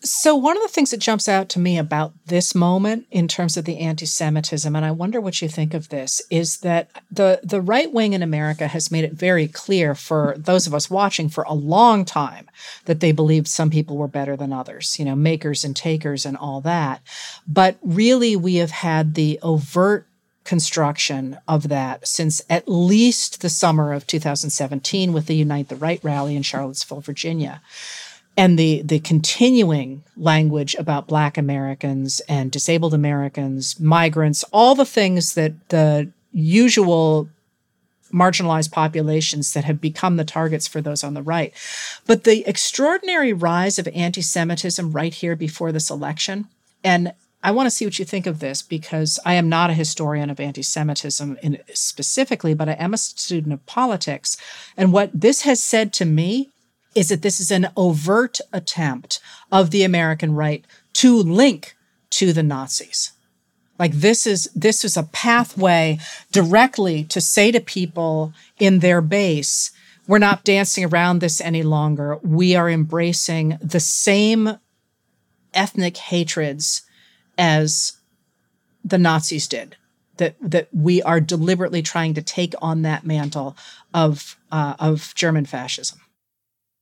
So, 0.00 0.36
one 0.36 0.56
of 0.56 0.62
the 0.62 0.68
things 0.68 0.90
that 0.90 1.00
jumps 1.00 1.26
out 1.26 1.48
to 1.50 1.58
me 1.58 1.78
about 1.78 2.12
this 2.26 2.54
moment 2.54 3.06
in 3.10 3.26
terms 3.28 3.56
of 3.56 3.64
the 3.64 3.78
anti 3.78 4.04
Semitism, 4.04 4.76
and 4.76 4.84
I 4.84 4.90
wonder 4.90 5.20
what 5.20 5.40
you 5.40 5.48
think 5.48 5.72
of 5.72 5.88
this, 5.88 6.20
is 6.30 6.58
that 6.58 6.90
the, 7.10 7.40
the 7.42 7.62
right 7.62 7.90
wing 7.90 8.12
in 8.12 8.22
America 8.22 8.68
has 8.68 8.90
made 8.90 9.04
it 9.04 9.14
very 9.14 9.48
clear 9.48 9.94
for 9.94 10.34
those 10.36 10.66
of 10.66 10.74
us 10.74 10.90
watching 10.90 11.30
for 11.30 11.44
a 11.44 11.54
long 11.54 12.04
time 12.04 12.46
that 12.84 13.00
they 13.00 13.10
believed 13.10 13.48
some 13.48 13.70
people 13.70 13.96
were 13.96 14.06
better 14.06 14.36
than 14.36 14.52
others, 14.52 14.98
you 14.98 15.04
know, 15.04 15.16
makers 15.16 15.64
and 15.64 15.74
takers 15.74 16.26
and 16.26 16.36
all 16.36 16.60
that. 16.60 17.00
But 17.48 17.78
really, 17.82 18.36
we 18.36 18.56
have 18.56 18.72
had 18.72 19.14
the 19.14 19.40
overt 19.42 20.06
construction 20.44 21.36
of 21.48 21.68
that 21.68 22.06
since 22.06 22.40
at 22.48 22.68
least 22.68 23.42
the 23.42 23.48
summer 23.48 23.92
of 23.92 24.06
2017 24.06 25.12
with 25.12 25.26
the 25.26 25.34
Unite 25.34 25.68
the 25.68 25.74
Right 25.74 25.98
rally 26.04 26.36
in 26.36 26.42
Charlottesville, 26.42 27.00
Virginia 27.00 27.60
and 28.36 28.58
the 28.58 28.82
the 28.82 29.00
continuing 29.00 30.02
language 30.16 30.74
about 30.76 31.08
black 31.08 31.38
americans 31.38 32.20
and 32.28 32.50
disabled 32.50 32.94
americans 32.94 33.78
migrants 33.80 34.44
all 34.52 34.74
the 34.74 34.84
things 34.84 35.34
that 35.34 35.68
the 35.68 36.10
usual 36.32 37.28
marginalized 38.12 38.70
populations 38.70 39.52
that 39.52 39.64
have 39.64 39.80
become 39.80 40.16
the 40.16 40.24
targets 40.24 40.66
for 40.66 40.80
those 40.80 41.02
on 41.02 41.14
the 41.14 41.22
right 41.22 41.52
but 42.06 42.24
the 42.24 42.44
extraordinary 42.46 43.32
rise 43.32 43.78
of 43.78 43.88
anti-semitism 43.88 44.92
right 44.92 45.14
here 45.14 45.36
before 45.36 45.72
this 45.72 45.90
election 45.90 46.46
and 46.84 47.12
I 47.42 47.52
want 47.52 47.66
to 47.66 47.70
see 47.70 47.84
what 47.84 47.98
you 48.00 48.04
think 48.04 48.26
of 48.26 48.40
this 48.40 48.60
because 48.60 49.20
I 49.24 49.34
am 49.34 49.48
not 49.48 49.70
a 49.70 49.74
historian 49.74 50.30
of 50.30 50.40
anti 50.40 50.62
Semitism 50.62 51.38
specifically, 51.74 52.54
but 52.54 52.68
I 52.68 52.72
am 52.72 52.92
a 52.92 52.98
student 52.98 53.52
of 53.52 53.64
politics. 53.66 54.36
And 54.76 54.92
what 54.92 55.10
this 55.14 55.42
has 55.42 55.62
said 55.62 55.92
to 55.94 56.04
me 56.04 56.50
is 56.96 57.10
that 57.10 57.22
this 57.22 57.38
is 57.38 57.50
an 57.50 57.68
overt 57.76 58.40
attempt 58.52 59.20
of 59.52 59.70
the 59.70 59.84
American 59.84 60.34
right 60.34 60.64
to 60.94 61.14
link 61.18 61.76
to 62.10 62.32
the 62.32 62.42
Nazis. 62.42 63.12
Like 63.78 63.92
this 63.92 64.26
is 64.26 64.48
this 64.54 64.82
is 64.84 64.96
a 64.96 65.02
pathway 65.02 65.98
directly 66.32 67.04
to 67.04 67.20
say 67.20 67.52
to 67.52 67.60
people 67.60 68.32
in 68.58 68.78
their 68.78 69.02
base, 69.02 69.70
we're 70.08 70.18
not 70.18 70.44
dancing 70.44 70.86
around 70.86 71.18
this 71.18 71.40
any 71.42 71.62
longer. 71.62 72.16
We 72.22 72.56
are 72.56 72.70
embracing 72.70 73.58
the 73.60 73.80
same 73.80 74.58
ethnic 75.52 75.98
hatreds 75.98 76.82
as 77.36 77.98
the 78.82 78.98
Nazis 78.98 79.46
did. 79.46 79.76
That 80.16 80.36
that 80.40 80.68
we 80.72 81.02
are 81.02 81.20
deliberately 81.20 81.82
trying 81.82 82.14
to 82.14 82.22
take 82.22 82.54
on 82.62 82.80
that 82.82 83.04
mantle 83.04 83.54
of 83.92 84.38
uh, 84.50 84.76
of 84.78 85.12
German 85.14 85.44
fascism. 85.44 86.00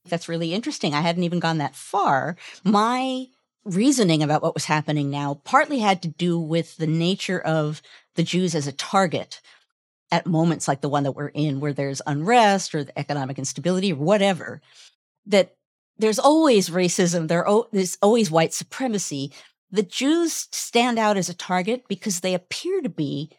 That's 0.07 0.29
really 0.29 0.53
interesting. 0.53 0.93
I 0.93 1.01
hadn't 1.01 1.23
even 1.23 1.39
gone 1.39 1.57
that 1.57 1.75
far. 1.75 2.37
My 2.63 3.25
reasoning 3.63 4.21
about 4.21 4.43
what 4.43 4.53
was 4.53 4.65
happening 4.65 5.09
now 5.09 5.41
partly 5.43 5.79
had 5.79 6.01
to 6.03 6.07
do 6.07 6.39
with 6.39 6.77
the 6.77 6.87
nature 6.87 7.39
of 7.39 7.81
the 8.15 8.23
Jews 8.23 8.53
as 8.53 8.67
a 8.67 8.71
target 8.71 9.41
at 10.11 10.27
moments 10.27 10.67
like 10.67 10.81
the 10.81 10.89
one 10.89 11.03
that 11.03 11.13
we're 11.13 11.29
in, 11.29 11.59
where 11.59 11.73
there's 11.73 12.01
unrest 12.05 12.75
or 12.75 12.85
economic 12.95 13.39
instability 13.39 13.91
or 13.91 13.97
whatever, 13.97 14.61
that 15.25 15.55
there's 15.97 16.19
always 16.19 16.69
racism, 16.69 17.27
there's 17.27 17.97
always 18.01 18.29
white 18.29 18.53
supremacy. 18.53 19.31
The 19.71 19.81
Jews 19.81 20.47
stand 20.51 20.99
out 20.99 21.17
as 21.17 21.27
a 21.27 21.33
target 21.33 21.85
because 21.87 22.19
they 22.19 22.35
appear 22.35 22.81
to 22.81 22.89
be 22.89 23.31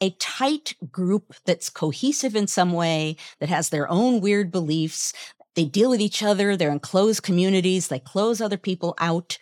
a 0.00 0.10
tight 0.10 0.76
group 0.92 1.34
that's 1.46 1.70
cohesive 1.70 2.36
in 2.36 2.46
some 2.46 2.72
way, 2.72 3.16
that 3.40 3.48
has 3.48 3.70
their 3.70 3.90
own 3.90 4.20
weird 4.20 4.52
beliefs, 4.52 5.12
they 5.54 5.64
deal 5.64 5.90
with 5.90 6.00
each 6.00 6.22
other. 6.22 6.56
They're 6.56 6.70
in 6.70 6.80
closed 6.80 7.22
communities. 7.22 7.88
They 7.88 7.98
close 7.98 8.40
other 8.40 8.56
people 8.56 8.94
out. 8.98 9.38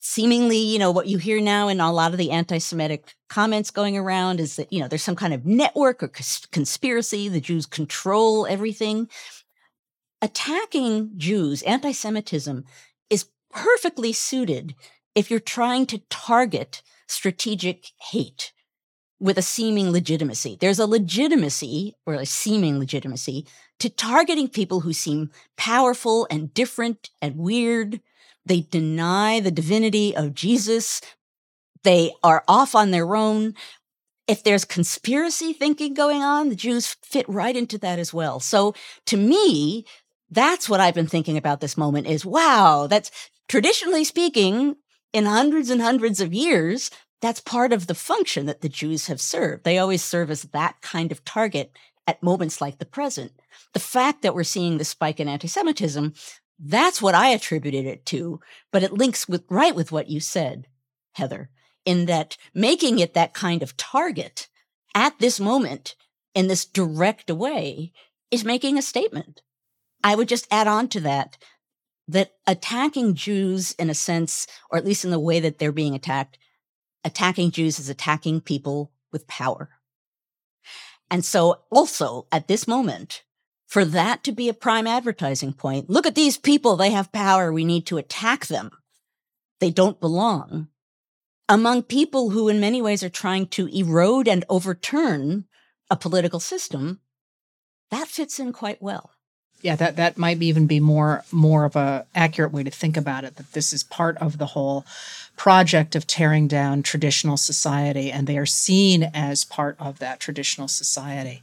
Seemingly, 0.00 0.58
you 0.58 0.78
know, 0.78 0.92
what 0.92 1.08
you 1.08 1.18
hear 1.18 1.40
now 1.40 1.68
in 1.68 1.80
a 1.80 1.92
lot 1.92 2.12
of 2.12 2.18
the 2.18 2.30
anti 2.30 2.58
Semitic 2.58 3.14
comments 3.28 3.70
going 3.70 3.96
around 3.96 4.38
is 4.38 4.56
that, 4.56 4.72
you 4.72 4.80
know, 4.80 4.88
there's 4.88 5.02
some 5.02 5.16
kind 5.16 5.34
of 5.34 5.44
network 5.44 6.02
or 6.02 6.10
conspiracy. 6.52 7.28
The 7.28 7.40
Jews 7.40 7.66
control 7.66 8.46
everything. 8.46 9.08
Attacking 10.22 11.12
Jews, 11.16 11.62
anti 11.62 11.92
Semitism, 11.92 12.64
is 13.10 13.26
perfectly 13.50 14.12
suited 14.12 14.74
if 15.14 15.30
you're 15.30 15.40
trying 15.40 15.86
to 15.86 16.02
target 16.08 16.82
strategic 17.08 17.86
hate 18.10 18.52
with 19.18 19.38
a 19.38 19.42
seeming 19.42 19.90
legitimacy. 19.90 20.58
There's 20.60 20.78
a 20.78 20.86
legitimacy 20.86 21.94
or 22.04 22.14
a 22.14 22.26
seeming 22.26 22.78
legitimacy 22.78 23.46
to 23.78 23.90
targeting 23.90 24.48
people 24.48 24.80
who 24.80 24.92
seem 24.92 25.30
powerful 25.56 26.26
and 26.30 26.52
different 26.54 27.10
and 27.20 27.36
weird. 27.36 28.00
They 28.44 28.62
deny 28.62 29.40
the 29.40 29.50
divinity 29.50 30.16
of 30.16 30.34
Jesus. 30.34 31.00
They 31.82 32.12
are 32.22 32.44
off 32.48 32.74
on 32.74 32.90
their 32.90 33.14
own. 33.14 33.54
If 34.26 34.42
there's 34.42 34.64
conspiracy 34.64 35.52
thinking 35.52 35.94
going 35.94 36.22
on, 36.22 36.48
the 36.48 36.56
Jews 36.56 36.96
fit 37.02 37.28
right 37.28 37.56
into 37.56 37.78
that 37.78 37.98
as 37.98 38.12
well. 38.12 38.40
So 38.40 38.74
to 39.06 39.16
me, 39.16 39.84
that's 40.30 40.68
what 40.68 40.80
I've 40.80 40.94
been 40.94 41.06
thinking 41.06 41.36
about 41.36 41.60
this 41.60 41.76
moment 41.76 42.06
is 42.06 42.24
wow, 42.24 42.86
that's 42.88 43.10
traditionally 43.48 44.04
speaking, 44.04 44.76
in 45.12 45.24
hundreds 45.24 45.70
and 45.70 45.80
hundreds 45.80 46.20
of 46.20 46.34
years, 46.34 46.90
that's 47.22 47.40
part 47.40 47.72
of 47.72 47.86
the 47.86 47.94
function 47.94 48.46
that 48.46 48.60
the 48.60 48.68
Jews 48.68 49.06
have 49.06 49.20
served. 49.20 49.64
They 49.64 49.78
always 49.78 50.04
serve 50.04 50.30
as 50.30 50.42
that 50.42 50.80
kind 50.82 51.10
of 51.10 51.24
target 51.24 51.72
at 52.06 52.22
moments 52.22 52.60
like 52.60 52.78
the 52.78 52.84
present. 52.84 53.32
The 53.72 53.80
fact 53.80 54.22
that 54.22 54.34
we're 54.34 54.44
seeing 54.44 54.78
the 54.78 54.84
spike 54.84 55.20
in 55.20 55.28
anti 55.28 55.48
Semitism, 55.48 56.14
that's 56.58 57.02
what 57.02 57.14
I 57.14 57.28
attributed 57.28 57.86
it 57.86 58.06
to, 58.06 58.40
but 58.72 58.82
it 58.82 58.92
links 58.92 59.28
with 59.28 59.44
right 59.50 59.74
with 59.74 59.92
what 59.92 60.08
you 60.08 60.20
said, 60.20 60.66
Heather, 61.12 61.50
in 61.84 62.06
that 62.06 62.36
making 62.54 62.98
it 62.98 63.14
that 63.14 63.34
kind 63.34 63.62
of 63.62 63.76
target 63.76 64.48
at 64.94 65.18
this 65.18 65.38
moment 65.38 65.94
in 66.34 66.48
this 66.48 66.64
direct 66.64 67.30
way 67.30 67.92
is 68.30 68.44
making 68.44 68.78
a 68.78 68.82
statement. 68.82 69.42
I 70.02 70.14
would 70.14 70.28
just 70.28 70.46
add 70.50 70.66
on 70.66 70.88
to 70.88 71.00
that 71.00 71.36
that 72.08 72.32
attacking 72.46 73.14
Jews 73.14 73.72
in 73.72 73.90
a 73.90 73.94
sense, 73.94 74.46
or 74.70 74.78
at 74.78 74.84
least 74.84 75.04
in 75.04 75.10
the 75.10 75.18
way 75.18 75.40
that 75.40 75.58
they're 75.58 75.72
being 75.72 75.94
attacked, 75.94 76.38
attacking 77.04 77.50
Jews 77.50 77.78
is 77.78 77.88
attacking 77.88 78.40
people 78.40 78.92
with 79.12 79.26
power. 79.26 79.70
And 81.10 81.24
so 81.24 81.62
also 81.70 82.26
at 82.30 82.48
this 82.48 82.68
moment, 82.68 83.22
for 83.66 83.84
that 83.84 84.22
to 84.24 84.32
be 84.32 84.48
a 84.48 84.54
prime 84.54 84.86
advertising 84.86 85.52
point, 85.52 85.90
look 85.90 86.06
at 86.06 86.14
these 86.14 86.38
people. 86.38 86.76
They 86.76 86.90
have 86.90 87.12
power. 87.12 87.52
We 87.52 87.64
need 87.64 87.86
to 87.86 87.98
attack 87.98 88.46
them. 88.46 88.70
They 89.60 89.70
don't 89.70 90.00
belong 90.00 90.68
among 91.48 91.84
people 91.84 92.30
who 92.30 92.48
in 92.48 92.60
many 92.60 92.82
ways 92.82 93.02
are 93.02 93.08
trying 93.08 93.46
to 93.46 93.68
erode 93.68 94.28
and 94.28 94.44
overturn 94.48 95.44
a 95.90 95.96
political 95.96 96.40
system. 96.40 97.00
That 97.90 98.08
fits 98.08 98.40
in 98.40 98.52
quite 98.52 98.82
well 98.82 99.12
yeah 99.66 99.76
that 99.76 99.96
that 99.96 100.16
might 100.16 100.40
even 100.40 100.66
be 100.66 100.78
more 100.78 101.24
more 101.32 101.64
of 101.64 101.74
a 101.74 102.06
accurate 102.14 102.52
way 102.52 102.62
to 102.62 102.70
think 102.70 102.96
about 102.96 103.24
it 103.24 103.34
that 103.36 103.52
this 103.52 103.72
is 103.72 103.82
part 103.82 104.16
of 104.18 104.38
the 104.38 104.46
whole 104.46 104.86
project 105.36 105.94
of 105.94 106.06
tearing 106.06 106.46
down 106.48 106.82
traditional 106.82 107.36
society 107.36 108.10
and 108.10 108.26
they 108.26 108.38
are 108.38 108.46
seen 108.46 109.10
as 109.12 109.44
part 109.44 109.76
of 109.78 109.98
that 109.98 110.18
traditional 110.18 110.68
society. 110.68 111.42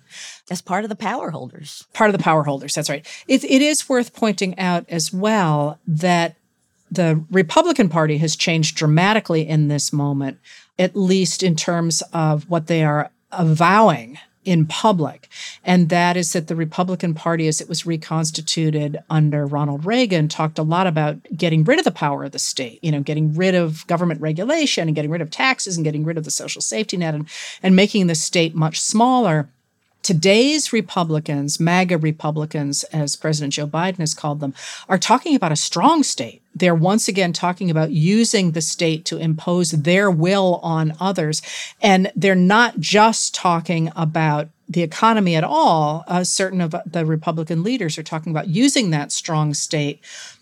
As 0.49 0.61
part 0.61 0.83
of 0.83 0.89
the 0.89 0.95
power 0.95 1.29
holders. 1.29 1.85
Part 1.93 2.09
of 2.09 2.17
the 2.17 2.23
power 2.23 2.43
holders 2.43 2.73
that's 2.73 2.89
right. 2.89 3.05
It, 3.27 3.43
it 3.43 3.61
is 3.61 3.87
worth 3.87 4.15
pointing 4.15 4.57
out 4.57 4.85
as 4.89 5.13
well 5.13 5.79
that 5.85 6.35
the 6.89 7.23
republican 7.29 7.89
party 7.89 8.19
has 8.19 8.35
changed 8.35 8.77
dramatically 8.77 9.47
in 9.47 9.67
this 9.67 9.91
moment 9.91 10.37
at 10.77 10.95
least 10.95 11.43
in 11.43 11.55
terms 11.55 12.01
of 12.13 12.49
what 12.49 12.67
they 12.67 12.83
are 12.83 13.09
avowing 13.31 14.17
in 14.45 14.65
public. 14.65 15.29
And 15.63 15.89
that 15.89 16.17
is 16.17 16.33
that 16.33 16.47
the 16.47 16.55
Republican 16.55 17.13
Party, 17.13 17.47
as 17.47 17.61
it 17.61 17.69
was 17.69 17.85
reconstituted 17.85 18.99
under 19.09 19.45
Ronald 19.45 19.85
Reagan, 19.85 20.27
talked 20.27 20.59
a 20.59 20.63
lot 20.63 20.87
about 20.87 21.17
getting 21.35 21.63
rid 21.63 21.79
of 21.79 21.85
the 21.85 21.91
power 21.91 22.23
of 22.23 22.31
the 22.31 22.39
state, 22.39 22.79
you 22.83 22.91
know, 22.91 23.01
getting 23.01 23.33
rid 23.33 23.55
of 23.55 23.87
government 23.87 24.21
regulation 24.21 24.87
and 24.87 24.95
getting 24.95 25.11
rid 25.11 25.21
of 25.21 25.31
taxes 25.31 25.77
and 25.77 25.83
getting 25.83 26.03
rid 26.03 26.17
of 26.17 26.25
the 26.25 26.31
social 26.31 26.61
safety 26.61 26.97
net 26.97 27.15
and, 27.15 27.27
and 27.61 27.75
making 27.75 28.07
the 28.07 28.15
state 28.15 28.55
much 28.55 28.79
smaller. 28.79 29.49
Today's 30.03 30.73
Republicans, 30.73 31.61
MAGA 31.61 31.97
Republicans, 31.97 32.83
as 32.85 33.15
President 33.15 33.53
Joe 33.53 33.67
Biden 33.67 33.99
has 33.99 34.13
called 34.13 34.41
them, 34.41 34.53
are 34.89 34.97
talking 34.97 35.33
about 35.33 35.53
a 35.53 35.55
strong 35.55 36.03
state. 36.03 36.42
They're 36.55 36.75
once 36.75 37.07
again 37.07 37.33
talking 37.33 37.69
about 37.71 37.91
using 37.91 38.51
the 38.51 38.61
state 38.61 39.05
to 39.05 39.17
impose 39.17 39.71
their 39.71 40.11
will 40.11 40.59
on 40.63 40.93
others. 40.99 41.41
And 41.81 42.11
they're 42.15 42.35
not 42.35 42.79
just 42.79 43.33
talking 43.33 43.91
about 43.95 44.49
the 44.69 44.83
economy 44.83 45.35
at 45.35 45.43
all. 45.43 46.03
Uh, 46.07 46.23
certain 46.23 46.61
of 46.61 46.75
the 46.85 47.05
Republican 47.05 47.63
leaders 47.63 47.97
are 47.97 48.03
talking 48.03 48.31
about 48.31 48.47
using 48.47 48.89
that 48.89 49.11
strong 49.11 49.53
state 49.53 49.99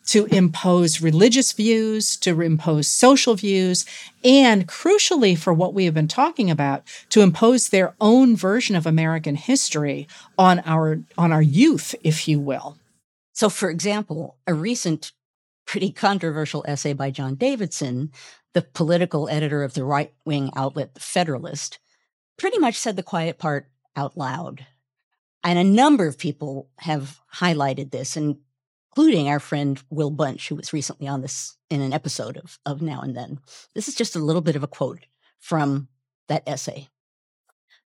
to 0.07 0.25
impose 0.25 1.01
religious 1.01 1.51
views, 1.53 2.17
to 2.17 2.41
impose 2.41 2.87
social 2.87 3.35
views, 3.35 3.85
and 4.23 4.67
crucially 4.67 5.37
for 5.37 5.53
what 5.53 5.73
we 5.73 5.85
have 5.85 5.93
been 5.93 6.07
talking 6.07 6.49
about, 6.49 6.83
to 7.09 7.21
impose 7.21 7.69
their 7.69 7.93
own 8.01 8.35
version 8.35 8.75
of 8.75 8.85
American 8.85 9.35
history 9.35 10.07
on 10.37 10.59
our 10.65 11.01
on 11.17 11.31
our 11.31 11.41
youth, 11.41 11.95
if 12.03 12.27
you 12.27 12.39
will. 12.39 12.77
So 13.33 13.49
for 13.49 13.69
example, 13.69 14.35
a 14.45 14.53
recent 14.53 15.11
pretty 15.65 15.91
controversial 15.91 16.65
essay 16.67 16.93
by 16.93 17.11
John 17.11 17.35
Davidson, 17.35 18.11
the 18.53 18.61
political 18.61 19.29
editor 19.29 19.63
of 19.63 19.73
the 19.73 19.85
right-wing 19.85 20.51
outlet 20.55 20.93
The 20.93 20.99
Federalist, 20.99 21.79
pretty 22.37 22.59
much 22.59 22.75
said 22.75 22.95
the 22.95 23.03
quiet 23.03 23.37
part 23.37 23.69
out 23.95 24.17
loud. 24.17 24.65
And 25.43 25.57
a 25.57 25.63
number 25.63 26.07
of 26.07 26.17
people 26.17 26.69
have 26.79 27.19
highlighted 27.35 27.91
this 27.91 28.17
including 28.17 29.29
our 29.29 29.39
friend 29.39 29.81
Will 29.89 30.11
Bunch, 30.11 30.49
who 30.49 30.55
was 30.55 30.73
recently 30.73 31.07
on 31.07 31.21
this 31.21 31.55
in 31.69 31.81
an 31.81 31.93
episode 31.93 32.37
of, 32.37 32.59
of 32.65 32.81
Now 32.81 33.01
and 33.01 33.15
Then. 33.15 33.39
This 33.73 33.87
is 33.87 33.95
just 33.95 34.15
a 34.15 34.19
little 34.19 34.41
bit 34.41 34.55
of 34.57 34.63
a 34.63 34.67
quote 34.67 35.05
from 35.39 35.87
that 36.27 36.43
essay. 36.45 36.89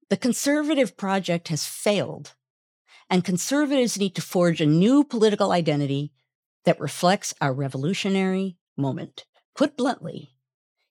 The 0.10 0.18
conservative 0.18 0.98
project 0.98 1.48
has 1.48 1.66
failed, 1.66 2.36
and 3.10 3.24
conservatives 3.24 3.98
need 3.98 4.14
to 4.16 4.22
forge 4.22 4.62
a 4.62 4.66
new 4.66 5.04
political 5.04 5.52
identity 5.52 6.12
that 6.66 6.80
reflects 6.80 7.34
our 7.42 7.54
revolutionary 7.54 8.58
moment. 8.78 9.26
Put 9.56 9.78
bluntly, 9.78 10.36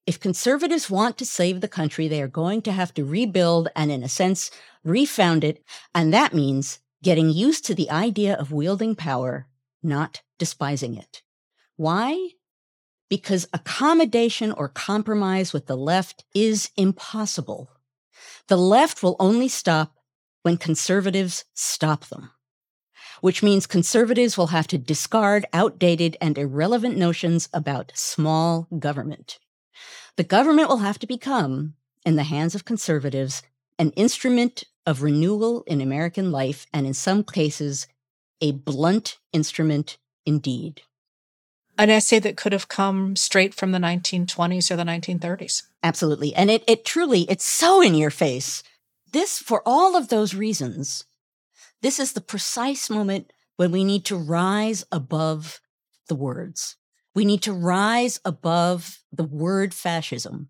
if 0.07 0.21
conservatives 0.21 0.91
want 0.91 1.19
to 1.19 1.27
save 1.27 1.61
the 1.61 1.69
country, 1.69 2.09
they 2.09 2.21
are 2.21 2.29
going 2.29 2.63
to 2.63 2.73
have 2.73 2.93
to 2.95 3.05
rebuild 3.05 3.69
and, 3.77 3.91
in 3.91 4.03
a 4.03 4.09
sense, 4.09 4.51
refound 4.85 5.45
it. 5.45 5.63
And 5.95 6.13
that 6.13 6.35
means 6.35 6.81
getting 7.03 7.31
used 7.31 7.65
to 7.67 7.75
the 7.75 7.91
idea 7.91 8.35
of 8.35 8.53
wielding 8.53 8.97
power 8.97 9.47
not 9.83 10.23
despising 10.39 10.97
it. 10.97 11.23
Why? 11.77 12.31
because 13.11 13.47
accommodation 13.53 14.53
or 14.53 14.69
compromise 14.69 15.53
with 15.53 15.67
the 15.67 15.77
left 15.77 16.25
is 16.35 16.71
impossible. 16.77 17.69
The 18.47 18.57
left 18.57 19.03
will 19.03 19.17
only 19.19 19.49
stop 19.49 19.97
when 20.43 20.57
conservatives 20.57 21.45
stop 21.53 22.07
them, 22.07 22.31
which 23.21 23.43
means 23.43 23.67
conservatives 23.67 24.37
will 24.37 24.49
have 24.49 24.67
to 24.69 24.79
discard 24.79 25.47
outdated 25.53 26.17
and 26.21 26.37
irrelevant 26.39 26.97
notions 26.97 27.49
about 27.53 27.93
small 27.95 28.67
government. 28.79 29.39
The 30.17 30.25
government 30.25 30.69
will 30.69 30.79
have 30.79 30.99
to 31.01 31.07
become, 31.07 31.75
in 32.05 32.17
the 32.17 32.25
hands 32.25 32.55
of 32.55 32.65
conservatives, 32.65 33.43
an 33.79 33.91
instrument 33.93 34.65
of 34.87 35.03
renewal 35.03 35.63
in 35.67 35.81
American 35.81 36.33
life, 36.33 36.67
and 36.73 36.87
in 36.87 36.95
some 36.95 37.25
cases, 37.25 37.87
a 38.41 38.53
blunt 38.53 39.19
instrument 39.33 39.99
indeed. 40.27 40.83
An 41.79 41.89
essay 41.89 42.19
that 42.19 42.37
could 42.37 42.53
have 42.53 42.69
come 42.69 43.17
straight 43.17 43.55
from 43.55 43.73
the 43.73 43.79
1920s 43.79 44.71
or 44.71 44.77
the 44.77 44.85
1930s. 44.85 45.63
Absolutely. 45.83 46.35
And 46.35 46.51
it, 46.51 46.63
it 46.67 46.85
truly, 46.85 47.23
it's 47.31 47.45
so 47.45 47.81
in 47.81 47.95
your 47.95 48.11
face. 48.11 48.63
This, 49.13 49.39
for 49.39 49.63
all 49.65 49.97
of 49.97 50.09
those 50.09 50.35
reasons, 50.35 51.05
this 51.83 51.99
is 51.99 52.13
the 52.13 52.21
precise 52.21 52.91
moment 52.91 53.33
when 53.57 53.73
we 53.73 53.85
need 53.85 54.05
to 54.07 54.17
rise 54.17 54.85
above 54.91 55.61
the 56.09 56.15
words. 56.15 56.77
We 57.15 57.25
need 57.25 57.43
to 57.43 57.53
rise 57.53 58.21
above 58.25 59.01
the 59.13 59.25
word 59.25 59.75
fascism. 59.75 60.49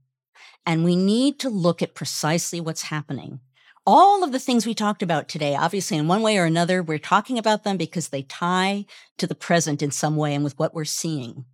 And 0.67 0.85
we 0.85 0.95
need 0.95 1.39
to 1.41 1.49
look 1.49 1.83
at 1.83 1.95
precisely 1.95 2.61
what's 2.61 2.83
happening 2.83 3.41
all 3.87 4.23
of 4.23 4.33
the 4.33 4.39
things 4.39 4.67
we 4.67 4.75
talked 4.75 5.03
about 5.03 5.29
today, 5.29 5.57
obviously, 5.57 5.97
in 5.97 6.07
one 6.07 6.23
way 6.23 6.39
or 6.39 6.45
another, 6.45 6.83
we're 6.83 6.99
talking 6.99 7.39
about 7.39 7.65
them 7.65 7.77
because 7.77 8.09
they 8.09 8.23
tie 8.23 8.85
to 9.19 9.27
the 9.27 9.35
present 9.35 9.83
in 9.83 9.91
some 9.91 10.17
way 10.17 10.35
and 10.35 10.45
with 10.45 10.59
what 10.59 10.75
we're 10.75 10.85
seeing. 10.85 11.45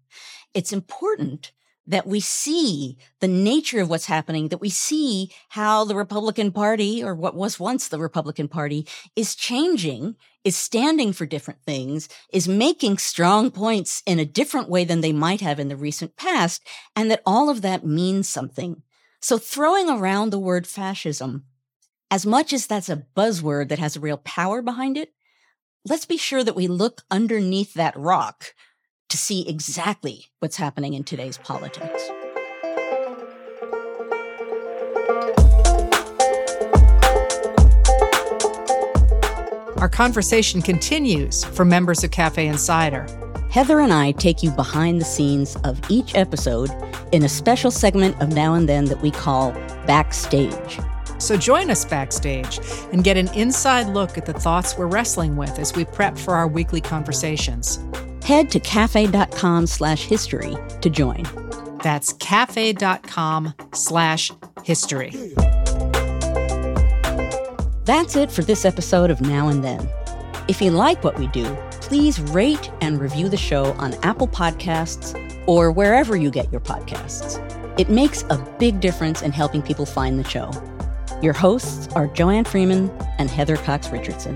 It's 0.53 0.73
important 0.73 1.53
that 1.87 2.07
we 2.07 2.21
see 2.21 2.99
the 3.21 3.29
nature 3.29 3.81
of 3.81 3.89
what's 3.89 4.07
happening, 4.07 4.49
that 4.49 4.61
we 4.61 4.71
see 4.71 5.31
how 5.51 5.85
the 5.85 5.95
Republican 5.95 6.51
Party, 6.51 7.03
or 7.03 7.15
what 7.15 7.35
was 7.35 7.61
once 7.61 7.89
the 7.89 7.99
Republican 7.99 8.49
Party, 8.49 8.87
is 9.15 9.35
changing, 9.35 10.17
is 10.43 10.57
standing 10.57 11.13
for 11.13 11.27
different 11.27 11.63
things, 11.63 12.09
is 12.33 12.49
making 12.49 12.99
strong 12.99 13.51
points 13.51 14.03
in 14.07 14.19
a 14.19 14.25
different 14.25 14.69
way 14.69 14.85
than 14.85 15.01
they 15.01 15.13
might 15.13 15.41
have 15.41 15.61
in 15.61 15.69
the 15.69 15.77
recent 15.77 16.17
past, 16.17 16.67
and 16.95 17.11
that 17.11 17.23
all 17.25 17.49
of 17.49 17.63
that 17.63 17.87
means 17.87 18.29
something. 18.29 18.83
So 19.21 19.39
throwing 19.39 19.89
around 19.89 20.31
the 20.31 20.39
word 20.39 20.67
fascism 20.67 21.45
as 22.11 22.25
much 22.25 22.53
as 22.53 22.67
that's 22.67 22.89
a 22.89 23.05
buzzword 23.17 23.69
that 23.69 23.79
has 23.79 23.97
a 23.97 24.01
real 24.01 24.19
power 24.19 24.63
behind 24.63 24.97
it, 24.97 25.13
let's 25.85 26.07
be 26.07 26.17
sure 26.17 26.45
that 26.45 26.57
we 26.57 26.69
look 26.69 27.03
underneath 27.11 27.75
that 27.75 27.97
rock 27.97 28.55
to 29.09 29.17
see 29.17 29.49
exactly 29.49 30.27
what's 30.41 30.57
happening 30.57 30.95
in 30.95 31.05
today's 31.05 31.39
politics. 31.39 32.11
Our 39.79 39.91
conversation 39.91 40.63
continues 40.63 41.45
for 41.45 41.65
members 41.65 42.03
of 42.03 42.11
Cafe 42.11 42.47
Insider. 42.47 43.07
Heather 43.51 43.81
and 43.81 43.93
I 43.93 44.13
take 44.13 44.43
you 44.43 44.51
behind 44.51 45.01
the 45.01 45.05
scenes 45.05 45.57
of 45.65 45.81
each 45.89 46.15
episode 46.15 46.71
in 47.13 47.23
a 47.23 47.29
special 47.29 47.71
segment 47.71 48.21
of 48.21 48.31
Now 48.31 48.55
and 48.55 48.69
Then 48.69 48.87
that 48.87 49.01
we 49.01 49.11
call 49.11 49.53
Backstage. 49.87 50.81
So 51.19 51.37
join 51.37 51.71
us 51.71 51.85
backstage 51.85 52.61
and 52.93 53.05
get 53.05 53.17
an 53.17 53.29
inside 53.35 53.87
look 53.89 54.19
at 54.19 54.27
the 54.27 54.33
thoughts 54.33 54.77
we're 54.77 54.87
wrestling 54.87 55.37
with 55.37 55.59
as 55.59 55.75
we 55.75 55.85
prep 55.85 56.19
for 56.19 56.35
our 56.35 56.49
weekly 56.49 56.81
conversations. 56.81 57.79
Head 58.27 58.51
to 58.51 58.59
cafe.com 58.59 59.69
slash 59.69 60.03
history 60.03 60.57
to 60.81 60.91
join. 60.91 61.23
That's 61.85 62.13
cafe.com 62.15 63.55
slash 63.73 64.33
history. 64.65 65.13
That's 67.85 68.17
it 68.17 68.33
for 68.33 68.43
this 68.43 68.65
episode 68.65 69.11
of 69.11 69.21
Now 69.21 69.47
and 69.47 69.63
Then. 69.63 69.89
If 70.49 70.61
you 70.61 70.73
like 70.73 71.05
what 71.05 71.17
we 71.21 71.29
do, 71.29 71.57
please 71.71 72.21
rate 72.21 72.69
and 72.81 73.01
review 73.01 73.29
the 73.29 73.37
show 73.37 73.67
on 73.75 73.95
Apple 74.03 74.27
Podcasts 74.27 75.15
or 75.47 75.71
wherever 75.71 76.17
you 76.17 76.33
get 76.33 76.51
your 76.51 76.61
podcasts. 76.61 77.39
It 77.79 77.91
makes 77.91 78.25
a 78.25 78.39
big 78.59 78.81
difference 78.81 79.23
in 79.23 79.31
helping 79.31 79.63
people 79.63 79.87
find 79.87 80.19
the 80.19 80.29
show. 80.29 80.51
Your 81.23 81.33
hosts 81.33 81.87
are 81.95 82.09
Joanne 82.09 82.45
Freeman 82.45 82.91
and 83.19 83.31
Heather 83.31 83.57
Cox 83.57 83.91
Richardson. 83.91 84.35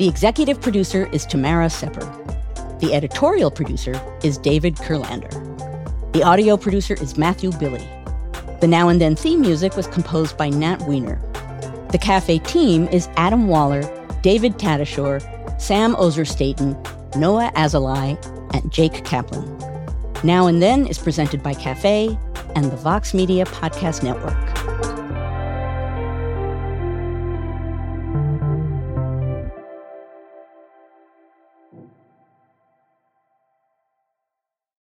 The 0.00 0.08
executive 0.08 0.60
producer 0.60 1.08
is 1.12 1.24
Tamara 1.24 1.70
Sepper. 1.70 2.23
The 2.84 2.92
editorial 2.92 3.50
producer 3.50 3.98
is 4.22 4.36
David 4.36 4.76
Kurlander. 4.76 5.32
The 6.12 6.22
audio 6.22 6.58
producer 6.58 6.92
is 6.92 7.16
Matthew 7.16 7.50
Billy. 7.52 7.88
The 8.60 8.66
Now 8.68 8.90
and 8.90 9.00
Then 9.00 9.16
theme 9.16 9.40
music 9.40 9.74
was 9.74 9.86
composed 9.86 10.36
by 10.36 10.50
Nat 10.50 10.82
Weiner. 10.82 11.18
The 11.92 11.98
cafe 11.98 12.40
team 12.40 12.86
is 12.88 13.08
Adam 13.16 13.48
Waller, 13.48 13.80
David 14.20 14.58
Tatasciore, 14.58 15.22
Sam 15.58 15.96
Ozer-Staton, 15.96 16.76
Noah 17.16 17.50
Azulai, 17.56 18.22
and 18.52 18.70
Jake 18.70 19.02
Kaplan. 19.02 19.46
Now 20.22 20.46
and 20.46 20.60
Then 20.60 20.86
is 20.86 20.98
presented 20.98 21.42
by 21.42 21.54
Cafe 21.54 22.18
and 22.54 22.66
the 22.66 22.76
Vox 22.76 23.14
Media 23.14 23.46
Podcast 23.46 24.02
Network. 24.02 24.53